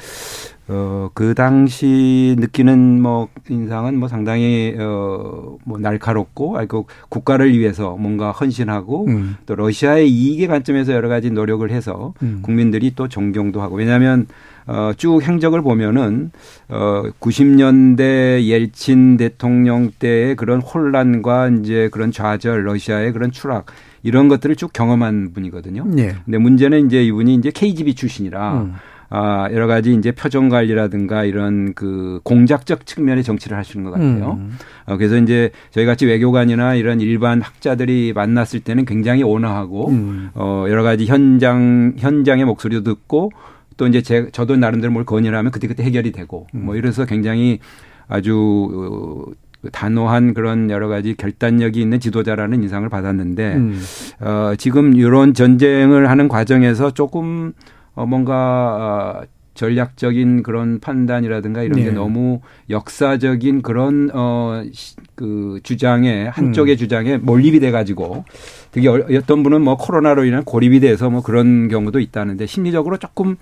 어, 0.74 1.10
그 1.14 1.36
당시 1.36 2.34
느끼는 2.40 3.02
뭐 3.02 3.28
인상은 3.50 3.98
뭐 3.98 4.08
상당히 4.08 4.74
어, 4.80 5.58
뭐 5.66 5.78
날카롭고 5.78 6.58
아이고 6.58 6.88
국가를 7.10 7.58
위해서 7.58 7.98
뭔가 7.98 8.32
헌신하고 8.32 9.06
음. 9.08 9.36
또 9.46 9.56
러시아의 9.56 10.10
이익의 10.10 10.48
관점에서 10.48 10.94
여러 10.94 11.10
가지 11.10 11.30
노력을 11.30 11.70
해서 11.70 12.14
음. 12.24 12.40
국민들이 12.42 12.94
또 12.96 13.10
존경도 13.10 13.62
하고 13.62 13.76
왜냐하면 13.76 14.28
어, 14.66 14.92
쭉 14.96 15.22
행적을 15.22 15.62
보면은 15.62 16.32
어, 16.70 17.04
90년대 17.20 18.46
옐친 18.46 19.18
대통령 19.18 19.92
때의 20.00 20.38
그런 20.38 20.62
혼란과 20.62 21.50
이제 21.50 21.90
그런 21.92 22.14
좌절, 22.14 22.66
러시아의 22.66 23.12
그런 23.12 23.32
추락 23.32 23.66
이런 24.04 24.30
것들을 24.30 24.56
쭉 24.56 24.72
경험한 24.72 25.34
분이거든요. 25.34 25.84
네. 25.86 26.16
근데 26.24 26.38
문제는 26.38 26.86
이제 26.86 27.04
이분이 27.04 27.36
이제 27.36 27.52
KGB 27.52 27.94
출신이라 27.96 28.54
음. 28.54 28.74
아, 29.14 29.50
여러 29.52 29.68
가지 29.68 29.94
이제 29.94 30.14
표정 30.14 30.48
관리라든가 30.48 31.26
이런 31.26 31.74
그 31.74 32.22
공작적 32.24 32.86
측면의 32.86 33.26
정치를 33.26 33.58
하시는 33.58 33.84
것 33.84 33.92
같아요. 33.92 34.38
음. 34.40 34.58
어, 34.86 34.96
그래서 34.96 35.18
이제 35.18 35.52
저희 35.72 35.86
같이 35.86 36.06
외교관이나 36.06 36.76
이런 36.76 37.02
일반 37.02 37.42
학자들이 37.42 38.14
만났을 38.16 38.62
때는 38.62 38.86
굉장히 38.86 39.24
온화하고 39.24 39.90
음. 39.90 40.30
어, 40.34 40.66
여러 40.70 40.82
가지 40.82 41.06
현장, 41.08 41.94
현장의 41.98 42.46
목소리도 42.46 42.84
듣고 42.84 43.34
또 43.76 43.86
이제 43.86 44.02
제, 44.02 44.30
저도 44.32 44.56
나름대로 44.56 44.94
뭘 44.94 45.04
건의를 45.04 45.38
하면 45.38 45.52
그때그때 45.52 45.84
해결이 45.84 46.14
되고 46.14 46.48
음. 46.56 46.66
뭐 46.68 46.78
이래서 46.78 47.04
굉장히 47.04 47.60
아주 48.08 48.70
어, 48.74 49.70
단호한 49.74 50.34
그런 50.34 50.70
여러 50.70 50.88
가지 50.88 51.16
결단력이 51.16 51.82
있는 51.82 52.00
지도자라는 52.00 52.64
인상을 52.64 52.88
받았는데 52.88 53.56
음. 53.56 53.82
어, 54.22 54.54
지금 54.58 54.96
이런 54.96 55.34
전쟁을 55.34 56.10
하는 56.10 56.30
과정에서 56.30 56.92
조금 56.92 57.52
어, 57.96 58.06
뭔가 58.06 59.24
어, 59.24 59.42
전략적인 59.54 60.44
그런 60.44 60.80
판단이라든가 60.80 61.62
이런 61.64 61.78
네. 61.78 61.86
게 61.86 61.92
너무 61.92 62.40
역사적인 62.70 63.62
그런 63.62 64.10
어그 64.12 65.60
주장에 65.62 66.28
한쪽의 66.28 66.76
음. 66.76 66.78
주장에 66.78 67.18
몰입이 67.18 67.60
돼 67.60 67.70
가지고 67.70 68.24
되게 68.72 68.88
어떤 68.88 69.44
분은 69.44 69.62
뭐 69.62 69.76
코로나로 69.76 70.24
인한 70.24 70.44
고립이 70.46 70.80
돼서 70.80 71.10
뭐 71.10 71.22
그런 71.22 71.68
경우도 71.68 72.00
있다는데 72.00 72.46
심리적으로 72.46 72.98
조금 72.98 73.36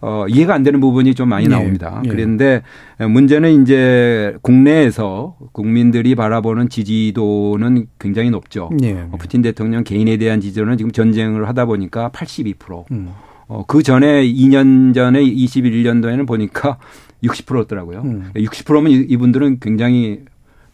어 0.00 0.24
이해가 0.28 0.54
안 0.54 0.62
되는 0.62 0.80
부분이 0.80 1.14
좀 1.14 1.28
많이 1.28 1.48
네. 1.48 1.56
나옵니다. 1.56 2.00
네. 2.04 2.08
그런데 2.08 2.62
문제는 2.98 3.62
이제 3.62 4.36
국내에서 4.42 5.36
국민들이 5.52 6.14
바라보는 6.14 6.68
지지도는 6.68 7.86
굉장히 7.98 8.30
높죠. 8.30 8.70
네. 8.80 9.04
푸틴 9.18 9.42
대통령 9.42 9.82
개인에 9.82 10.16
대한 10.16 10.40
지지도는 10.40 10.78
지금 10.78 10.92
전쟁을 10.92 11.48
하다 11.48 11.66
보니까 11.66 12.10
82%. 12.14 12.84
음. 12.92 13.10
어, 13.50 13.64
그 13.66 13.82
전에 13.82 14.24
2년 14.24 14.94
전에 14.94 15.20
21년도에는 15.20 16.24
보니까 16.24 16.78
60%였더라고요. 17.24 18.02
음. 18.04 18.30
60%면 18.36 19.06
이분들은 19.08 19.58
굉장히 19.58 20.20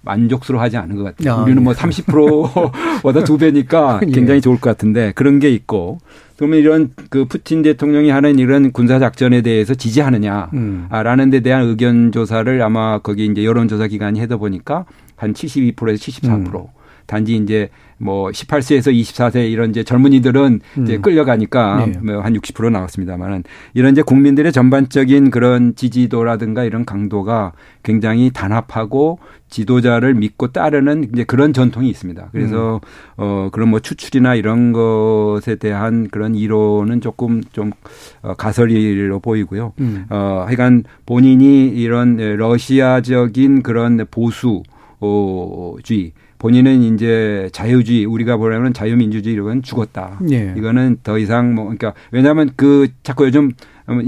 만족스러워하지 0.02 0.76
않은 0.76 0.96
것 0.96 1.04
같아요. 1.04 1.32
아, 1.32 1.42
우리는 1.42 1.64
뭐 1.64 1.72
30%보다 1.72 3.24
두 3.24 3.38
배니까 3.38 4.00
예. 4.06 4.10
굉장히 4.12 4.42
좋을 4.42 4.60
것 4.60 4.68
같은데 4.68 5.12
그런 5.16 5.40
게 5.40 5.50
있고 5.50 5.98
그러면 6.36 6.58
이런 6.58 6.92
그 7.08 7.24
푸틴 7.24 7.62
대통령이 7.62 8.10
하는 8.10 8.38
이런 8.38 8.70
군사 8.72 8.98
작전에 8.98 9.40
대해서 9.40 9.74
지지하느냐라는 9.74 11.24
음. 11.24 11.30
데 11.30 11.40
대한 11.40 11.64
의견 11.64 12.12
조사를 12.12 12.62
아마 12.62 12.98
거기 12.98 13.24
이제 13.24 13.42
여론 13.42 13.68
조사 13.68 13.86
기관이 13.86 14.20
해다 14.20 14.36
보니까 14.36 14.84
한 15.16 15.32
72%에서 15.32 16.12
74%. 16.12 16.54
음. 16.54 16.66
단지 17.06 17.36
이제 17.36 17.68
뭐 17.98 18.28
18세에서 18.28 18.92
24세 18.92 19.50
이런 19.50 19.70
이제 19.70 19.82
젊은이들은 19.82 20.60
음. 20.78 20.82
이제 20.82 20.98
끌려가니까 20.98 21.86
네. 21.86 21.98
뭐한 22.02 22.34
60% 22.34 22.70
나왔습니다만은 22.70 23.44
이런 23.74 23.92
이제 23.92 24.02
국민들의 24.02 24.52
전반적인 24.52 25.30
그런 25.30 25.74
지지도라든가 25.74 26.64
이런 26.64 26.84
강도가 26.84 27.52
굉장히 27.82 28.30
단합하고 28.30 29.18
지도자를 29.48 30.14
믿고 30.14 30.48
따르는 30.48 31.08
이제 31.12 31.24
그런 31.24 31.52
전통이 31.52 31.88
있습니다. 31.88 32.28
그래서 32.32 32.80
음. 32.82 33.14
어 33.16 33.48
그런 33.50 33.70
뭐 33.70 33.80
추출이나 33.80 34.34
이런 34.34 34.72
것에 34.72 35.54
대한 35.56 36.08
그런 36.08 36.34
이론은 36.34 37.00
조금 37.00 37.42
좀 37.52 37.70
어, 38.22 38.34
가설이로 38.34 39.20
보이고요. 39.20 39.72
음. 39.80 40.04
어 40.10 40.44
하여간 40.46 40.84
본인이 41.06 41.68
이런 41.68 42.16
러시아적인 42.16 43.62
그런 43.62 44.04
보수 44.10 44.62
어주의 44.98 46.12
본인은 46.38 46.82
이제 46.82 47.48
자유주의 47.52 48.04
우리가 48.04 48.36
보려면 48.36 48.72
자유민주주의 48.72 49.36
이건 49.36 49.62
죽었다. 49.62 50.18
예. 50.30 50.54
이거는 50.56 50.98
더 51.02 51.18
이상 51.18 51.54
뭐 51.54 51.64
그러니까 51.64 51.94
왜냐하면 52.10 52.50
그 52.56 52.88
자꾸 53.02 53.24
요즘 53.26 53.52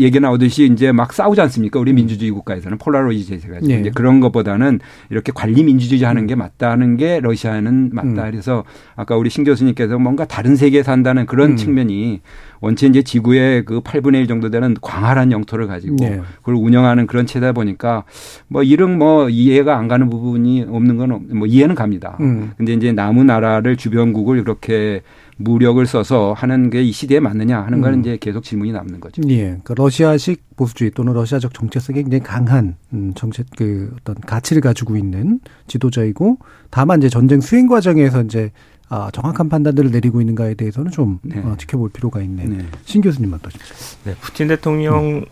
얘기 0.00 0.18
나오듯이 0.20 0.68
이제 0.72 0.92
막 0.92 1.12
싸우지 1.12 1.40
않습니까? 1.40 1.78
우리 1.78 1.92
민주주의 1.92 2.30
국가에서는 2.30 2.78
폴라로이드 2.78 3.26
제세가 3.26 3.58
예. 3.70 3.80
이제 3.80 3.90
그런 3.94 4.20
것보다는 4.20 4.80
이렇게 5.10 5.32
관리 5.34 5.62
민주주의 5.62 6.02
하는 6.02 6.26
게 6.26 6.34
맞다는 6.34 6.96
게 6.96 7.20
러시아는 7.20 7.90
맞다. 7.92 8.08
음. 8.08 8.30
그래서 8.30 8.64
아까 8.96 9.16
우리 9.16 9.30
신 9.30 9.44
교수님께서 9.44 9.98
뭔가 9.98 10.24
다른 10.24 10.56
세계에 10.56 10.82
산다는 10.82 11.26
그런 11.26 11.52
음. 11.52 11.56
측면이 11.56 12.20
원체 12.60 12.88
이제 12.88 13.02
지구의 13.02 13.64
그 13.64 13.80
8분의 13.80 14.16
1 14.16 14.26
정도 14.26 14.50
되는 14.50 14.74
광활한 14.80 15.30
영토를 15.30 15.68
가지고 15.68 15.96
네. 16.00 16.20
그걸 16.38 16.56
운영하는 16.56 17.06
그런 17.06 17.24
체다 17.26 17.52
보니까 17.52 18.02
뭐 18.48 18.64
이런 18.64 18.98
뭐 18.98 19.28
이해가 19.28 19.78
안 19.78 19.86
가는 19.86 20.10
부분이 20.10 20.66
없는 20.68 20.96
건 20.96 21.08
뭐 21.08 21.46
이해는 21.46 21.74
갑니다. 21.74 22.16
음. 22.20 22.52
근데 22.56 22.72
이제 22.72 22.92
남은 22.92 23.26
나라를 23.26 23.76
주변국을 23.76 24.38
이렇게 24.38 25.02
무력을 25.38 25.84
써서 25.86 26.34
하는 26.36 26.70
게 26.70 26.82
이 26.82 26.92
시대에 26.92 27.20
맞느냐 27.20 27.60
하는 27.60 27.80
건 27.80 27.94
음. 27.94 28.00
이제 28.00 28.18
계속 28.20 28.42
질문이 28.42 28.72
남는 28.72 29.00
거죠. 29.00 29.22
예. 29.28 29.42
그러니까 29.42 29.74
러시아식 29.76 30.56
보수주의 30.56 30.90
또는 30.90 31.12
러시아적 31.12 31.54
정체성이 31.54 32.02
굉장히 32.02 32.22
강한 32.22 32.76
음, 32.92 33.12
정책 33.14 33.46
그 33.56 33.94
어떤 34.00 34.14
가치를 34.16 34.62
가지고 34.62 34.96
있는 34.96 35.40
지도자이고 35.66 36.38
다만 36.70 36.98
이제 36.98 37.08
전쟁 37.08 37.40
수행 37.40 37.66
과정에서 37.66 38.22
이제 38.22 38.50
아, 38.88 39.10
정확한 39.12 39.48
판단들을 39.48 39.90
내리고 39.90 40.20
있는가에 40.20 40.54
대해서는 40.54 40.90
좀 40.90 41.18
네. 41.22 41.38
어, 41.40 41.56
지켜볼 41.58 41.90
필요가 41.90 42.22
있네. 42.22 42.44
네. 42.44 42.66
신 42.84 43.02
교수님 43.02 43.32
어떠십니까? 43.34 43.74
네, 44.04 44.14
푸틴 44.20 44.48
대통령 44.48 45.04
음. 45.04 45.24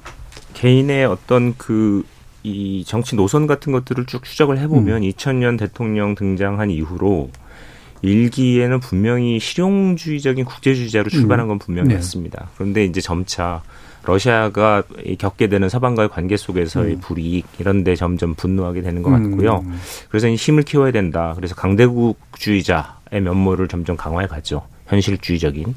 개인의 0.55 1.07
어떤 1.07 1.57
그 1.57 2.05
이 2.47 2.85
정치 2.85 3.17
노선 3.17 3.49
같은 3.49 3.73
것들을 3.73 4.07
쭉 4.07 4.23
추적을 4.23 4.59
해보면 4.59 5.03
음. 5.03 5.09
2000년 5.09 5.59
대통령 5.59 6.15
등장한 6.15 6.71
이후로 6.71 7.31
일기에는 8.03 8.81
분명히 8.81 9.39
실용주의적인 9.39 10.45
국제주의자로 10.45 11.09
출발한 11.11 11.47
음. 11.47 11.49
건 11.49 11.59
분명히 11.59 11.89
네. 11.89 11.95
맞습니다. 11.95 12.49
그런데 12.57 12.85
이제 12.85 13.01
점차 13.01 13.63
러시아가 14.05 14.83
겪게 15.19 15.49
되는 15.49 15.69
서방과의 15.69 16.09
관계 16.09 16.37
속에서의 16.37 16.95
음. 16.95 17.01
불이익 17.01 17.47
이런 17.59 17.83
데 17.85 17.97
점점 17.97 18.35
분노하게 18.35 18.83
되는 18.83 19.03
것 19.03 19.11
같고요. 19.11 19.65
음. 19.67 19.79
그래서 20.09 20.29
힘을 20.29 20.63
키워야 20.63 20.93
된다. 20.93 21.33
그래서 21.35 21.55
강대국주의자 21.55 22.97
의 23.13 23.21
면모를 23.21 23.69
점점 23.69 23.97
강화해 23.97 24.27
가죠. 24.27 24.63
현실주의적인. 24.87 25.75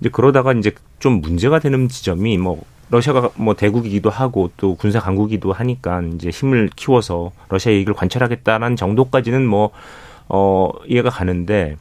이제 0.00 0.10
그러다가 0.10 0.52
이제 0.52 0.72
좀 0.98 1.20
문제가 1.20 1.58
되는 1.58 1.88
지점이 1.88 2.36
뭐 2.36 2.62
러시아가 2.90 3.30
뭐 3.36 3.54
대국이기도 3.54 4.10
하고 4.10 4.50
또 4.56 4.74
군사 4.76 5.00
강국이기도 5.00 5.52
하니까 5.52 6.02
이제 6.14 6.28
힘을 6.28 6.70
키워서 6.76 7.32
러시아 7.48 7.72
이익을 7.72 7.94
관철하겠다는 7.94 8.76
정도까지는 8.76 9.46
뭐 9.46 9.70
어, 10.28 10.70
이해가 10.86 11.10
가는데 11.10 11.76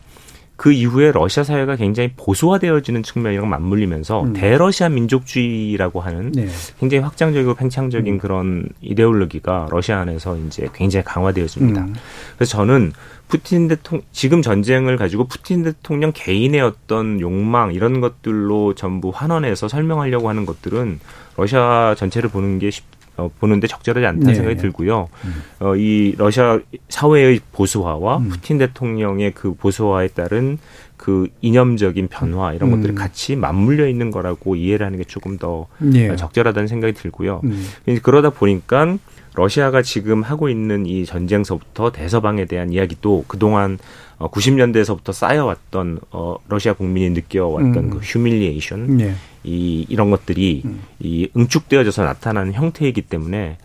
그 0.58 0.72
이후에 0.72 1.12
러시아 1.12 1.44
사회가 1.44 1.76
굉장히 1.76 2.12
보수화되어지는 2.16 3.04
측면이랑 3.04 3.50
맞물리면서 3.50 4.24
음. 4.24 4.34
대러시아 4.34 4.88
민족주의라고 4.88 6.00
하는 6.00 6.32
네. 6.32 6.48
굉장히 6.80 7.04
확장적이고 7.04 7.56
팽창적인 7.56 8.14
음. 8.14 8.18
그런 8.18 8.70
이데올로기가 8.82 9.68
러시아 9.70 10.00
안에서 10.00 10.38
이제 10.38 10.70
굉장히 10.74 11.04
강화되어집니다. 11.04 11.82
음. 11.82 11.96
그래서 12.38 12.58
저는 12.58 12.94
푸틴 13.28 13.68
대통령 13.68 14.06
지금 14.12 14.42
전쟁을 14.42 14.98
가지고 14.98 15.26
푸틴 15.28 15.64
대통령 15.64 16.12
개인의 16.14 16.62
어떤 16.62 17.20
욕망 17.20 17.74
이런 17.74 18.00
것들로 18.00 18.76
전부 18.76 19.12
환원해서 19.14 19.68
설명하려고 19.68 20.30
하는 20.30 20.46
것들은 20.46 21.00
러시아 21.36 21.96
전체를 21.98 22.30
보는 22.30 22.60
게 22.60 22.72
쉽, 22.72 22.86
어, 23.18 23.30
보는데 23.40 23.68
적절하지 23.68 24.06
않다는 24.06 24.28
네. 24.28 24.36
생각이 24.36 24.58
들고요. 24.58 25.08
음. 25.24 25.34
어, 25.60 25.76
이 25.76 26.16
러시아 26.18 26.60
사회의 26.90 27.40
보수화와 27.52 28.18
음. 28.18 28.30
푸틴 28.30 28.58
대통령의 28.58 29.32
그 29.32 29.54
보수화에 29.54 30.10
따른 30.10 30.58
그 30.98 31.28
이념적인 31.42 32.08
변화 32.08 32.54
이런 32.54 32.72
음. 32.72 32.76
것들이 32.76 32.96
같이 32.96 33.36
맞물려 33.36 33.88
있는 33.88 34.12
거라고 34.12 34.56
이해를 34.56 34.86
하는 34.86 34.98
게 34.98 35.04
조금 35.04 35.38
더 35.38 35.68
네. 35.78 36.16
적절하다는 36.16 36.68
생각이 36.68 36.94
들고요. 36.94 37.42
음. 37.44 37.66
그러다 38.02 38.32
보니까 38.32 38.98
러시아가 39.36 39.82
지금 39.82 40.24
하고 40.24 40.50
있는 40.50 40.86
이 40.86 41.06
전쟁서부터 41.06 41.92
대서방에 41.92 42.46
대한 42.46 42.72
이야기도 42.72 43.26
그동안 43.28 43.78
어, 44.18 44.32
90년대에서부터 44.32 45.12
쌓여왔던 45.12 46.00
어, 46.12 46.38
러시아 46.48 46.74
국민이 46.74 47.10
느껴왔던 47.10 47.76
음. 47.76 47.90
그 47.90 47.98
휴밀리에이션 47.98 48.98
네. 48.98 49.16
이 49.46 49.86
이런 49.90 50.10
것들이 50.10 50.64
음. 50.66 50.82
이 51.00 51.30
응축되어져서 51.36 52.04
나타나는 52.04 52.54
형태이기 52.54 53.04
때문에 53.04 53.58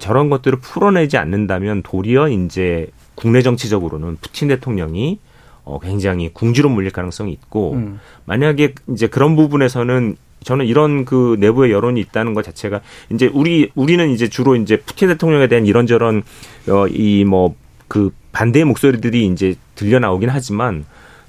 저런 0.00 0.30
것들을 0.30 0.58
풀어내지 0.60 1.16
않는다면 1.16 1.82
도리어 1.82 2.28
이제 2.28 2.88
국내 3.14 3.42
정치적으로는 3.42 4.16
푸틴 4.20 4.48
대통령이 4.48 5.18
어, 5.64 5.78
굉장히 5.80 6.30
궁지로 6.32 6.68
물릴 6.68 6.90
가능성이 6.92 7.32
있고 7.32 7.74
음. 7.74 8.00
만약에 8.24 8.74
이제 8.92 9.06
그런 9.06 9.36
부분에서는 9.36 10.16
저는 10.42 10.66
이런 10.66 11.04
그 11.04 11.36
내부의 11.40 11.72
여론이 11.72 12.00
있다는 12.00 12.34
것 12.34 12.44
자체가 12.44 12.80
이제 13.12 13.28
우리 13.32 13.70
우리는 13.74 14.08
이제 14.10 14.28
주로 14.28 14.54
이제 14.54 14.76
푸틴 14.76 15.08
대통령에 15.08 15.48
대한 15.48 15.66
이런저런 15.66 16.22
어이 16.68 17.24
뭐 17.24 17.54
그 17.88 18.10
반대의 18.32 18.64
목소리들이 18.64 19.26
이제 19.26 19.54
들려 19.74 19.98
나오긴 19.98 20.28
하지만 20.28 20.84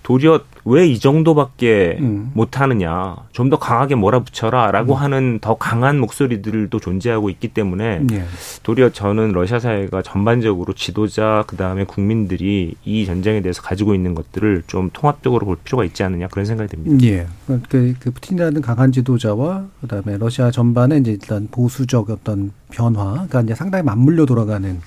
도리어 0.08 0.40
왜 0.64 0.88
이 0.88 1.00
정도밖에 1.00 1.98
음. 2.00 2.32
못하느냐 2.34 3.18
좀 3.34 3.50
더 3.50 3.58
강하게 3.58 3.96
몰아붙여라라고 3.96 4.94
음. 4.94 4.98
하는 4.98 5.40
더 5.40 5.56
강한 5.56 6.00
목소리들도 6.00 6.80
존재하고 6.80 7.30
있기 7.30 7.50
때문에 7.50 8.00
네. 8.04 8.26
도리어 8.64 8.92
저는 8.92 9.32
러시아 9.34 9.60
사회가 9.60 10.02
전반적으로 10.02 10.74
지도자 10.74 11.44
그 11.48 11.56
다음에 11.58 11.86
국민들이 11.86 12.76
이 12.86 13.06
전쟁에 13.06 13.42
대해서 13.42 13.62
가지고 13.62 13.96
있는 13.96 14.16
것들을 14.16 14.64
좀 14.68 14.90
통합적으로 14.92 15.46
볼 15.46 15.58
필요가 15.64 15.84
있지 15.86 16.04
않느냐 16.04 16.28
그런 16.28 16.46
생각이 16.46 16.70
듭니다. 16.70 17.06
예. 17.06 17.28
그, 17.70 17.94
그 18.00 18.12
푸틴이라는 18.12 18.62
강한 18.62 18.92
지도자와 18.92 19.66
그다음에 19.82 20.18
러시아 20.18 20.52
전반에 20.52 20.98
이제 20.98 21.12
일단 21.12 21.48
보수적 21.52 22.10
어떤 22.10 22.52
변화가 22.72 23.42
이제 23.42 23.56
상당히 23.56 23.84
맞물려 23.84 24.26
돌아가는 24.26 24.80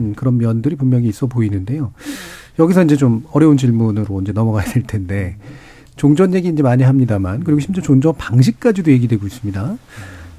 음, 0.00 0.14
그런 0.16 0.38
면들이 0.38 0.76
분명히 0.76 1.08
있어 1.08 1.26
보이는데요. 1.26 1.92
여기서 2.58 2.84
이제 2.84 2.96
좀 2.96 3.24
어려운 3.32 3.56
질문으로 3.56 4.20
이제 4.22 4.32
넘어가야 4.32 4.64
될 4.66 4.82
텐데 4.84 5.36
종전 5.96 6.34
얘기 6.34 6.48
이제 6.48 6.62
많이 6.62 6.82
합니다만 6.82 7.42
그리고 7.44 7.60
심지어 7.60 7.82
종전 7.82 8.14
방식까지도 8.16 8.90
얘기되고 8.92 9.26
있습니다. 9.26 9.76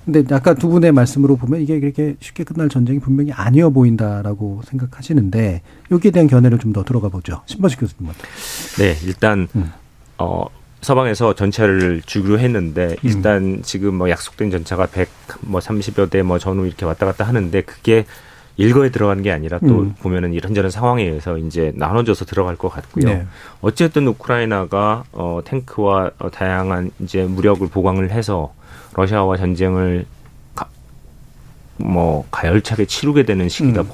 근데 0.05 0.35
아까 0.35 0.53
두 0.53 0.69
분의 0.69 0.91
말씀으로 0.91 1.35
보면 1.35 1.61
이게 1.61 1.79
그렇게 1.79 2.15
쉽게 2.19 2.43
끝날 2.43 2.69
전쟁이 2.69 2.99
분명히 2.99 3.31
아니어 3.31 3.71
보인다라고 3.71 4.61
생각하시는데 4.65 5.61
여기에 5.91 6.11
대한 6.11 6.27
견해를 6.27 6.59
좀 6.59 6.73
더 6.73 6.83
들어가 6.83 7.07
보죠. 7.09 7.41
신바식 7.47 7.79
교수님. 7.79 8.11
네, 8.77 8.95
일단 9.05 9.47
음. 9.55 9.71
어 10.19 10.45
서방에서 10.81 11.33
전차를 11.33 12.03
주기로 12.05 12.37
했는데 12.39 12.89
음. 12.89 12.95
일단 13.03 13.43
음. 13.43 13.61
지금 13.63 13.95
뭐 13.95 14.09
약속된 14.09 14.51
전차가 14.51 14.85
100 14.87 15.07
뭐 15.41 15.59
30여 15.59 16.09
대 16.11 16.21
뭐 16.21 16.37
전후 16.37 16.67
이렇게 16.67 16.85
왔다 16.85 17.05
갔다 17.07 17.23
하는데 17.23 17.61
그게 17.61 18.05
일거에 18.57 18.89
들어가는 18.89 19.21
게 19.21 19.31
아니라 19.31 19.59
또 19.59 19.81
음. 19.81 19.95
보면은 19.99 20.33
이런저런 20.33 20.71
상황에 20.71 21.03
의해서 21.03 21.37
이제 21.37 21.73
나눠져서 21.75 22.25
들어갈 22.25 22.55
것 22.55 22.69
같고요. 22.69 23.05
네. 23.05 23.25
어쨌든 23.61 24.07
우크라이나가 24.07 25.03
어 25.11 25.41
탱크와 25.43 26.11
어, 26.19 26.29
다양한 26.31 26.91
이제 26.99 27.23
무력을 27.23 27.67
보강을 27.67 28.11
해서 28.11 28.53
러시아와 28.93 29.35
전쟁을 29.37 30.05
가, 30.55 30.67
뭐 31.77 32.25
가열차게 32.31 32.85
치르게 32.85 33.23
되는 33.23 33.49
시기가 33.49 33.81
음. 33.81 33.87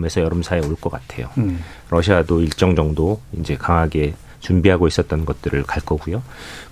봄에서 0.00 0.20
여름 0.20 0.42
사이에 0.42 0.60
올 0.64 0.76
것 0.76 0.90
같아요. 0.90 1.28
음. 1.38 1.58
러시아도 1.90 2.40
일정 2.40 2.76
정도 2.76 3.20
이제 3.32 3.56
강하게 3.56 4.14
준비하고 4.38 4.86
있었던 4.86 5.24
것들을 5.24 5.64
갈 5.64 5.82
거고요. 5.82 6.22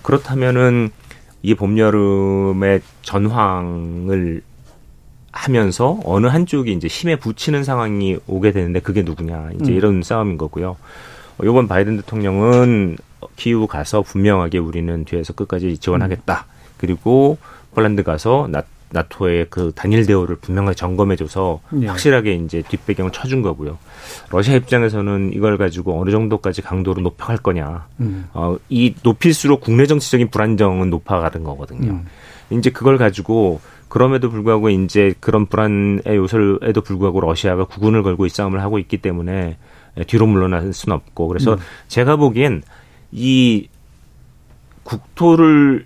그렇다면은 0.03 0.89
이 1.43 1.53
봄 1.53 1.77
여름의 1.77 2.81
전황을 3.03 4.41
하면서 5.35 5.99
어느 6.05 6.27
한쪽이 6.27 6.71
이제 6.71 6.87
힘에 6.87 7.17
부치는 7.17 7.65
상황이 7.65 8.17
오게 8.25 8.53
되는데 8.53 8.79
그게 8.79 9.03
누구냐 9.03 9.49
이제 9.59 9.71
음. 9.71 9.77
이런 9.77 10.01
싸움인 10.01 10.37
거고요. 10.37 10.77
이번 11.43 11.67
바이든 11.67 11.97
대통령은 11.97 12.97
키우 13.35 13.67
가서 13.67 14.01
분명하게 14.01 14.59
우리는 14.59 15.03
뒤에서 15.03 15.33
끝까지 15.33 15.77
지원하겠다. 15.77 16.45
그리고 16.77 17.37
폴란드 17.73 18.03
가서 18.03 18.47
나, 18.49 18.63
나토의 18.91 19.47
그 19.49 19.73
단일 19.75 20.05
대우를 20.05 20.37
분명하게 20.37 20.75
점검해줘서 20.75 21.59
네. 21.71 21.87
확실하게 21.87 22.35
이제 22.35 22.63
뒷배경을 22.69 23.11
쳐준 23.11 23.41
거고요. 23.41 23.77
러시아 24.31 24.55
입장에서는 24.55 25.33
이걸 25.33 25.57
가지고 25.57 25.99
어느 25.99 26.11
정도까지 26.11 26.61
강도를 26.61 27.03
높여갈 27.03 27.37
거냐. 27.37 27.87
음. 27.99 28.29
어, 28.33 28.55
이 28.69 28.95
높일수록 29.03 29.59
국내 29.59 29.85
정치적인 29.85 30.29
불안정은 30.29 30.89
높아가는 30.89 31.43
거거든요. 31.43 31.91
음. 31.91 32.05
이제 32.51 32.69
그걸 32.69 32.97
가지고 32.97 33.59
그럼에도 33.87 34.29
불구하고 34.29 34.69
이제 34.69 35.13
그런 35.19 35.45
불안의 35.45 36.03
요소에도 36.07 36.81
불구하고 36.81 37.21
러시아가 37.21 37.65
구군을 37.65 38.03
걸고 38.03 38.25
이 38.25 38.29
싸움을 38.29 38.61
하고 38.61 38.79
있기 38.79 38.97
때문에 38.97 39.57
뒤로 40.07 40.27
물러날 40.27 40.73
수는 40.73 40.95
없고 40.95 41.27
그래서 41.27 41.53
음. 41.53 41.57
제가 41.87 42.15
보기엔 42.17 42.63
이 43.11 43.67
국토를 44.83 45.85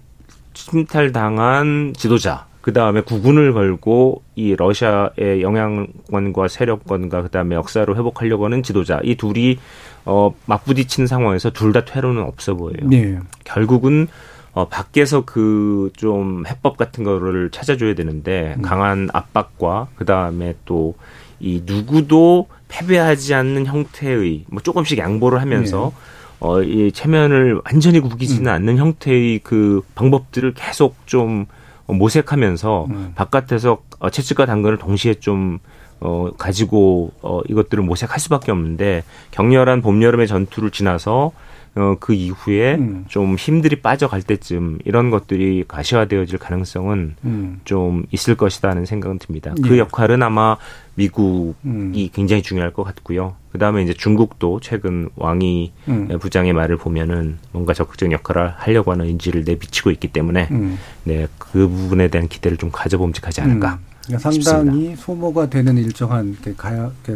침탈당한 0.54 1.94
지도자 1.96 2.48
그 2.62 2.74
다음에 2.74 3.02
구군을 3.02 3.54
걸고 3.54 4.22
이 4.36 4.56
러시아의 4.56 5.42
영향권과 5.42 6.48
세력권과 6.48 7.24
그 7.24 7.30
다음에 7.30 7.56
역사로 7.56 7.96
회복하려고 7.96 8.46
하는 8.46 8.64
지도자 8.64 9.00
이 9.04 9.16
둘이 9.16 9.58
어 10.06 10.34
맞부딪힌 10.46 11.08
상황에서 11.08 11.52
둘 11.52 11.72
다 11.72 11.86
퇴로는 11.86 12.24
없어 12.24 12.56
보여요. 12.56 12.78
네. 12.84 13.18
결국은 13.44 14.08
어, 14.54 14.68
밖에서 14.68 15.26
그 15.26 15.92
좀 15.98 16.46
해법 16.48 16.78
같은 16.78 17.04
거를 17.04 17.50
찾아줘야 17.52 17.96
되는데 17.96 18.56
음. 18.58 18.62
강한 18.62 19.10
압박과 19.14 19.88
그 19.96 20.06
다음에 20.06 20.56
또 20.66 20.96
이 21.40 21.64
누구도 21.66 22.48
패배하지 22.68 23.34
않는 23.34 23.66
형태의 23.66 24.46
뭐 24.48 24.62
조금씩 24.62 24.98
양보를 24.98 25.42
하면서 25.42 25.92
네. 25.96 26.38
어, 26.42 26.62
이 26.62 26.92
체면을 26.92 27.62
완전히 27.66 28.00
구기지는 28.00 28.50
음. 28.50 28.54
않는 28.54 28.78
형태의 28.78 29.40
그 29.44 29.82
방법들을 29.96 30.54
계속 30.54 30.96
좀 31.06 31.46
모색하면서 31.88 32.88
음. 32.90 33.12
바깥에서 33.16 33.82
어, 34.00 34.10
채찍과 34.10 34.46
당근을 34.46 34.78
동시에 34.78 35.16
좀 35.16 35.60
어, 36.02 36.30
가지고 36.38 37.12
어, 37.22 37.42
이것들을 37.50 37.84
모색할 37.84 38.20
수밖에 38.20 38.52
없는데 38.52 39.04
격렬한 39.32 39.82
봄 39.82 40.02
여름의 40.04 40.28
전투를 40.28 40.72
지나서 40.72 41.32
어, 41.76 41.96
그 42.00 42.14
이후에 42.14 42.76
음. 42.76 43.06
좀 43.08 43.36
힘들이 43.36 43.82
빠져갈 43.82 44.22
때쯤 44.22 44.80
이런 44.86 45.10
것들이 45.10 45.64
가시화되어질 45.68 46.40
가능성은 46.40 47.16
음. 47.24 47.62
좀 47.64 48.06
있을 48.12 48.36
것이다는 48.36 48.86
생각은 48.86 49.20
듭니다. 49.20 49.54
그 49.62 49.66
예. 49.66 49.70
그 49.70 49.78
역할은 49.78 50.24
아마 50.24 50.58
미국이 50.96 51.56
음. 51.66 52.10
굉장히 52.14 52.42
중요할 52.42 52.74
것 52.74 52.84
같고요. 52.84 53.36
그 53.52 53.58
다음에 53.58 53.84
이제 53.84 53.94
중국도 53.94 54.60
최근 54.62 55.10
왕이 55.16 55.72
음. 55.88 56.08
부장의 56.20 56.54
말을 56.54 56.78
보면은 56.78 57.38
뭔가 57.52 57.74
적극적인 57.74 58.12
역할을 58.12 58.50
하려고 58.58 58.92
하는 58.92 59.08
인지를 59.08 59.44
내비치고 59.46 59.92
있기 59.92 60.10
때문에 60.10 60.50
음. 60.52 60.78
네, 61.04 61.28
그 61.38 61.68
부분에 61.68 62.10
대한 62.10 62.28
기대를 62.28 62.58
좀 62.58 62.70
가져봄직하지 62.72 63.42
않을까. 63.42 63.74
음. 63.76 63.90
그러니까 64.06 64.32
상당히 64.32 64.96
소모가 64.96 65.50
되는 65.52 65.78
일정한 65.78 66.36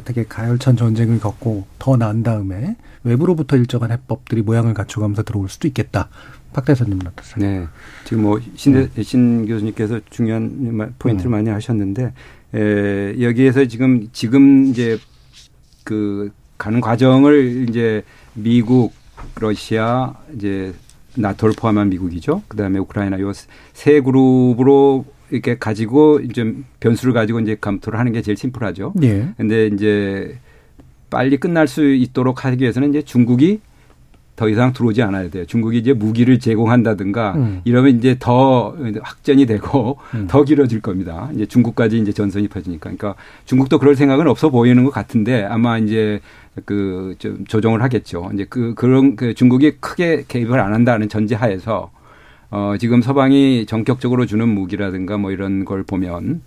되게 0.06 0.24
가열찬 0.26 0.78
전쟁을 0.78 1.20
겪고 1.20 1.66
더 1.80 1.98
난 1.98 2.22
다음에 2.22 2.76
외부로부터 3.04 3.58
일정한 3.58 3.92
해법들이 3.92 4.42
모양을 4.42 4.74
갖춰가면서 4.74 5.24
들어올 5.24 5.50
수도 5.50 5.68
있겠다. 5.68 6.10
박 6.54 6.66
대사님은 6.66 7.08
어떠세요? 7.08 7.46
네. 7.46 7.68
지금 8.06 8.24
뭐 8.24 8.40
신, 8.56 8.74
네. 8.94 9.04
신 9.04 9.46
교수님께서 9.48 10.00
중요한 10.10 10.94
포인트를 11.00 11.30
음. 11.30 11.32
많이 11.32 11.50
하셨는데 11.50 12.14
에, 12.54 13.16
여기에서 13.22 13.66
지금 13.66 14.08
지금 14.14 14.66
이제 14.68 15.00
그 15.84 16.32
가는 16.58 16.80
과정을 16.80 17.68
이제 17.70 18.04
미국, 18.36 18.94
러시아, 19.40 20.14
이제 20.36 20.74
나토를 21.16 21.56
포함한 21.58 21.90
미국이죠. 21.90 22.44
그다음에 22.48 22.80
우크라이나 22.80 23.20
요 23.20 23.32
세 23.74 24.00
그룹으로 24.02 25.06
이렇게 25.30 25.58
가지고 25.58 26.20
이제 26.20 26.54
변수를 26.80 27.14
가지고 27.14 27.40
이제 27.40 27.56
검토를 27.56 28.00
하는 28.00 28.12
게 28.14 28.22
제일 28.22 28.38
심플하죠. 28.38 28.94
예. 29.02 29.30
근데 29.36 29.68
이제 29.68 30.40
빨리 31.14 31.38
끝날 31.38 31.68
수 31.68 31.94
있도록 31.94 32.44
하기 32.44 32.62
위해서는 32.62 32.90
이제 32.90 33.04
중국이 33.04 33.60
더 34.36 34.50
이상 34.50 34.74
들어오지 34.74 35.04
않아야 35.04 35.30
돼요. 35.30 35.46
중국이 35.46 35.78
이제 35.78 35.94
무기를 35.94 36.40
제공한다든가 36.40 37.34
음. 37.36 37.62
이러면 37.66 37.98
이제 37.98 38.16
더 38.20 38.76
확전이 39.04 39.46
되고 39.46 40.00
음. 40.16 40.26
더 40.28 40.44
길어질 40.44 40.82
겁니다. 40.82 41.30
이제 41.36 41.46
중국까지 41.46 42.00
이제 42.00 42.12
전선이 42.12 42.48
퍼지니까. 42.48 42.82
그러니까 42.90 43.14
중국도 43.46 43.78
그럴 43.78 43.96
생각은 43.96 44.28
없어 44.28 44.50
보이는 44.50 44.84
것 44.84 44.90
같은데 44.90 45.44
아마 45.44 45.78
이제 45.78 46.20
그 46.66 47.16
좀 47.20 47.46
조정을 47.46 47.82
하겠죠. 47.84 48.32
이제 48.34 48.46
그 48.50 48.74
그런 48.76 49.16
그 49.16 49.34
중국이 49.34 49.78
크게 49.80 50.26
개입을 50.28 50.60
안 50.60 50.74
한다는 50.74 51.10
전제 51.10 51.36
하에서 51.36 51.92
어 52.50 52.76
지금 52.80 53.02
서방이 53.02 53.66
전격적으로 53.66 54.26
주는 54.26 54.48
무기라든가 54.48 55.18
뭐 55.18 55.32
이런 55.32 55.66
걸 55.66 55.84
보면 55.84 56.42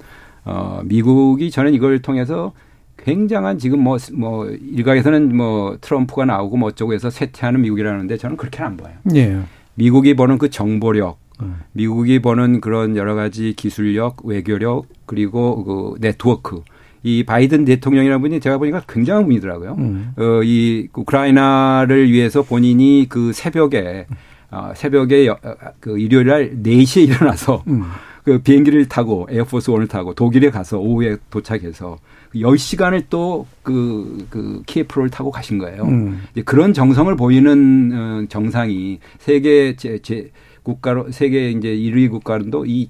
어 0.45 0.81
미국이 0.85 1.51
저는 1.51 1.75
이걸 1.75 2.01
통해서 2.01 2.53
굉장한 2.97 3.59
지금 3.59 3.81
뭐, 3.81 3.99
뭐, 4.15 4.47
일각에서는 4.49 5.37
뭐 5.37 5.77
트럼프가 5.81 6.25
나오고 6.25 6.57
뭐 6.57 6.69
어쩌고 6.71 6.93
해서 6.95 7.11
쇠퇴하는 7.11 7.61
미국이라는데 7.63 8.17
저는 8.17 8.37
그렇게는 8.37 8.67
안 8.67 8.77
보여요. 8.77 8.95
예. 9.15 9.39
미국이 9.75 10.15
버는 10.17 10.39
그 10.39 10.49
정보력, 10.51 11.19
음. 11.43 11.57
미국이 11.73 12.21
버는 12.21 12.61
그런 12.61 12.97
여러 12.97 13.15
가지 13.15 13.53
기술력, 13.55 14.25
외교력, 14.25 14.87
그리고 15.05 15.65
그 15.65 16.01
네트워크. 16.01 16.63
이 17.03 17.23
바이든 17.25 17.67
대통령이라는 17.67 18.21
분이 18.21 18.41
제가 18.41 18.59
보니까 18.59 18.83
굉장한 18.89 19.27
분이더라고요. 19.27 19.77
음. 19.79 20.13
어, 20.17 20.43
이 20.43 20.89
우크라이나를 20.93 22.11
위해서 22.11 22.43
본인이 22.43 23.07
그 23.09 23.33
새벽에, 23.33 24.07
어, 24.51 24.73
새벽에 24.75 25.27
여- 25.27 25.39
어, 25.45 25.55
그 25.79 25.99
일요일 25.99 26.27
날 26.27 26.51
4시에 26.63 27.07
일어나서 27.07 27.63
음. 27.69 27.85
그 28.25 28.39
비행기를 28.41 28.87
타고 28.89 29.29
에어포스 29.31 29.71
원을 29.71 29.87
타고 29.87 30.15
독일에 30.15 30.51
가서 30.51 30.79
오후에 30.81 31.17
도착해서 31.31 31.99
10시간을 32.41 33.05
또 33.11 33.47
그, 33.63 34.27
그 34.31 34.63
키예프를 34.67 35.11
타고 35.11 35.31
가신 35.31 35.59
거예요. 35.59 35.83
음. 35.85 36.23
이제 36.33 36.43
그런 36.43 36.73
정성을 36.73 37.15
보이는 37.17 37.91
어, 37.95 38.27
정상이 38.29 38.99
세계 39.19 39.77
제, 39.77 39.99
제 40.01 40.31
국가로 40.63 41.11
세계 41.13 41.51
이제 41.51 41.69
1위 41.69 42.11
국가도 42.11 42.67
이, 42.67 42.89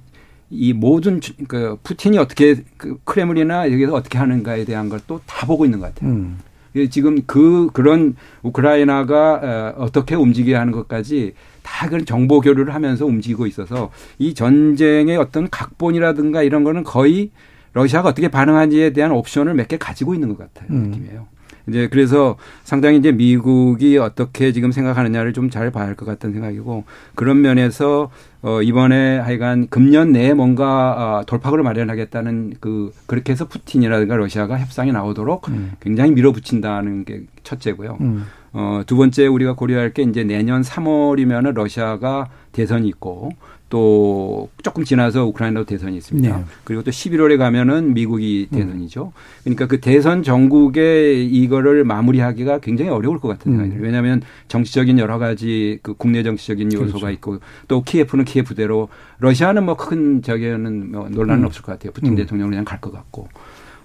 이 0.51 0.72
모든 0.72 1.20
주- 1.20 1.34
그 1.49 1.76
푸틴이 1.82 2.18
어떻게 2.18 2.57
그 2.76 2.99
크레물리나 3.05 3.70
여기서 3.72 3.94
어떻게 3.94 4.18
하는가에 4.18 4.64
대한 4.64 4.88
걸 4.88 5.01
또 5.07 5.20
다 5.26 5.47
보고 5.47 5.64
있는 5.64 5.80
것 5.80 5.94
같아요. 5.94 6.11
음. 6.11 6.38
예, 6.76 6.88
지금 6.88 7.22
그 7.26 7.68
그런 7.72 8.16
우크라이나가 8.42 9.74
어, 9.78 9.82
어떻게 9.84 10.14
움직여야 10.14 10.61
하는 10.61 10.72
것까지 10.72 11.34
다 11.62 11.88
그런 11.88 12.05
정보 12.05 12.40
교류를 12.40 12.74
하면서 12.74 13.07
움직이고 13.07 13.47
있어서 13.47 13.90
이 14.18 14.34
전쟁의 14.34 15.16
어떤 15.16 15.49
각본이라든가 15.51 16.42
이런 16.42 16.64
거는 16.64 16.84
거의 16.84 17.30
러시아가 17.77 18.09
어떻게 18.09 18.29
반응하는지에 18.29 18.91
대한 18.91 19.12
옵션을 19.12 19.55
몇 19.55 19.68
개 19.68 19.77
가지고 19.77 20.14
있는 20.14 20.29
것 20.35 20.39
같아요. 20.39 20.68
음. 20.70 20.85
느낌이에요. 20.91 21.27
이제 21.68 21.89
그래서 21.91 22.37
상당히 22.62 22.97
이제 22.99 23.11
미국이 23.11 23.99
어떻게 23.99 24.53
지금 24.53 24.70
생각하느냐를 24.70 25.33
좀 25.33 25.51
잘 25.51 25.72
봐야 25.72 25.87
할 25.87 25.97
것 25.97 26.07
같다는 26.07 26.35
생각이고 26.35 26.85
그런 27.16 27.41
면에서 27.41 28.11
어 28.43 28.62
이번에 28.62 29.18
하여간 29.18 29.66
금년 29.68 30.12
내에 30.12 30.33
뭔가 30.33 31.18
어, 31.20 31.24
돌파구를 31.27 31.64
마련하겠다는 31.64 32.55
그 32.61 32.93
그렇게 33.07 33.33
해서 33.33 33.49
푸틴이라든가 33.49 34.14
러시아가 34.16 34.59
협상에 34.61 34.93
나오도록 34.93 35.49
음. 35.49 35.72
굉장히 35.81 36.12
밀어붙인다는 36.12 37.05
게 37.05 37.22
첫째고요. 37.43 37.99
음. 38.01 38.27
어, 38.53 38.83
두 38.87 38.97
번째 38.97 39.27
우리가 39.27 39.55
고려할 39.55 39.93
게 39.93 40.03
이제 40.03 40.22
내년 40.22 40.62
3월이면은 40.62 41.53
러시아가 41.55 42.29
대선이 42.53 42.87
있고 42.89 43.31
또 43.69 44.49
조금 44.62 44.85
지나서 44.85 45.27
우크라이나도 45.27 45.67
대선이 45.67 45.97
있습니다. 45.97 46.37
네. 46.37 46.45
그리고 46.64 46.83
또 46.83 46.91
11월에 46.91 47.37
가면은 47.37 47.95
미국이 47.95 48.47
대선이죠. 48.53 49.12
그러니까 49.43 49.67
그 49.67 49.81
대선 49.81 50.23
전국에 50.23 51.23
이거를 51.25 51.83
마무리하기가 51.85 52.61
굉장히 52.61 52.91
어려울 52.91 53.19
것 53.19 53.29
같은 53.29 53.51
생각이 53.53 53.71
음. 53.71 53.75
들어요. 53.75 53.87
왜냐하면 53.87 54.23
정치적인 54.49 54.99
여러 55.01 55.19
가지 55.19 55.81
그 55.83 55.95
국내 55.95 56.23
정치적인 56.23 56.73
요소가 56.73 56.99
그렇죠. 57.01 57.11
있고 57.11 57.39
또 57.67 57.83
키예프는 57.83 58.25
키예프대로 58.25 58.89
러시아는 59.19 59.64
뭐 59.64 59.77
큰 59.77 60.23
저기는 60.23 60.93
뭐 60.93 61.09
논란은 61.09 61.43
음. 61.43 61.47
없을 61.47 61.62
것 61.62 61.73
같아요. 61.73 61.93
푸틴 61.93 62.12
음. 62.12 62.17
대통령은 62.17 62.51
그냥 62.51 62.64
갈 62.64 62.81
것 62.81 62.93
같고. 62.93 63.29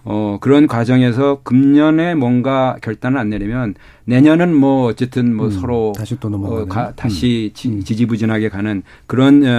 어, 0.04 0.38
그런 0.41 0.68
과정에서 0.68 1.41
금년에 1.43 2.16
뭔가 2.16 2.78
결단을 2.82 3.18
안 3.20 3.30
내리면 3.30 3.76
내년은 4.06 4.54
뭐 4.54 4.86
어쨌든 4.88 5.36
뭐 5.36 5.47
음, 5.47 5.52
서로 5.52 5.93
다시 5.95 6.20
또 6.20 6.30
넘어가는. 6.30 6.64
어, 6.64 6.66
가, 6.66 6.88
음. 6.88 6.93
다시 6.95 7.52
지, 7.54 7.70
음. 7.70 7.84
지지부진하게 7.84 8.49
가는 8.49 8.82
그런 9.06 9.43
어, 9.45 9.49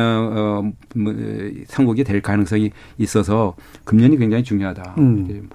어, 0.65 0.73
뭐, 0.97 1.15
상국이 1.69 2.05
될 2.05 2.21
가능성이 2.21 2.71
있어서 2.99 3.55
금년이 3.85 4.19
굉장히 4.19 4.43
중요하다. 4.43 4.97
음. 4.99 5.49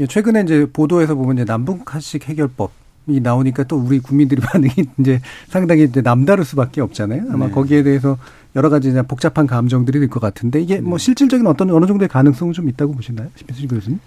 예, 0.00 0.06
최근에 0.06 0.42
이제 0.42 0.66
보도에서 0.72 1.14
보면 1.14 1.36
이제 1.36 1.44
남북 1.44 1.94
한식 1.94 2.28
해결법 2.28 2.72
이 3.08 3.20
나오니까 3.20 3.64
또 3.64 3.76
우리 3.76 3.98
국민들이 3.98 4.40
반응이 4.44 4.72
이제 4.98 5.20
상당히 5.48 5.84
이제 5.84 6.00
남다를 6.00 6.44
수밖에 6.44 6.80
없잖아요. 6.80 7.24
아마 7.30 7.46
네. 7.46 7.52
거기에 7.52 7.82
대해서 7.82 8.16
여러 8.54 8.68
가지 8.68 8.88
이제 8.90 9.02
복잡한 9.02 9.46
감정들이 9.46 9.98
들것 10.00 10.20
같은데 10.20 10.60
이게 10.60 10.76
네. 10.76 10.80
뭐 10.80 10.98
실질적인 10.98 11.46
어떤 11.46 11.70
어느 11.70 11.86
정도의 11.86 12.08
가능성은 12.08 12.52
좀 12.52 12.68
있다고 12.68 12.92
보시나요, 12.94 13.28
심혜수 13.36 13.66
교수님? 13.68 13.98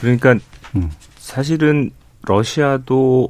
그러니까 0.00 0.36
음. 0.76 0.90
사실은 1.16 1.90
러시아도 2.22 3.28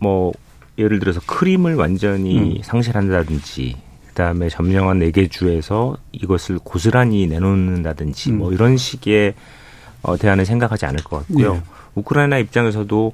뭐 0.00 0.32
예를 0.78 0.98
들어서 0.98 1.20
크림을 1.26 1.74
완전히 1.76 2.58
음. 2.58 2.62
상실한다든지 2.62 3.76
그다음에 4.08 4.48
점령한 4.50 4.98
네 4.98 5.10
개 5.10 5.26
주에서 5.28 5.96
이것을 6.12 6.58
고스란히 6.62 7.26
내놓는다든지 7.26 8.30
음. 8.32 8.38
뭐 8.38 8.52
이런 8.52 8.76
식의 8.76 9.34
어, 10.02 10.16
대안을 10.16 10.44
생각하지 10.44 10.84
않을 10.86 11.02
것 11.04 11.18
같고요. 11.18 11.54
예. 11.54 11.62
우크라이나 11.94 12.38
입장에서도 12.38 13.12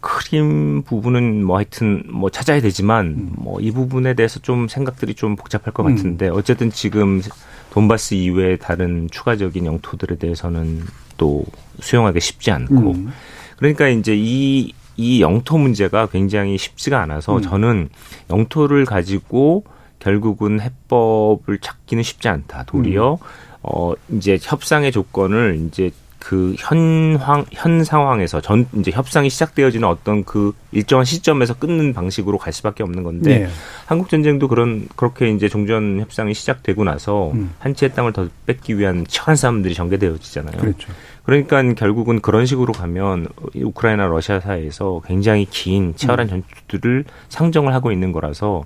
크림 0.00 0.82
부분은 0.82 1.44
뭐 1.44 1.56
하여튼 1.56 2.04
뭐 2.10 2.30
찾아야 2.30 2.60
되지만 2.60 3.32
뭐 3.36 3.64
이 3.64 3.70
부분에 3.70 4.12
대해서 4.14 4.40
좀 4.40 4.68
생각들이 4.68 5.14
좀 5.14 5.36
복잡할 5.36 5.72
것 5.72 5.86
음. 5.86 5.94
같은데 5.94 6.28
어쨌든 6.28 6.70
지금 6.70 7.22
돈바스 7.70 8.14
이외의 8.14 8.58
다른 8.58 9.08
추가적인 9.10 9.64
영토들에 9.64 10.16
대해서는 10.16 10.82
또 11.16 11.44
수용하기 11.80 12.20
쉽지 12.20 12.50
않고 12.50 12.92
음. 12.92 13.12
그러니까 13.56 13.88
이제 13.88 14.14
이, 14.14 14.74
이 14.96 15.22
영토 15.22 15.56
문제가 15.56 16.06
굉장히 16.06 16.58
쉽지가 16.58 17.00
않아서 17.02 17.36
음. 17.36 17.42
저는 17.42 17.88
영토를 18.30 18.84
가지고 18.84 19.64
결국은 19.98 20.60
해법을 20.60 21.58
찾기는 21.60 22.02
쉽지 22.02 22.28
않다. 22.28 22.64
도리어, 22.64 23.14
음. 23.14 23.18
어, 23.62 23.94
이제 24.12 24.38
협상의 24.40 24.92
조건을 24.92 25.66
이제 25.66 25.90
그 26.24 26.54
현황, 26.56 27.44
현 27.52 27.84
상황에서 27.84 28.40
전, 28.40 28.66
이제 28.78 28.90
협상이 28.90 29.28
시작되어지는 29.28 29.86
어떤 29.86 30.24
그 30.24 30.54
일정한 30.72 31.04
시점에서 31.04 31.52
끊는 31.52 31.92
방식으로 31.92 32.38
갈 32.38 32.50
수밖에 32.50 32.82
없는 32.82 33.02
건데 33.02 33.40
네. 33.40 33.48
한국 33.84 34.08
전쟁도 34.08 34.48
그런 34.48 34.88
그렇게 34.96 35.28
이제 35.28 35.50
종전 35.50 36.00
협상이 36.00 36.32
시작되고 36.32 36.82
나서 36.82 37.30
음. 37.32 37.52
한 37.58 37.74
채의 37.74 37.92
땅을 37.92 38.14
더 38.14 38.30
뺏기 38.46 38.78
위한 38.78 39.06
치열한 39.06 39.36
싸움들이 39.36 39.74
전개되어지잖아요. 39.74 40.56
그렇죠. 40.56 40.90
그러니까 41.24 41.62
결국은 41.74 42.22
그런 42.22 42.46
식으로 42.46 42.72
가면 42.72 43.28
이 43.52 43.62
우크라이나 43.62 44.06
러시아 44.06 44.40
사이에서 44.40 45.02
굉장히 45.06 45.46
긴 45.50 45.94
치열한 45.94 46.28
전투들을 46.28 47.04
상정을 47.28 47.74
하고 47.74 47.92
있는 47.92 48.12
거라서 48.12 48.64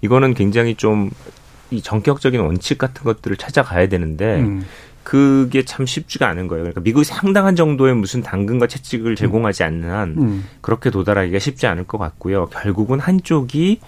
이거는 0.00 0.32
굉장히 0.32 0.74
좀 0.74 1.10
이 1.70 1.82
전격적인 1.82 2.40
원칙 2.40 2.78
같은 2.78 3.04
것들을 3.04 3.36
찾아가야 3.36 3.88
되는데 3.88 4.36
음. 4.36 4.64
그게 5.04 5.64
참 5.64 5.86
쉽지가 5.86 6.26
않은 6.30 6.48
거예요. 6.48 6.64
그러니까 6.64 6.80
미국이 6.80 7.04
상당한 7.04 7.54
정도의 7.54 7.94
무슨 7.94 8.22
당근과 8.22 8.66
채찍을 8.66 9.14
제공하지 9.14 9.62
않는 9.62 9.90
한 9.90 10.08
음. 10.18 10.44
그렇게 10.60 10.90
도달하기가 10.90 11.38
쉽지 11.38 11.66
않을 11.66 11.84
것 11.84 11.98
같고요. 11.98 12.46
결국은 12.46 12.98
한쪽이 12.98 13.80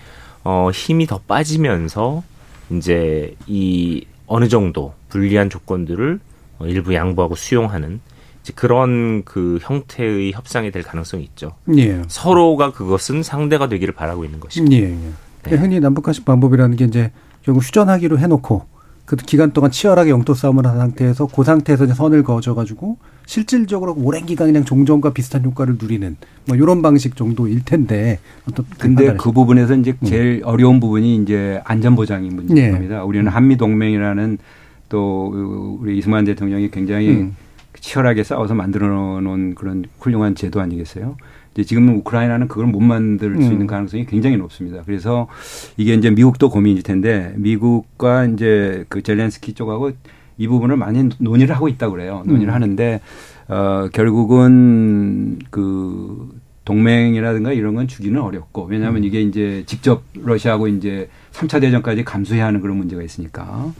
어 0.45 0.71
힘이 0.73 1.07
더 1.07 1.19
빠지면서 1.27 2.23
이제 2.71 3.35
이 3.47 4.07
어느 4.27 4.49
정도 4.49 4.95
불리한 5.09 5.51
조건들을 5.51 6.21
어, 6.59 6.67
일부 6.67 6.95
양보하고 6.95 7.35
수용하는 7.35 8.01
이제 8.43 8.53
그런 8.55 9.25
그 9.25 9.59
형태의 9.62 10.33
협상이 10.33 10.71
될 10.71 10.83
가능성이 10.83 11.25
있죠. 11.25 11.53
예. 11.77 12.03
서로가 12.09 12.73
그것은 12.73 13.23
상대가 13.23 13.69
되기를 13.69 13.95
바라고 13.95 14.25
있는 14.25 14.39
것이고. 14.39 14.71
예. 14.73 14.83
예. 14.83 14.97
네. 15.45 15.57
흔히 15.57 15.81
남북한식 15.81 16.25
방법이라는 16.25 16.77
게 16.77 16.85
이제 16.85 17.12
결국 17.43 17.62
휴전하기로 17.62 18.19
해놓고 18.19 18.76
그 19.07 19.15
기간 19.15 19.53
동안 19.53 19.71
치열하게 19.71 20.11
영토 20.11 20.35
싸움을 20.35 20.67
한 20.67 20.77
상태에서 20.79 21.29
그 21.29 21.45
상태에서 21.45 21.85
이제 21.85 21.95
선을 21.95 22.25
그어줘가지고 22.25 22.99
실질적으로 23.25 23.95
오랜 23.97 24.27
기간 24.27 24.49
그냥 24.49 24.65
종전과 24.65 25.13
비슷한 25.13 25.45
효과를 25.45 25.77
누리는 25.81 26.17
뭐 26.47 26.57
이런 26.57 26.83
방식 26.83 27.17
정도일 27.17 27.65
텐데 27.65 28.19
어떤 28.49 28.67
근데 28.79 29.15
그 29.15 29.31
부분에서 29.31 29.77
이제 29.77 29.97
제일 30.05 30.43
어려운 30.45 30.81
부분이 30.81 31.17
이제 31.23 31.61
안전보장이 31.65 32.31
문제인 32.31 32.59
예. 32.59 32.71
겁니다. 32.73 33.05
우리는 33.05 33.29
한미 33.29 33.57
동맹이라는 33.57 34.39
또 34.89 35.79
우리 35.81 35.99
이승만 35.99 36.25
대통령이 36.25 36.71
굉장히 36.71 37.11
음. 37.11 37.37
치열하게 37.79 38.25
싸워서 38.25 38.55
만들어 38.55 38.89
놓은 39.21 39.55
그런 39.55 39.85
훌륭한 40.01 40.35
제도 40.35 40.61
아니겠어요? 40.61 41.17
이제 41.57 41.65
지금 41.65 41.89
우크라이나는 41.97 42.49
그걸 42.49 42.67
못 42.67 42.81
만들 42.81 43.35
수 43.41 43.49
음. 43.49 43.53
있는 43.53 43.67
가능성이 43.67 44.05
굉장히 44.05 44.37
높습니다. 44.37 44.83
그래서 44.85 45.27
이게 45.79 45.95
이제 45.95 46.11
미국도 46.11 46.51
고민일 46.51 46.83
텐데 46.83 47.33
미국과 47.37 48.27
이제 48.27 48.85
그 48.91 49.03
젤렌스키 49.03 49.55
쪽하고 49.55 49.93
이 50.37 50.47
부분을 50.49 50.77
많이 50.77 51.09
논의를 51.19 51.55
하고 51.55 51.69
있다고 51.69 51.95
그래요. 51.95 52.23
논의를 52.27 52.51
음. 52.51 52.55
하는데 52.55 53.01
어 53.49 53.89
결국은 53.91 55.39
그 55.51 56.29
동맹이라든가 56.67 57.55
이런 57.55 57.75
건 57.75 57.89
주기는 57.89 58.21
어렵고 58.21 58.65
왜냐하면 58.65 59.03
음. 59.03 59.05
이게 59.05 59.23
이제 59.23 59.63
직접 59.65 60.03
러시아하고 60.13 60.69
이제 60.69 61.09
3차 61.33 61.63
대전까지 61.63 62.05
감수해야 62.05 62.45
하는 62.45 62.61
그런 62.61 62.77
문제가 62.77 63.03
있으니까 63.03 63.73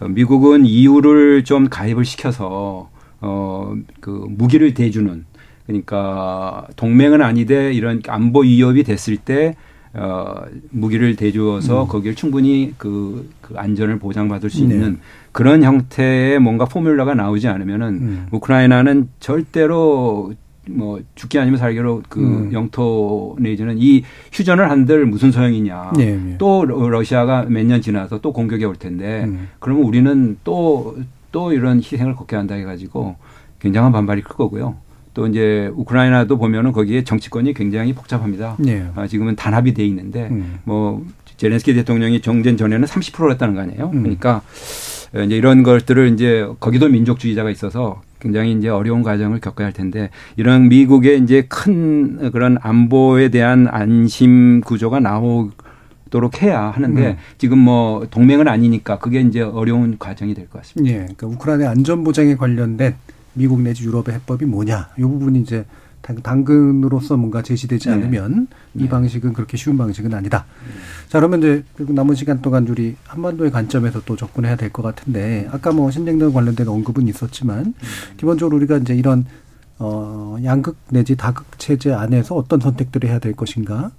어, 0.00 0.08
미국은 0.08 0.64
EU를 0.64 1.44
좀 1.44 1.68
가입을 1.68 2.06
시켜서 2.06 2.88
어그 3.20 4.28
무기를 4.30 4.72
대주는 4.72 5.26
그러니까 5.66 6.66
동맹은 6.76 7.22
아니되 7.22 7.72
이런 7.72 8.02
안보 8.08 8.40
위협이 8.40 8.84
됐을 8.84 9.16
때 9.16 9.54
어, 9.94 10.34
무기를 10.70 11.16
대주어서 11.16 11.84
음. 11.84 11.88
거기를 11.88 12.14
충분히 12.14 12.74
그, 12.76 13.28
그 13.40 13.54
안전을 13.56 13.98
보장받을 13.98 14.50
수 14.50 14.58
네. 14.66 14.74
있는 14.74 14.98
그런 15.32 15.62
형태의 15.62 16.38
뭔가 16.38 16.66
포뮬러가 16.66 17.14
나오지 17.14 17.48
않으면은 17.48 17.86
음. 17.88 18.26
우크라이나는 18.30 19.08
절대로 19.20 20.34
뭐 20.68 21.00
죽기 21.14 21.38
아니면 21.38 21.58
살기로 21.58 22.02
그 22.08 22.20
음. 22.20 22.52
영토 22.52 23.36
내지는 23.38 23.76
이 23.78 24.02
휴전을 24.32 24.68
한들 24.70 25.06
무슨 25.06 25.30
소용이냐. 25.30 25.92
네, 25.96 26.16
네. 26.16 26.34
또 26.38 26.64
러- 26.66 26.88
러시아가 26.90 27.44
몇 27.44 27.64
년 27.64 27.80
지나서 27.80 28.20
또 28.20 28.32
공격이 28.32 28.64
올 28.64 28.76
텐데 28.76 29.24
음. 29.24 29.48
그러면 29.60 29.84
우리는 29.84 30.36
또, 30.44 30.96
또 31.32 31.52
이런 31.52 31.78
희생을 31.78 32.16
걷게 32.16 32.36
한다 32.36 32.54
해가지고 32.56 33.16
굉장한 33.60 33.92
반발이 33.92 34.22
클 34.22 34.36
거고요. 34.36 34.76
또 35.16 35.26
이제 35.26 35.70
우크라이나도 35.74 36.36
보면은 36.36 36.72
거기에 36.72 37.02
정치권이 37.02 37.54
굉장히 37.54 37.94
복잡합니다. 37.94 38.56
네. 38.58 38.86
아, 38.94 39.06
지금은 39.06 39.34
단합이 39.34 39.72
돼 39.72 39.82
있는데 39.86 40.28
음. 40.30 40.58
뭐 40.64 41.02
제렌스키 41.38 41.72
대통령이 41.72 42.20
정전 42.20 42.58
전에는 42.58 42.86
30%였다는 42.86 43.54
거 43.54 43.62
아니에요. 43.62 43.90
음. 43.94 44.02
그러니까 44.02 44.42
이제 45.24 45.34
이런 45.34 45.62
것들을 45.62 46.12
이제 46.12 46.46
거기도 46.60 46.90
민족주의자가 46.90 47.48
있어서 47.48 48.02
굉장히 48.20 48.52
이제 48.52 48.68
어려운 48.68 49.02
과정을 49.02 49.40
겪어야 49.40 49.68
할 49.68 49.72
텐데 49.72 50.10
이런 50.36 50.68
미국의 50.68 51.22
이제 51.22 51.46
큰 51.48 52.30
그런 52.30 52.58
안보에 52.60 53.30
대한 53.30 53.68
안심 53.70 54.60
구조가 54.60 55.00
나오도록 55.00 56.42
해야 56.42 56.60
하는데 56.60 57.06
음. 57.12 57.16
지금 57.38 57.56
뭐 57.56 58.06
동맹은 58.10 58.48
아니니까 58.48 58.98
그게 58.98 59.20
이제 59.22 59.40
어려운 59.40 59.96
과정이 59.98 60.34
될 60.34 60.46
것 60.50 60.60
같습니다. 60.60 60.92
예, 60.94 60.98
그러니까 60.98 61.26
우크라이나 61.26 61.70
안전 61.70 62.04
보장에 62.04 62.36
관련된 62.36 62.96
미국 63.36 63.60
내지 63.60 63.84
유럽의 63.84 64.14
해법이 64.16 64.46
뭐냐? 64.46 64.88
이 64.98 65.02
부분이 65.02 65.40
이제 65.40 65.64
당- 66.00 66.16
당근으로서 66.22 67.16
뭔가 67.16 67.42
제시되지 67.42 67.88
네. 67.88 67.94
않으면 67.94 68.46
이 68.74 68.88
방식은 68.88 69.32
그렇게 69.32 69.56
쉬운 69.56 69.76
방식은 69.76 70.12
아니다. 70.14 70.46
자, 71.08 71.18
그러면 71.18 71.40
이제 71.40 71.64
그리고 71.76 71.92
남은 71.92 72.14
시간 72.14 72.40
동안 72.42 72.66
우리 72.68 72.96
한반도의 73.04 73.50
관점에서 73.50 74.02
또 74.06 74.16
접근해야 74.16 74.56
될 74.56 74.70
것 74.72 74.82
같은데 74.82 75.48
아까 75.52 75.72
뭐 75.72 75.90
신냉전 75.90 76.32
관련된 76.32 76.66
언급은 76.68 77.08
있었지만 77.08 77.74
기본적으로 78.16 78.56
우리가 78.56 78.78
이제 78.78 78.94
이런 78.94 79.26
어 79.78 80.36
양극 80.44 80.76
내지 80.88 81.16
다극 81.16 81.44
체제 81.58 81.92
안에서 81.92 82.34
어떤 82.34 82.60
선택들을 82.60 83.08
해야 83.10 83.18
될 83.18 83.34
것인가? 83.34 83.90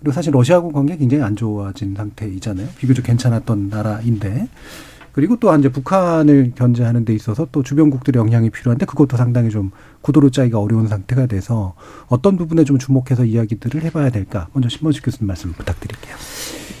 그리고 0.00 0.12
사실 0.12 0.32
러시아하고 0.32 0.70
관계 0.70 0.96
굉장히 0.96 1.22
안 1.24 1.34
좋아진 1.34 1.94
상태이잖아요. 1.96 2.68
비교적 2.78 3.04
괜찮았던 3.04 3.68
나라인데. 3.70 4.48
그리고 5.14 5.36
또 5.36 5.54
이제 5.56 5.68
북한을 5.68 6.52
견제하는 6.56 7.04
데 7.04 7.14
있어서 7.14 7.46
또 7.52 7.62
주변국들의 7.62 8.20
영향이 8.20 8.50
필요한데 8.50 8.84
그것도 8.84 9.16
상당히 9.16 9.48
좀 9.48 9.70
구도로 10.02 10.30
짜기가 10.30 10.58
어려운 10.58 10.88
상태가 10.88 11.26
돼서 11.26 11.74
어떤 12.08 12.36
부분에 12.36 12.64
좀 12.64 12.78
주목해서 12.78 13.24
이야기들을 13.24 13.82
해봐야 13.84 14.10
될까? 14.10 14.48
먼저 14.52 14.68
신원식 14.68 15.04
교수님 15.04 15.28
말씀 15.28 15.52
부탁드릴게요. 15.52 16.16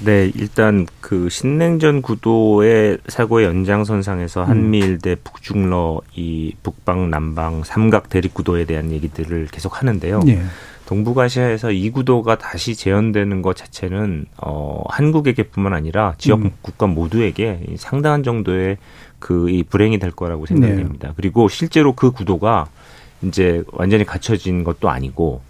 네, 0.04 0.32
일단 0.34 0.86
그 1.00 1.28
신냉전 1.28 2.02
구도의 2.02 2.98
사고의 3.06 3.46
연장선상에서 3.46 4.42
음. 4.42 4.48
한미일 4.48 4.98
대 4.98 5.14
북중러 5.14 6.00
이 6.16 6.54
북방 6.62 7.10
남방 7.10 7.62
삼각 7.62 8.08
대립 8.08 8.34
구도에 8.34 8.64
대한 8.64 8.90
얘기들을 8.90 9.46
계속 9.52 9.80
하는데요. 9.80 10.22
예. 10.26 10.42
동북아시아에서 10.86 11.70
이 11.72 11.90
구도가 11.90 12.36
다시 12.36 12.74
재현되는 12.74 13.42
것 13.42 13.56
자체는 13.56 14.26
어 14.36 14.82
한국에게뿐만 14.88 15.72
아니라 15.72 16.14
지역 16.18 16.42
음. 16.42 16.50
국가 16.62 16.86
모두에게 16.86 17.60
이 17.68 17.76
상당한 17.76 18.22
정도의 18.22 18.76
그 19.18 19.48
이 19.48 19.62
불행이 19.62 19.98
될 19.98 20.10
거라고 20.10 20.44
생각이 20.44 20.72
네. 20.72 20.78
됩니다. 20.82 21.12
그리고 21.16 21.48
실제로 21.48 21.94
그 21.94 22.10
구도가 22.10 22.66
이제 23.22 23.62
완전히 23.72 24.04
갖춰진 24.04 24.64
것도 24.64 24.90
아니고 24.90 25.40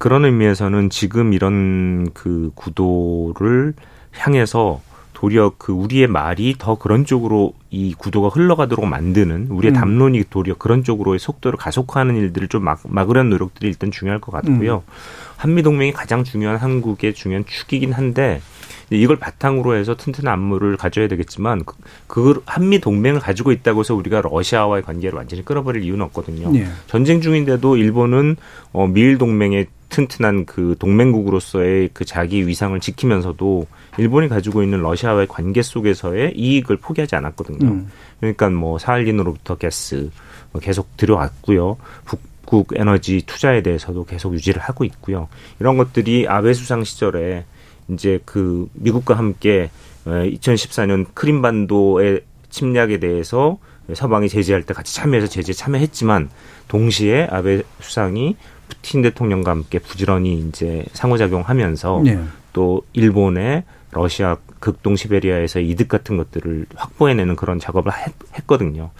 그런 0.00 0.24
의미에서는 0.24 0.90
지금 0.90 1.32
이런 1.32 2.10
그 2.12 2.50
구도를 2.56 3.74
향해서 4.12 4.80
도리어 5.24 5.52
그 5.56 5.72
우리의 5.72 6.06
말이 6.06 6.54
더 6.58 6.74
그런 6.74 7.06
쪽으로 7.06 7.54
이 7.70 7.94
구도가 7.96 8.28
흘러가도록 8.28 8.84
만드는 8.86 9.48
우리의 9.48 9.72
음. 9.72 9.74
담론이 9.74 10.24
도리어 10.28 10.56
그런 10.58 10.84
쪽으로의 10.84 11.18
속도를 11.18 11.56
가속화하는 11.56 12.16
일들을 12.16 12.48
좀 12.48 12.62
막, 12.64 12.80
막으려는 12.84 13.30
노력들이 13.30 13.68
일단 13.68 13.90
중요할 13.90 14.20
것 14.20 14.32
같고요. 14.32 14.82
음. 14.86 14.92
한미 15.36 15.62
동맹이 15.62 15.92
가장 15.92 16.24
중요한 16.24 16.58
한국의 16.58 17.14
중요한 17.14 17.46
축이긴 17.46 17.92
한데 17.92 18.42
이걸 18.90 19.16
바탕으로 19.16 19.74
해서 19.74 19.96
튼튼한 19.96 20.32
안무를 20.32 20.76
가져야 20.76 21.08
되겠지만 21.08 21.64
그, 21.64 21.76
그 22.06 22.42
한미 22.46 22.80
동맹을 22.80 23.20
가지고 23.20 23.52
있다고 23.52 23.80
해서 23.80 23.94
우리가 23.94 24.20
러시아와의 24.22 24.82
관계를 24.82 25.16
완전히 25.16 25.44
끌어버릴 25.44 25.82
이유는 25.82 26.04
없거든요. 26.06 26.50
예. 26.58 26.66
전쟁 26.86 27.20
중인데도 27.20 27.76
일본은 27.76 28.36
어, 28.72 28.86
미일 28.86 29.18
동맹의 29.18 29.66
튼튼한 29.88 30.46
그 30.46 30.74
동맹국으로서의 30.78 31.90
그 31.92 32.04
자기 32.04 32.46
위상을 32.46 32.78
지키면서도 32.80 33.66
일본이 33.98 34.28
가지고 34.28 34.62
있는 34.62 34.82
러시아와의 34.82 35.28
관계 35.28 35.62
속에서의 35.62 36.32
이익을 36.36 36.78
포기하지 36.78 37.14
않았거든요. 37.14 37.66
음. 37.66 37.90
그러니까 38.18 38.50
뭐 38.50 38.78
사할린으로부터 38.78 39.56
가스 39.56 40.10
뭐 40.50 40.60
계속 40.60 40.96
들여왔고요. 40.96 41.76
북극 42.04 42.68
에너지 42.74 43.22
투자에 43.24 43.62
대해서도 43.62 44.04
계속 44.04 44.34
유지를 44.34 44.60
하고 44.60 44.84
있고요. 44.84 45.28
이런 45.60 45.76
것들이 45.76 46.26
아베 46.28 46.54
수상 46.54 46.82
시절에 46.82 47.44
이제 47.88 48.20
그 48.24 48.68
미국과 48.74 49.16
함께 49.16 49.70
2014년 50.06 51.06
크림반도의 51.14 52.22
침략에 52.50 52.98
대해서 52.98 53.58
서방이 53.92 54.28
제재할 54.28 54.62
때 54.62 54.72
같이 54.72 54.94
참여해서 54.94 55.26
제재에 55.26 55.52
참여했지만 55.52 56.30
동시에 56.68 57.28
아베 57.30 57.62
수상이 57.80 58.36
푸틴 58.68 59.02
대통령과 59.02 59.50
함께 59.50 59.78
부지런히 59.78 60.38
이제 60.48 60.84
상호작용하면서 60.92 62.02
네. 62.04 62.18
또 62.52 62.82
일본의 62.92 63.64
러시아 63.90 64.36
극동 64.58 64.96
시베리아에서 64.96 65.60
이득 65.60 65.88
같은 65.88 66.16
것들을 66.16 66.66
확보해내는 66.74 67.36
그런 67.36 67.58
작업을 67.58 67.92
했, 67.92 68.12
했거든요. 68.38 68.90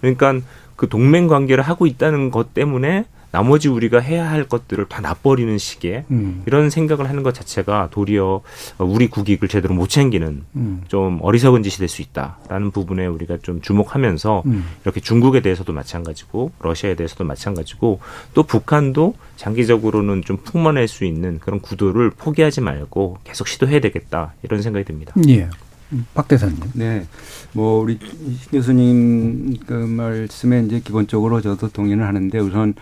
그러니까 0.00 0.34
그 0.76 0.88
동맹 0.88 1.28
관계를 1.28 1.64
하고 1.64 1.86
있다는 1.86 2.30
것 2.30 2.52
때문에 2.52 3.06
나머지 3.34 3.68
우리가 3.68 3.98
해야 3.98 4.30
할 4.30 4.44
것들을 4.44 4.84
다 4.84 5.00
놔버리는 5.00 5.58
식의 5.58 6.04
음. 6.12 6.44
이런 6.46 6.70
생각을 6.70 7.08
하는 7.08 7.24
것 7.24 7.34
자체가 7.34 7.88
도리어 7.90 8.42
우리 8.78 9.08
국익을 9.08 9.48
제대로 9.48 9.74
못 9.74 9.88
챙기는 9.88 10.44
음. 10.54 10.84
좀 10.86 11.18
어리석은 11.20 11.64
짓이 11.64 11.78
될 11.78 11.88
수 11.88 12.00
있다라는 12.00 12.70
부분에 12.70 13.06
우리가 13.06 13.38
좀 13.42 13.60
주목하면서 13.60 14.44
음. 14.46 14.64
이렇게 14.84 15.00
중국에 15.00 15.40
대해서도 15.40 15.72
마찬가지고 15.72 16.52
러시아에 16.60 16.94
대해서도 16.94 17.24
마찬가지고 17.24 17.98
또 18.34 18.44
북한도 18.44 19.14
장기적으로는 19.36 20.22
좀 20.22 20.36
풍만할 20.36 20.86
수 20.86 21.04
있는 21.04 21.40
그런 21.40 21.58
구도를 21.58 22.10
포기하지 22.10 22.60
말고 22.60 23.18
계속 23.24 23.48
시도해야 23.48 23.80
되겠다 23.80 24.34
이런 24.44 24.62
생각이 24.62 24.84
듭니다. 24.84 25.12
예. 25.26 25.48
음, 25.92 26.06
박 26.14 26.28
대사님. 26.28 26.56
네. 26.74 27.04
뭐 27.52 27.82
우리 27.82 27.98
신 28.00 28.50
교수님 28.52 29.56
그 29.66 29.72
말씀에 29.72 30.62
이제 30.66 30.78
기본적으로 30.78 31.40
저도 31.40 31.68
동의를 31.70 32.06
하는데 32.06 32.38
우선 32.38 32.74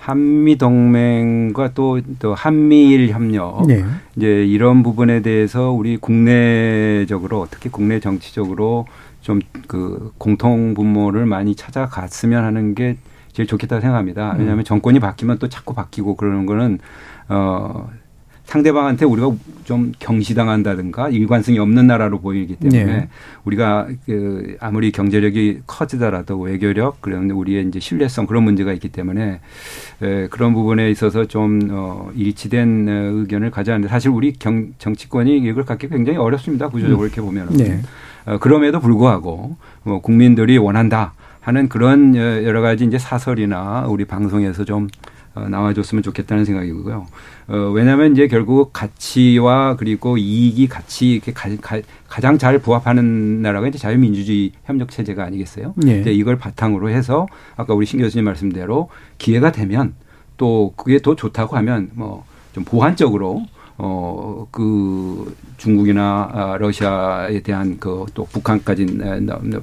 한미 0.00 0.56
동맹과 0.56 1.74
또 1.74 2.00
또 2.18 2.34
한미일 2.34 3.10
협력 3.10 3.66
네. 3.68 3.84
이제 4.16 4.44
이런 4.46 4.82
부분에 4.82 5.20
대해서 5.22 5.70
우리 5.70 5.96
국내적으로 5.96 7.46
특히 7.50 7.68
국내 7.70 8.00
정치적으로 8.00 8.86
좀 9.20 9.40
그 9.70 10.12
공통 10.18 10.74
분모를 10.74 11.26
많이 11.26 11.54
찾아갔으면 11.54 12.42
하는 12.42 12.74
게 12.74 12.96
제일 13.32 13.46
좋겠다고 13.46 13.80
생각합니다. 13.80 14.32
음. 14.32 14.40
왜냐하면 14.40 14.64
정권이 14.64 14.98
바뀌면 14.98 15.38
또 15.38 15.48
자꾸 15.48 15.74
바뀌고 15.74 16.16
그러는 16.16 16.44
거는 16.44 16.80
어 17.28 17.88
상대방한테 18.50 19.04
우리가 19.04 19.30
좀 19.62 19.92
경시당한다든가 20.00 21.08
일관성이 21.10 21.60
없는 21.60 21.86
나라로 21.86 22.20
보이기 22.20 22.56
때문에 22.56 22.84
네. 22.84 23.08
우리가 23.44 23.86
그 24.06 24.56
아무리 24.58 24.90
경제력이 24.90 25.60
커지더라도 25.68 26.36
외교력 26.40 27.00
그런 27.00 27.30
우리의 27.30 27.68
이제 27.68 27.78
신뢰성 27.78 28.26
그런 28.26 28.42
문제가 28.42 28.72
있기 28.72 28.88
때문에 28.88 29.38
에, 30.02 30.26
그런 30.30 30.52
부분에 30.52 30.90
있어서 30.90 31.26
좀 31.26 31.60
어, 31.70 32.10
일치된 32.16 32.86
어, 32.88 32.92
의견을 33.20 33.52
가져야 33.52 33.74
하는데 33.76 33.88
사실 33.88 34.10
우리 34.10 34.32
경, 34.32 34.72
정치권이 34.78 35.38
이걸 35.38 35.64
갖기 35.64 35.88
굉장히 35.88 36.18
어렵습니다 36.18 36.68
구조적으로 36.70 37.02
음. 37.02 37.06
이렇게 37.06 37.20
보면은 37.20 37.56
네. 37.56 37.80
어, 38.26 38.38
그럼에도 38.38 38.80
불구하고 38.80 39.56
뭐 39.84 40.00
국민들이 40.00 40.58
원한다 40.58 41.12
하는 41.40 41.68
그런 41.68 42.16
여- 42.16 42.42
여러 42.42 42.62
가지 42.62 42.84
이제 42.84 42.98
사설이나 42.98 43.86
우리 43.88 44.04
방송에서 44.06 44.64
좀 44.64 44.88
어, 44.88 44.88
나와줬으면 45.48 46.02
좋겠다는 46.02 46.44
생각이고요. 46.44 47.06
어, 47.48 47.56
왜냐하면 47.74 48.12
이제 48.12 48.28
결국 48.28 48.72
가치와 48.72 49.76
그리고 49.76 50.18
이익이 50.18 50.68
같이 50.68 51.12
이렇게 51.12 51.32
가, 51.32 52.20
장잘 52.20 52.58
부합하는 52.58 53.42
나라가 53.42 53.68
이제 53.68 53.78
자유민주주의 53.78 54.52
협력 54.64 54.90
체제가 54.90 55.24
아니겠어요? 55.24 55.74
예. 55.86 56.00
이제 56.00 56.12
이걸 56.12 56.36
바탕으로 56.36 56.90
해서 56.90 57.26
아까 57.56 57.74
우리 57.74 57.86
신 57.86 58.00
교수님 58.00 58.24
말씀대로 58.24 58.88
기회가 59.18 59.52
되면 59.52 59.94
또 60.36 60.72
그게 60.76 60.98
더 61.00 61.14
좋다고 61.14 61.56
하면 61.56 61.90
뭐 61.94 62.24
좀 62.52 62.64
보완적으로 62.64 63.44
어, 63.82 64.46
그 64.50 65.34
중국이나 65.56 66.30
아, 66.32 66.56
러시아에 66.58 67.40
대한 67.40 67.78
그 67.78 68.00
또 68.14 68.24
북한까지 68.24 68.86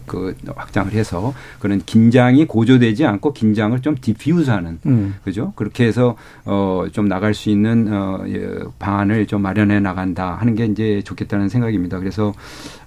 그 0.05 0.35
확장을 0.55 0.91
해서 0.93 1.33
그런 1.59 1.81
긴장이 1.85 2.45
고조되지 2.45 3.05
않고 3.05 3.33
긴장을 3.33 3.79
좀 3.81 3.95
디퓨즈하는 3.99 4.79
음. 4.85 5.15
그죠? 5.23 5.53
그렇게 5.55 5.85
해서 5.85 6.15
어, 6.45 6.85
좀 6.91 7.07
나갈 7.07 7.33
수 7.33 7.49
있는 7.49 7.91
어, 7.91 8.23
예, 8.27 8.49
방안을 8.79 9.27
좀 9.27 9.41
마련해 9.41 9.79
나간다 9.79 10.35
하는 10.35 10.55
게 10.55 10.65
이제 10.65 11.01
좋겠다는 11.03 11.49
생각입니다. 11.49 11.99
그래서 11.99 12.33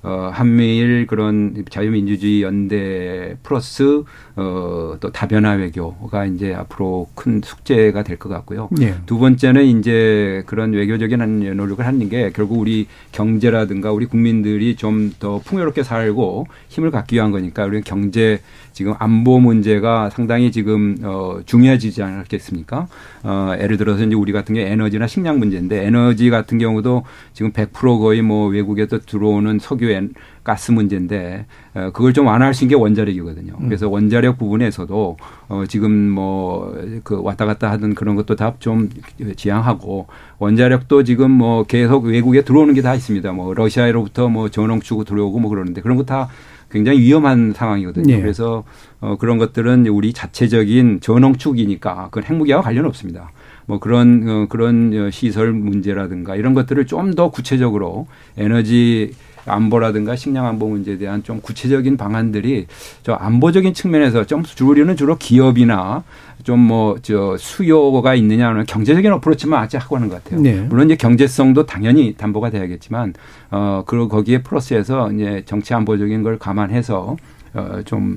어, 0.02 0.30
한미일 0.32 1.06
그런 1.06 1.64
자유민주주의 1.68 2.42
연대 2.42 3.36
플러스 3.42 4.02
어, 4.41 4.97
또 5.01 5.12
다변화 5.12 5.53
외교가 5.53 6.24
이제 6.24 6.55
앞으로 6.55 7.09
큰 7.14 7.43
숙제가 7.45 8.03
될 8.03 8.16
것 8.18 8.28
같고요. 8.30 8.68
네. 8.72 8.95
두 9.07 9.18
번째는 9.18 9.64
이제 9.78 10.43
그런 10.47 10.72
외교적인 10.72 11.20
한 11.20 11.41
노력을 11.57 11.84
하는 11.84 12.09
게 12.09 12.30
결국 12.34 12.59
우리 12.61 12.86
경제라든가 13.12 13.93
우리 13.93 14.07
국민들이 14.07 14.76
좀 14.76 15.11
더 15.18 15.38
풍요롭게 15.38 15.82
살고 15.82 16.47
힘을 16.68 16.91
갖기 16.91 17.16
위한 17.16 17.30
거니까 17.30 17.64
우리 17.64 17.82
경제 17.82 18.41
지금 18.80 18.94
안보 18.98 19.38
문제가 19.40 20.08
상당히 20.08 20.50
지금 20.50 20.96
어 21.02 21.40
중요해지지 21.44 22.02
않겠습니까? 22.02 22.86
어 23.24 23.52
예를 23.60 23.76
들어서 23.76 24.02
이제 24.06 24.14
우리 24.14 24.32
같은 24.32 24.54
게 24.54 24.72
에너지나 24.72 25.06
식량 25.06 25.38
문제인데 25.38 25.84
에너지 25.84 26.30
같은 26.30 26.56
경우도 26.56 27.02
지금 27.34 27.52
100% 27.52 28.00
거의 28.00 28.22
뭐 28.22 28.48
외국에서 28.48 28.98
들어오는 28.98 29.58
석유 29.58 29.90
가스 30.42 30.70
문제인데 30.72 31.44
어 31.74 31.90
그걸 31.92 32.14
좀 32.14 32.26
완화할 32.26 32.54
수 32.54 32.64
있는 32.64 32.78
게 32.78 32.82
원자력이거든요. 32.82 33.52
음. 33.60 33.66
그래서 33.66 33.86
원자력 33.90 34.38
부분에서도 34.38 35.16
어 35.50 35.64
지금 35.68 35.90
뭐 36.08 36.72
그 37.04 37.20
왔다 37.20 37.44
갔다 37.44 37.70
하던 37.72 37.94
그런 37.94 38.16
것도 38.16 38.34
다 38.36 38.54
좀 38.60 38.88
지양하고 39.36 40.06
원자력도 40.38 41.04
지금 41.04 41.30
뭐 41.30 41.64
계속 41.64 42.04
외국에 42.06 42.40
들어오는 42.42 42.72
게 42.72 42.80
다 42.80 42.94
있습니다. 42.94 43.30
뭐 43.32 43.52
러시아로부터 43.52 44.30
뭐 44.30 44.48
전원축으로 44.48 45.04
들어오고 45.04 45.38
뭐 45.38 45.50
그러는데 45.50 45.82
그런 45.82 45.98
거 45.98 46.04
다 46.04 46.28
굉장히 46.70 47.00
위험한 47.00 47.52
상황이거든요. 47.54 48.14
네. 48.14 48.20
그래서 48.20 48.64
어 49.00 49.16
그런 49.18 49.38
것들은 49.38 49.86
우리 49.86 50.12
자체적인 50.12 51.00
전원축이니까 51.00 52.08
그건 52.10 52.24
핵무기와 52.24 52.60
관련 52.62 52.86
없습니다. 52.86 53.32
뭐 53.66 53.78
그런 53.78 54.28
어 54.28 54.46
그런 54.48 55.10
시설 55.10 55.52
문제라든가 55.52 56.36
이런 56.36 56.54
것들을 56.54 56.86
좀 56.86 57.14
더 57.14 57.30
구체적으로 57.30 58.06
에너지 58.36 59.12
안보라든가 59.47 60.16
식량 60.16 60.47
안보 60.47 60.68
문제에 60.68 60.99
대한 60.99 61.22
좀 61.22 61.41
구체적인 61.41 61.97
방안들이 61.97 62.66
저 63.03 63.14
안보적인 63.14 63.74
측면에서 63.74 64.24
좀 64.24 64.43
주로는 64.43 64.97
주로 64.97 65.16
기업이나 65.16 66.05
좀 66.45 66.61
뭐 66.61 66.97
저 67.03 67.36
수요가 67.38 68.14
있느냐는 68.14 68.64
경제적인 68.66 69.12
어프로치만 69.12 69.61
아직 69.61 69.78
하고 69.78 69.97
하는 69.97 70.09
것 70.09 70.22
같아요. 70.22 70.41
네. 70.41 70.61
물론 70.61 70.86
이제 70.86 70.97
경제성도 70.97 71.66
당연히 71.66 72.14
담보가 72.14 72.51
돼야겠지만 72.51 73.14
어 73.51 73.82
그리고 73.86 74.09
거기에 74.09 74.43
플러스해서 74.43 75.12
이제 75.12 75.43
정치 75.47 75.74
안보적인 75.74 76.22
걸 76.22 76.38
감안해서 76.38 77.16
어좀어좀 77.55 78.16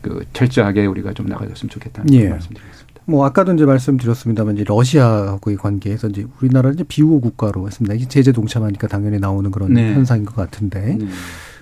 그 0.00 0.24
철저하게 0.32 0.86
우리가 0.86 1.12
좀 1.12 1.26
나가줬으면 1.26 1.70
좋겠다는 1.70 2.12
예. 2.14 2.28
말씀드리겠습니다. 2.28 2.93
뭐 3.06 3.24
아까도 3.26 3.52
이제 3.52 3.64
말씀드렸습니다만 3.64 4.54
이제 4.54 4.64
러시아하고의 4.64 5.56
관계에서 5.58 6.08
이제 6.08 6.26
우리나라는 6.40 6.74
이제 6.74 6.84
비우호 6.84 7.20
국가로 7.20 7.66
했습니다. 7.66 7.94
이게 7.94 8.08
제재 8.08 8.32
동참하니까 8.32 8.88
당연히 8.88 9.18
나오는 9.18 9.50
그런 9.50 9.74
네. 9.74 9.92
현상인 9.94 10.24
것 10.24 10.34
같은데. 10.34 10.96
네. 10.98 11.06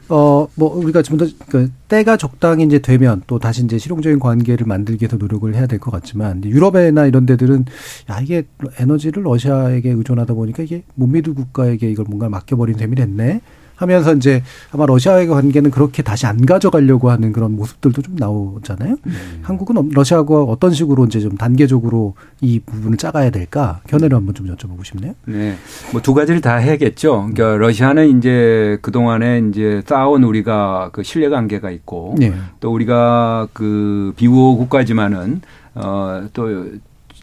어, 0.09 0.47
뭐, 0.57 0.76
우리가 0.76 1.01
좀 1.01 1.16
더, 1.16 1.26
그, 1.49 1.70
때가 1.88 2.16
적당히 2.18 2.64
이제 2.64 2.80
되면 2.80 3.22
또 3.26 3.38
다시 3.38 3.64
이제 3.64 3.78
실용적인 3.78 4.18
관계를 4.18 4.66
만들기 4.66 5.05
위해서 5.05 5.16
노력을 5.16 5.53
해야 5.55 5.66
될 5.66 5.78
것 5.78 5.90
같지만, 5.90 6.45
유럽이나 6.45 7.07
이런 7.07 7.24
데들은, 7.24 7.64
야, 8.11 8.20
이게 8.20 8.43
에너지를 8.78 9.22
러시아에게 9.22 9.90
의존하다 9.90 10.34
보니까 10.34 10.64
이게 10.64 10.82
못 10.97 11.07
믿을 11.07 11.34
국가에게 11.34 11.90
이걸 11.90 12.05
뭔가 12.09 12.28
맡겨버린 12.28 12.76
셈이 12.76 12.95
됐네. 12.97 13.40
하면서 13.76 14.14
이제 14.14 14.42
아마 14.70 14.86
러시아와의 14.86 15.26
관계는 15.28 15.70
그렇게 15.70 16.02
다시 16.02 16.26
안 16.26 16.44
가져가려고 16.46 17.10
하는 17.10 17.32
그런 17.32 17.56
모습들도 17.56 18.02
좀 18.02 18.16
나오잖아요. 18.16 18.96
음. 19.06 19.38
한국은 19.42 19.90
러시아가 19.92 20.42
어떤 20.42 20.72
식으로 20.72 21.06
이제 21.06 21.20
좀 21.20 21.36
단계적으로 21.36 22.14
이 22.40 22.60
부분을 22.60 22.96
짜가야 22.98 23.30
될까 23.30 23.80
견해를 23.88 24.16
한번 24.16 24.34
좀 24.34 24.46
여쭤보고 24.54 24.84
싶네요. 24.84 25.14
네. 25.26 25.56
뭐 25.92 26.00
두 26.02 26.14
가지를 26.14 26.40
다 26.40 26.56
해야겠죠. 26.56 27.28
그러니까 27.32 27.56
러시아는 27.58 28.18
이제 28.18 28.78
그 28.82 28.90
동안에 28.90 29.42
이제 29.48 29.82
쌓아온 29.86 30.24
우리가 30.24 30.90
그 30.92 31.02
신뢰 31.02 31.28
관계가 31.28 31.70
있고 31.70 32.14
네. 32.18 32.32
또 32.60 32.72
우리가 32.72 33.48
그 33.52 34.12
비우호 34.16 34.56
국가지만은 34.58 35.40
어또 35.74 36.66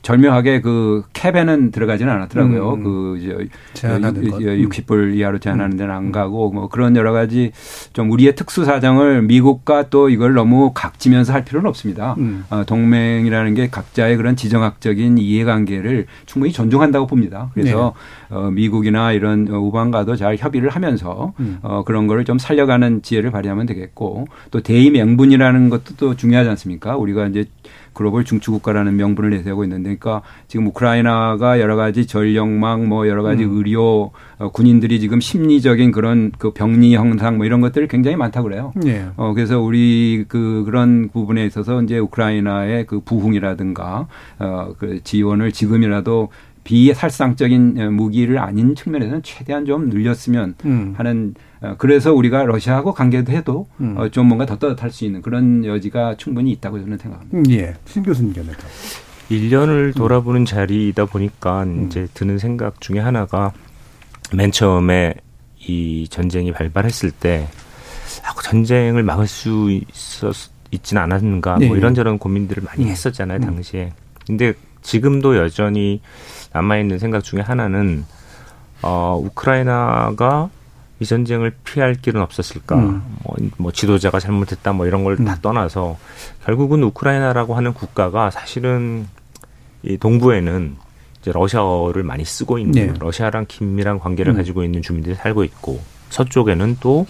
절묘하게 0.01 0.61
그 0.61 1.03
캡에는 1.13 1.71
들어가지는 1.71 2.11
않았더라고요. 2.11 2.73
음. 2.73 2.83
그 2.83 3.17
이제 3.19 3.49
제한하는 3.73 4.23
60불 4.23 5.15
이하로 5.15 5.39
제한하는 5.39 5.77
데는 5.77 5.93
안 5.93 6.05
음. 6.05 6.11
가고 6.11 6.51
뭐 6.51 6.69
그런 6.69 6.95
여러 6.95 7.11
가지 7.11 7.51
좀 7.93 8.11
우리의 8.11 8.35
특수 8.35 8.65
사정을 8.65 9.23
미국과 9.23 9.89
또 9.89 10.09
이걸 10.09 10.33
너무 10.33 10.71
각지면서 10.73 11.33
할 11.33 11.43
필요는 11.43 11.69
없습니다. 11.69 12.15
음. 12.17 12.45
어, 12.49 12.63
동맹이라는 12.65 13.53
게 13.53 13.69
각자의 13.69 14.17
그런 14.17 14.35
지정학적인 14.35 15.17
이해관계를 15.17 16.05
충분히 16.25 16.53
존중한다고 16.53 17.07
봅니다. 17.07 17.49
그래서 17.53 17.93
네. 18.29 18.35
어, 18.35 18.51
미국이나 18.51 19.11
이런 19.11 19.47
우방과도 19.47 20.15
잘 20.15 20.37
협의를 20.37 20.69
하면서 20.69 21.33
음. 21.39 21.59
어, 21.61 21.83
그런 21.83 22.07
거를 22.07 22.25
좀 22.25 22.37
살려가는 22.37 23.01
지혜를 23.01 23.31
발휘하면 23.31 23.65
되겠고 23.65 24.27
또 24.51 24.61
대의 24.61 24.89
명분이라는 24.91 25.69
것도 25.69 25.95
또 25.97 26.15
중요하지 26.15 26.49
않습니까? 26.51 26.95
우리가 26.95 27.27
이제 27.27 27.45
글로벌 27.93 28.23
중추국가라는 28.23 28.95
명분을 28.95 29.29
내세우고 29.31 29.63
있는데, 29.63 29.95
그러니까 29.95 30.21
지금 30.47 30.67
우크라이나가 30.67 31.59
여러 31.59 31.75
가지 31.75 32.07
전력망, 32.07 32.87
뭐 32.87 33.07
여러 33.07 33.23
가지 33.23 33.43
음. 33.43 33.57
의료, 33.57 34.11
어, 34.37 34.49
군인들이 34.51 34.99
지금 34.99 35.19
심리적인 35.19 35.91
그런 35.91 36.31
그 36.37 36.51
병리 36.51 36.95
형상 36.95 37.37
뭐 37.37 37.45
이런 37.45 37.61
것들이 37.61 37.87
굉장히 37.87 38.17
많다고 38.17 38.49
그래요. 38.49 38.73
네. 38.75 39.07
어, 39.17 39.33
그래서 39.33 39.59
우리 39.59 40.25
그 40.27 40.63
그런 40.65 41.09
부분에 41.09 41.45
있어서 41.45 41.81
이제 41.81 41.97
우크라이나의 41.97 42.85
그 42.85 43.01
부흥이라든가 43.01 44.07
어, 44.39 44.73
그 44.77 45.03
지원을 45.03 45.51
지금이라도 45.51 46.29
비살상적인 46.63 47.95
무기를 47.95 48.37
아닌 48.37 48.75
측면에서는 48.75 49.23
최대한 49.23 49.65
좀 49.65 49.89
늘렸으면 49.89 50.55
음. 50.65 50.93
하는 50.95 51.33
어, 51.33 51.48
그래서 51.78 52.14
우리가 52.14 52.43
러시아하고 52.43 52.93
관계도 52.93 53.32
해도 53.32 53.68
음. 53.82 53.95
어, 53.97 54.10
좀 54.10 54.28
뭔가 54.28 54.45
더 54.45 54.57
따뜻할 54.57 54.91
수 54.91 55.05
있는 55.05 55.22
그런 55.22 55.66
여지가 55.66 56.16
충분히 56.16 56.51
있다고 56.51 56.80
저는 56.80 56.97
생각합니다. 56.97 57.38
음, 57.38 57.43
예. 57.51 57.76
신 57.86 58.03
교수님 58.03 58.34
견해가. 58.34 58.57
1년을 59.30 59.95
돌아보는 59.95 60.41
음. 60.41 60.45
자리이다 60.45 61.05
보니까 61.05 61.64
음. 61.64 61.86
이제 61.86 62.07
드는 62.14 62.38
생각 62.38 62.82
중에 62.82 62.99
하나가 62.99 63.51
맨 64.34 64.51
처음에 64.51 65.16
이 65.60 66.07
전쟁이 66.10 66.51
발발했을 66.51 67.12
때 67.12 67.47
아, 68.24 68.34
그 68.34 68.43
전쟁을 68.43 69.03
막을 69.03 69.28
수 69.28 69.70
있었 69.72 70.49
있지는 70.72 71.01
않았는가 71.01 71.51
뭐 71.51 71.60
네. 71.60 71.68
뭐 71.68 71.78
이런저런 71.78 72.20
고민들을 72.20 72.64
많이 72.64 72.86
음. 72.86 72.89
했었잖아요 72.89 73.39
당시에. 73.39 73.91
근데 74.26 74.53
지금도 74.82 75.38
여전히 75.38 76.01
남아있는 76.53 76.99
생각 76.99 77.24
중에 77.24 77.41
하나는, 77.41 78.05
어, 78.82 79.20
우크라이나가 79.22 80.49
이 80.99 81.05
전쟁을 81.05 81.53
피할 81.63 81.95
길은 81.95 82.21
없었을까? 82.21 82.75
음. 82.75 83.03
뭐, 83.23 83.35
뭐, 83.57 83.71
지도자가 83.71 84.19
잘못했다, 84.19 84.73
뭐 84.73 84.85
이런 84.85 85.03
걸다 85.03 85.23
음. 85.23 85.35
떠나서 85.41 85.97
결국은 86.45 86.83
우크라이나라고 86.83 87.55
하는 87.55 87.73
국가가 87.73 88.29
사실은 88.29 89.07
이 89.83 89.97
동부에는 89.97 90.75
이제 91.21 91.31
러시아어를 91.31 92.03
많이 92.03 92.25
쓰고 92.25 92.57
있는 92.59 92.71
네. 92.71 92.93
러시아랑 92.99 93.45
긴밀한 93.47 93.99
관계를 93.99 94.33
음. 94.33 94.37
가지고 94.37 94.63
있는 94.63 94.81
주민들이 94.81 95.15
살고 95.15 95.43
있고 95.43 95.81
서쪽에는 96.09 96.77
또 96.79 97.05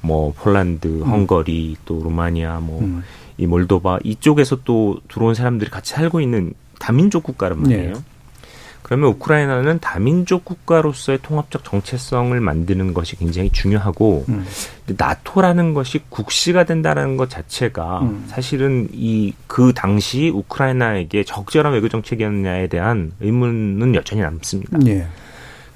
뭐 0.00 0.32
폴란드, 0.32 0.86
음. 0.86 1.02
헝거리, 1.02 1.76
또 1.84 2.00
루마니아, 2.02 2.60
뭐이 2.60 2.82
음. 2.82 3.02
몰도바 3.48 4.00
이쪽에서 4.04 4.60
또 4.64 5.00
들어온 5.08 5.34
사람들이 5.34 5.70
같이 5.70 5.92
살고 5.94 6.20
있는 6.20 6.52
다민족 6.78 7.24
국가란 7.24 7.60
말이에요. 7.62 7.92
네. 7.94 8.00
그러면 8.82 9.10
우크라이나는 9.10 9.80
다민족 9.80 10.44
국가로서의 10.44 11.18
통합적 11.22 11.64
정체성을 11.64 12.38
만드는 12.40 12.94
것이 12.94 13.16
굉장히 13.16 13.50
중요하고 13.50 14.24
음. 14.28 14.46
나토라는 14.86 15.74
것이 15.74 16.00
국시가 16.08 16.64
된다는 16.64 17.16
것 17.16 17.28
자체가 17.28 18.00
음. 18.00 18.24
사실은 18.28 18.88
이 18.92 19.32
그 19.58 19.72
당시 19.74 20.28
우크라이나에게 20.28 21.24
적절한 21.24 21.72
외교 21.72 21.88
정책이었냐에 21.88 22.68
대한 22.68 23.12
의문은 23.20 23.94
여전히 23.96 24.22
남습니다. 24.22 24.78
예. 24.86 25.06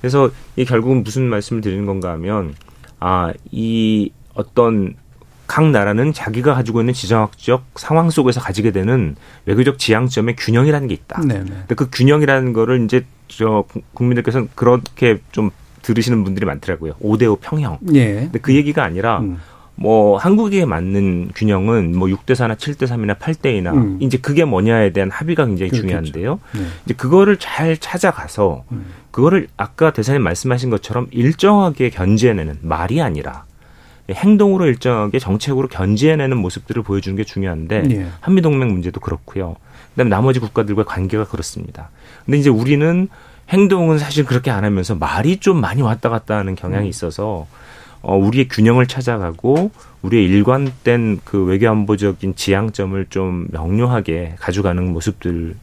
그래서 0.01 0.31
이 0.57 0.65
결국은 0.65 1.03
무슨 1.03 1.25
말씀을 1.25 1.63
드리는 1.63 1.85
건가 1.85 2.13
하면 2.13 2.55
아이 3.01 4.11
어떤 4.35 4.95
각 5.53 5.69
나라는 5.71 6.15
자기가 6.15 6.55
가지고 6.55 6.81
있는 6.81 6.95
지정학적 6.95 7.67
상황 7.75 8.09
속에서 8.09 8.41
가지게 8.41 8.71
되는 8.71 9.17
외교적 9.45 9.79
지향점의 9.79 10.37
균형이라는 10.37 10.89
게 10.89 10.95
있다. 10.95 11.21
네네. 11.21 11.45
네. 11.45 11.45
근데 11.45 11.75
그 11.75 11.91
균형이라는 11.93 12.55
거를 12.55 12.83
이제 12.83 13.05
저 13.29 13.65
국민들께서는 13.93 14.49
그렇게 14.55 15.19
좀 15.31 15.51
들으시는 15.83 16.25
분들이 16.25 16.47
많더라고요. 16.47 16.95
5대5 17.03 17.41
평형. 17.43 17.81
예. 17.93 18.15
근데 18.15 18.39
그 18.39 18.55
얘기가 18.55 18.83
아니라 18.83 19.21
음. 19.21 19.41
뭐 19.75 20.17
한국에 20.17 20.65
맞는 20.65 21.33
균형은 21.35 21.99
뭐 21.99 22.09
6대 22.09 22.33
4나 22.33 22.57
7대 22.57 22.87
3이나 22.87 23.19
8대 23.19 23.61
2나 23.61 23.75
음. 23.75 23.99
이제 24.01 24.17
그게 24.17 24.47
뭐냐에 24.47 24.95
대한 24.95 25.11
합의가 25.11 25.45
굉장히 25.45 25.69
그렇겠죠. 25.69 25.87
중요한데요. 25.87 26.41
네. 26.55 26.67
이제 26.87 26.95
그거를 26.95 27.37
잘 27.37 27.77
찾아가서 27.77 28.65
음. 28.73 28.87
그거를 29.11 29.49
아까 29.59 29.93
대사님 29.93 30.23
말씀하신 30.23 30.71
것처럼 30.71 31.09
일정하게 31.11 31.91
견제해내는 31.91 32.61
말이 32.63 33.03
아니라 33.03 33.45
행동으로 34.11 34.67
일정하게 34.67 35.19
정책으로 35.19 35.69
견제해내는 35.69 36.37
모습들을 36.37 36.83
보여주는 36.83 37.17
게 37.17 37.25
중요한데 37.25 37.83
네. 37.83 38.07
한미 38.21 38.43
동맹 38.43 38.69
문제도 38.73 38.99
그렇고요. 39.01 39.57
그다음에 39.91 40.11
나머지 40.11 40.41
국가들과 40.41 40.85
관계가 40.85 41.27
그렇습니다. 41.27 41.91
근데 42.25 42.39
이제 42.39 42.51
우리는 42.51 43.09
행동은 43.51 43.99
사실 43.99 44.25
그렇게 44.25 44.51
안 44.51 44.65
하면서 44.65 44.95
말이 44.95 45.39
좀 45.39 45.61
많이 45.61 45.83
왔다 45.83 46.09
갔다 46.09 46.37
하는 46.37 46.55
경향이 46.55 46.87
음. 46.87 46.89
있어서 46.89 47.47
어, 48.01 48.17
우리의 48.17 48.49
균형을 48.49 48.87
찾아가고 48.87 49.71
우리의 50.03 50.25
일관된 50.25 51.21
그 51.25 51.45
외교안보적인 51.45 52.35
지향점을 52.35 53.07
좀 53.11 53.47
명료하게 53.53 54.35
가져가는 54.41 54.85
모습들을 54.93 55.55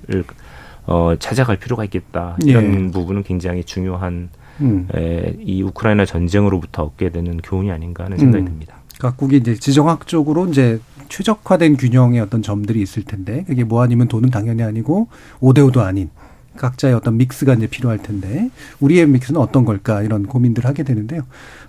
어, 0.86 1.14
찾아갈 1.20 1.58
필요가 1.58 1.84
있겠다. 1.84 2.38
이런 2.46 2.88
예. 2.88 2.92
부분은 2.92 3.24
굉장히 3.24 3.64
중요한 3.64 4.30
음. 4.62 4.88
에, 4.96 5.36
이 5.40 5.62
우크라이나 5.64 6.06
전쟁으로부터 6.06 6.84
얻게 6.84 7.10
되는 7.10 7.38
교훈이 7.38 7.72
아닌가 7.72 8.06
하는 8.06 8.18
생각이 8.18 8.44
음. 8.44 8.48
듭니다. 8.48 8.76
각국이 9.00 9.38
이제 9.38 9.56
지정학적으로 9.56 10.48
이제 10.48 10.80
최적화된 11.08 11.78
균형의 11.78 12.20
어떤 12.22 12.42
점들이 12.42 12.82
있을 12.82 13.04
텐데 13.04 13.44
그게 13.48 13.64
뭐 13.64 13.82
아니면 13.82 14.08
돈은 14.08 14.30
당연히 14.30 14.64
아니고 14.64 15.08
오대오도 15.40 15.82
아닌 15.82 16.10
각자의 16.58 16.94
어떤 16.94 17.18
믹스가 17.18 17.54
이제 17.54 17.68
필요할 17.68 18.00
텐데 18.00 18.50
우리의 18.80 19.08
믹스는 19.08 19.40
어떤 19.40 19.66
걸까 19.66 20.04
이런 20.04 20.26
고민들을 20.26 20.70
하게 20.70 20.84
되는데요. 20.84 21.22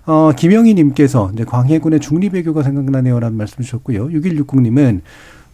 어, 0.05 0.31
김영희 0.35 0.73
님께서 0.73 1.31
이제 1.33 1.45
광해군의 1.45 2.01
중립외교가 2.01 2.63
생각나네요라는 2.63 3.37
말씀 3.37 3.63
주셨고요. 3.63 4.07
6160님은 4.09 5.01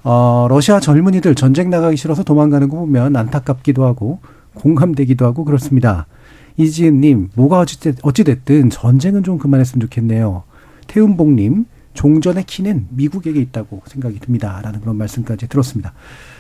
어, 0.04 0.48
러시아 0.50 0.80
젊은이들 0.80 1.36
전쟁 1.36 1.70
나가기 1.70 1.98
싫어서 1.98 2.24
도망가는 2.24 2.68
거 2.70 2.78
보면 2.78 3.16
안타깝기도 3.16 3.86
하고 3.86 4.20
공감되기도 4.56 5.26
하고 5.26 5.46
그렇습니다. 5.46 6.08
이지은님, 6.58 7.30
뭐가 7.36 7.64
어찌됐든 8.02 8.70
전쟁은 8.70 9.24
좀 9.24 9.38
그만했으면 9.38 9.82
좋겠네요. 9.82 10.44
태운봉님, 10.88 11.66
종전의 11.94 12.44
키는 12.46 12.88
미국에게 12.90 13.40
있다고 13.40 13.82
생각이 13.86 14.20
듭니다. 14.20 14.60
라는 14.64 14.82
그런 14.82 14.98
말씀까지 14.98 15.48
들었습니다. 15.48 15.94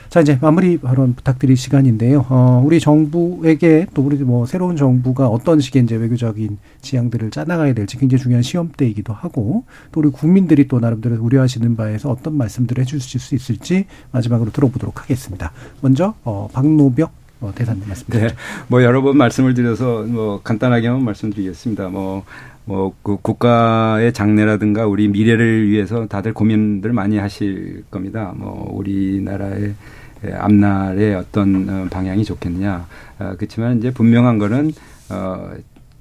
자, 0.09 0.21
이제 0.21 0.37
마무리 0.41 0.77
발언 0.77 1.15
부탁드릴 1.15 1.57
시간인데요. 1.57 2.25
어, 2.29 2.63
우리 2.65 2.79
정부에게 2.79 3.87
또 3.93 4.03
우리 4.03 4.17
뭐 4.17 4.45
새로운 4.45 4.77
정부가 4.77 5.27
어떤 5.27 5.59
식의 5.59 5.83
이제 5.83 5.95
외교적인 5.95 6.57
지향들을 6.81 7.31
짜나가야 7.31 7.73
될지 7.73 7.97
굉장히 7.97 8.21
중요한 8.21 8.41
시험대이기도 8.41 9.11
하고 9.11 9.65
또 9.91 9.99
우리 9.99 10.09
국민들이 10.09 10.67
또 10.67 10.79
나름대로 10.79 11.21
우려하시는 11.21 11.75
바에서 11.75 12.09
어떤 12.09 12.37
말씀들을 12.37 12.81
해주실 12.81 13.19
수 13.19 13.35
있을지 13.35 13.85
마지막으로 14.11 14.51
들어보도록 14.51 15.01
하겠습니다. 15.01 15.51
먼저, 15.81 16.13
어, 16.23 16.47
박노벽 16.53 17.11
어, 17.39 17.51
대사님 17.53 17.83
말씀 17.87 18.07
드리죠. 18.07 18.27
네. 18.27 18.33
뭐 18.67 18.83
여러 18.83 19.01
번 19.01 19.17
말씀을 19.17 19.53
드려서 19.53 20.03
뭐 20.03 20.41
간단하게만 20.43 21.03
말씀드리겠습니다. 21.03 21.89
뭐 21.89 22.23
뭐그 22.65 23.17
국가의 23.21 24.11
장래라든가 24.11 24.85
우리 24.87 25.07
미래를 25.07 25.69
위해서 25.69 26.05
다들 26.07 26.33
고민들 26.33 26.91
많이 26.91 27.17
하실 27.17 27.83
겁니다. 27.89 28.33
뭐 28.35 28.69
우리나라의 28.73 29.73
앞날의 30.33 31.15
어떤 31.15 31.69
어, 31.69 31.87
방향이 31.89 32.25
좋겠느냐. 32.25 32.87
어, 33.19 33.33
그렇지만 33.37 33.77
이제 33.77 33.91
분명한 33.91 34.37
거는 34.37 34.71
어 35.09 35.51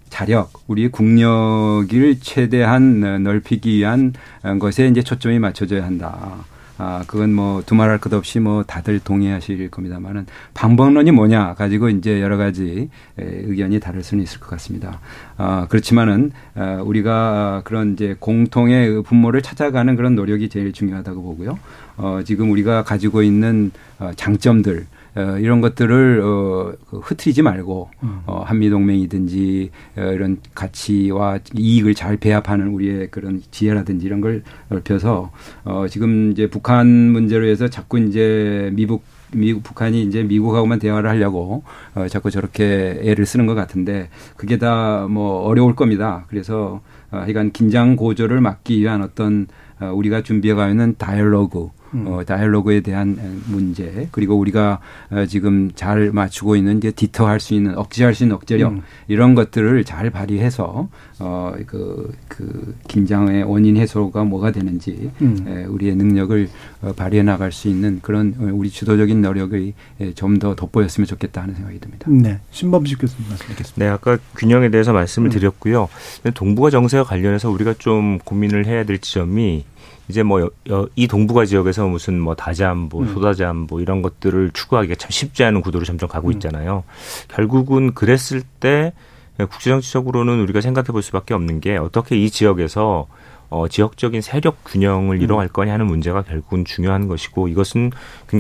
자력, 0.09 0.53
우리 0.67 0.89
국력을 0.89 2.21
최대한 2.21 3.23
넓히기 3.23 3.77
위한 3.77 4.15
것에 4.59 4.87
이제 4.87 5.03
초점이 5.03 5.39
맞춰져야 5.39 5.85
한다. 5.85 6.39
아, 6.79 7.05
그건 7.07 7.33
뭐 7.33 7.63
두말할 7.65 7.99
것 7.99 8.13
없이 8.13 8.41
뭐 8.41 8.63
다들 8.63 9.01
동의하실 9.01 9.71
겁니다만은 9.71 10.27
방법론이 10.55 11.11
뭐냐 11.11 11.55
가지고 11.55 11.89
이제 11.89 12.21
여러 12.21 12.37
가지 12.37 12.91
의견이 13.17 13.81
다를 13.81 14.03
수는 14.03 14.23
있을 14.25 14.41
것 14.41 14.49
같습니다. 14.51 15.01
아, 15.37 15.67
그렇지만은 15.69 16.33
아, 16.55 16.81
우리가 16.85 17.63
그런 17.65 17.95
이제 17.95 18.17
공통의 18.19 19.03
분모를 19.03 19.43
찾아가는 19.43 19.97
그런 19.97 20.15
노력이 20.15 20.49
제일 20.49 20.73
중요하다고 20.73 21.23
보고요. 21.23 21.59
어, 21.97 22.21
지금 22.25 22.51
우리가 22.51 22.85
가지고 22.85 23.23
있는 23.23 23.71
어, 23.99 24.11
장점들 24.15 24.87
어, 25.17 25.39
이런 25.39 25.61
것들을 25.61 26.21
어, 26.23 26.73
그 26.91 26.99
흐트리지 26.99 27.43
말고 27.43 27.91
음. 28.03 28.21
어, 28.27 28.43
한미 28.47 28.71
동맹이든지 28.71 29.71
어, 29.97 30.03
이런 30.13 30.39
가치와 30.55 31.39
이익을 31.55 31.95
잘 31.95 32.17
배합하는 32.19 32.69
우리의 32.69 33.11
그런 33.11 33.43
지혜라든지 33.51 34.07
이런 34.07 34.21
걸 34.21 34.43
넓혀서 34.69 35.33
어, 35.65 35.87
지금 35.89 36.33
이제 36.33 36.49
북한 36.49 36.87
문제로 36.87 37.47
해서 37.47 37.69
자꾸 37.69 37.99
이제 37.99 38.71
미국 38.75 39.03
미국 39.33 39.65
북한이 39.65 40.03
이제 40.03 40.23
미국하고만 40.23 40.79
대화를 40.79 41.11
하려고 41.11 41.65
어, 41.95 42.07
자꾸 42.09 42.31
저렇게 42.31 43.01
애를 43.03 43.27
쓰는 43.27 43.47
것 43.47 43.55
같은데 43.55 44.09
그게 44.37 44.59
다 44.59 45.07
뭐 45.09 45.43
어려울 45.43 45.75
겁니다. 45.75 46.25
그래서 46.29 46.81
어, 47.11 47.19
하여간 47.19 47.53
긴장 47.53 47.97
고조를 47.97 48.41
막기 48.41 48.81
위한 48.81 49.03
어떤 49.03 49.47
어, 49.81 49.93
우리가 49.95 50.23
준비해가 50.23 50.69
있는 50.69 50.95
다이얼로그 50.99 51.65
음. 51.65 51.71
어, 52.07 52.25
다이얼로그에 52.25 52.81
대한 52.81 53.43
문제 53.47 54.09
그리고 54.13 54.37
우리가 54.37 54.81
어, 55.11 55.27
지금 55.27 55.71
잘 55.75 56.13
맞추고 56.13 56.57
있는 56.57 56.79
이제 56.79 56.91
디터할 56.91 57.41
수 57.41 57.55
있는 57.55 57.77
억제할 57.77 58.15
수 58.15 58.23
있는 58.25 58.37
억제력 58.37 58.73
음. 58.73 58.83
이런 59.09 59.35
것들을 59.35 59.85
잘 59.85 60.11
발휘해서 60.11 60.89
어그 61.19 62.13
그 62.29 62.75
긴장의 62.89 63.45
원인 63.45 63.77
해소가 63.77 64.25
뭐가 64.25 64.53
되는지 64.53 65.11
음. 65.23 65.45
에, 65.49 65.65
우리의 65.65 65.97
능력을 65.97 66.49
어, 66.83 66.93
발휘해 66.93 67.23
나갈 67.23 67.51
수 67.53 67.69
있는 67.69 68.01
그런 68.03 68.35
어, 68.39 68.51
우리 68.53 68.71
주도적인 68.71 69.23
노력이 69.23 69.75
좀 70.15 70.37
더 70.39 70.55
돋보였으면 70.55 71.07
좋겠다 71.07 71.43
하는 71.43 71.55
생각이 71.55 71.79
듭니다. 71.81 72.11
네, 72.11 72.41
신범식 72.51 72.99
교수님 73.01 73.29
말씀드리겠습니다. 73.29 73.85
네, 73.85 73.91
아까 73.91 74.19
균형에 74.37 74.71
대해서 74.71 74.93
말씀을 74.93 75.29
음. 75.29 75.31
드렸고요. 75.31 75.89
동북아 76.35 76.71
정세와 76.71 77.05
관련해서 77.05 77.51
우리가 77.51 77.75
좀 77.79 78.19
고민을 78.19 78.67
해야 78.67 78.85
될 78.85 78.99
지점이 78.99 79.65
이제 80.09 80.23
뭐 80.23 80.51
이 80.95 81.07
동북아 81.07 81.45
지역에서 81.45 81.87
무슨 81.87 82.21
뭐 82.21 82.35
다자안보, 82.35 83.01
음. 83.01 83.15
소다자안보 83.15 83.81
이런 83.81 84.03
것들을 84.03 84.51
추구하기가 84.53 84.97
참 84.97 85.11
쉽지 85.11 85.45
않은 85.45 85.61
구도로 85.61 85.85
점점 85.85 86.09
가고 86.09 86.29
음. 86.29 86.33
있잖아요. 86.35 86.85
음. 86.87 87.29
결국은 87.29 87.95
그랬을 87.95 88.43
때 88.61 88.93
국제정치적으로는 89.39 90.41
우리가 90.41 90.61
생각해 90.61 90.87
볼 90.87 91.03
수밖에 91.03 91.35
없는 91.35 91.61
게 91.61 91.77
어떻게 91.77 92.17
이 92.17 92.31
지역에서 92.31 93.07
어, 93.49 93.69
지역적인 93.69 94.23
세력 94.23 94.65
균형을 94.65 95.19
음. 95.19 95.23
이뤄갈 95.23 95.49
거냐 95.49 95.75
하는 95.75 95.87
문제가 95.87 96.23
결국은 96.23 96.65
중요한 96.65 97.07
것이고 97.07 97.49
이것은 97.49 97.93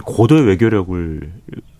고도의 0.04 0.46
외교력을 0.46 1.32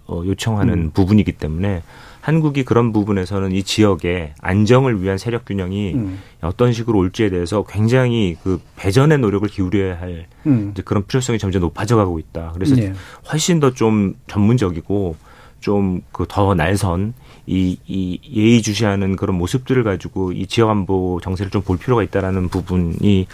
어, 0.07 0.23
요청하는 0.25 0.75
음. 0.75 0.91
부분이기 0.93 1.33
때문에 1.33 1.83
한국이 2.27 2.65
그런 2.65 2.93
부분에서는 2.93 3.53
이 3.53 3.63
지역의 3.63 4.35
안정을 4.41 5.01
위한 5.01 5.17
세력 5.17 5.45
균형이 5.45 5.95
음. 5.95 6.19
어떤 6.41 6.73
식으로 6.73 6.99
올지에 6.99 7.31
대해서 7.31 7.63
굉장히 7.63 8.37
그 8.43 8.61
배전의 8.75 9.19
노력을 9.19 9.49
기울여야 9.49 10.01
할 10.01 10.27
음. 10.45 10.71
이제 10.73 10.83
그런 10.83 11.07
필요성이 11.07 11.39
점점 11.39 11.63
높아져 11.63 11.95
가고 11.95 12.19
있다. 12.19 12.51
그래서 12.55 12.75
네. 12.75 12.93
훨씬 13.31 13.61
더 13.61 13.71
좀 13.71 14.15
전문적이고 14.27 15.15
좀 15.61 16.01
그 16.11 16.27
더 16.27 16.55
날선 16.55 17.15
이, 17.47 17.79
이 17.87 18.19
예의주시하는 18.35 19.15
그런 19.15 19.39
모습들을 19.39 19.85
가지고 19.85 20.33
이 20.33 20.49
지역 20.49 20.71
안보 20.71 21.21
정세를 21.23 21.51
좀 21.51 21.63
볼 21.63 21.79
필요가 21.79 22.03
있다라는 22.03 22.49
부분이 22.49 23.29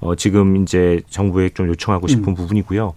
어 0.00 0.14
지금 0.14 0.56
이제 0.62 1.02
정부에 1.10 1.50
좀 1.50 1.68
요청하고 1.68 2.08
싶은 2.08 2.28
음. 2.28 2.34
부분이고요. 2.34 2.94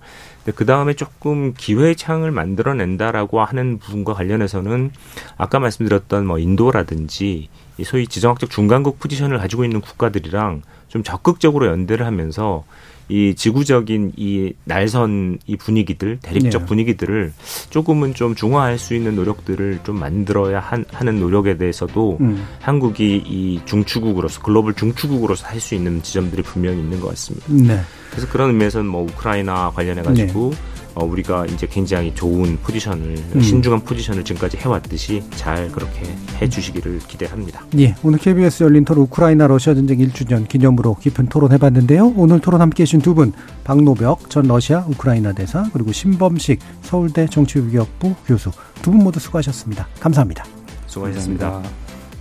그 0.52 0.66
다음에 0.66 0.94
조금 0.94 1.54
기회의 1.54 1.96
창을 1.96 2.32
만들어낸다라고 2.32 3.42
하는 3.42 3.80
부분과 3.80 4.14
관련해서는 4.14 4.92
아까 5.38 5.60
말씀드렸던 5.60 6.26
뭐 6.26 6.40
인도라든지 6.40 7.50
이 7.78 7.84
소위 7.84 8.08
지정학적 8.08 8.50
중간국 8.50 9.00
포지션을 9.00 9.38
가지고 9.40 9.64
있는 9.64 9.82
국가들이랑 9.82 10.62
좀 10.88 11.04
적극적으로 11.04 11.68
연대를 11.68 12.06
하면서 12.06 12.64
이 13.10 13.36
지구적인 13.36 14.14
이 14.16 14.54
날선 14.64 15.40
이 15.46 15.58
분위기들 15.58 16.20
대립적 16.22 16.62
네. 16.62 16.66
분위기들을 16.68 17.34
조금은 17.70 18.14
좀 18.14 18.34
중화할 18.34 18.78
수 18.78 18.96
있는 18.96 19.16
노력들을 19.16 19.82
좀 19.84 20.00
만들어야 20.00 20.60
한, 20.60 20.86
하는 20.92 21.20
노력에 21.20 21.58
대해서도 21.58 22.18
음. 22.22 22.48
한국이 22.62 23.24
이 23.26 23.60
중추국으로서 23.66 24.42
글로벌 24.42 24.74
중추국으로서 24.74 25.48
할 25.48 25.60
수 25.60 25.76
있는 25.76 26.02
지점들이 26.02 26.42
분명히 26.44 26.80
있는 26.80 27.00
것 27.00 27.08
같습니다. 27.10 27.46
네. 27.50 27.80
그래서 28.12 28.28
그런 28.28 28.50
의미에서는 28.50 28.86
뭐 28.86 29.04
우크라이나 29.04 29.72
관련해 29.72 30.02
가지고 30.02 30.52
네. 30.54 30.73
어, 30.96 31.04
우리가 31.06 31.46
이제 31.48 31.68
굉장히 31.68 32.14
좋은 32.14 32.58
포지션을 32.62 33.16
음. 33.36 33.42
신중한 33.42 33.82
포지션을 33.82 34.24
지금까지 34.24 34.58
해왔듯이 34.58 35.24
잘 35.32 35.72
그렇게 35.72 36.02
해주시기를 36.42 37.00
기대합니다. 37.08 37.66
예, 37.80 37.96
오늘 38.04 38.20
KBS 38.20 38.64
열린 38.64 38.86
토론 38.86 39.04
우크라이나 39.06 39.48
러시아 39.48 39.74
전쟁 39.74 39.98
1주년 40.00 40.48
기념으로 40.48 40.96
깊은 40.96 41.28
토론해봤는데요. 41.28 42.14
오늘 42.16 42.40
토론 42.40 42.62
함께해주신 42.62 43.02
두 43.02 43.14
분 43.14 43.32
박노벽 43.64 44.30
전 44.30 44.48
러시아 44.48 44.86
우크라이나 44.88 45.34
대사 45.34 45.64
그리고 45.74 45.92
신범식 45.92 46.60
서울대 46.82 47.28
정치외교학부 47.28 48.16
교수 48.26 48.52
두 48.82 48.92
분 48.92 49.04
모두 49.04 49.20
수고하셨습니다. 49.20 49.88
감사합니다. 50.00 50.46
수고하셨습니다. 50.88 51.62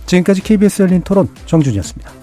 지금까지 0.05 0.41
KBS 0.41 0.81
열린 0.83 1.01
토론 1.01 1.27
정준이었습니다. 1.45 2.22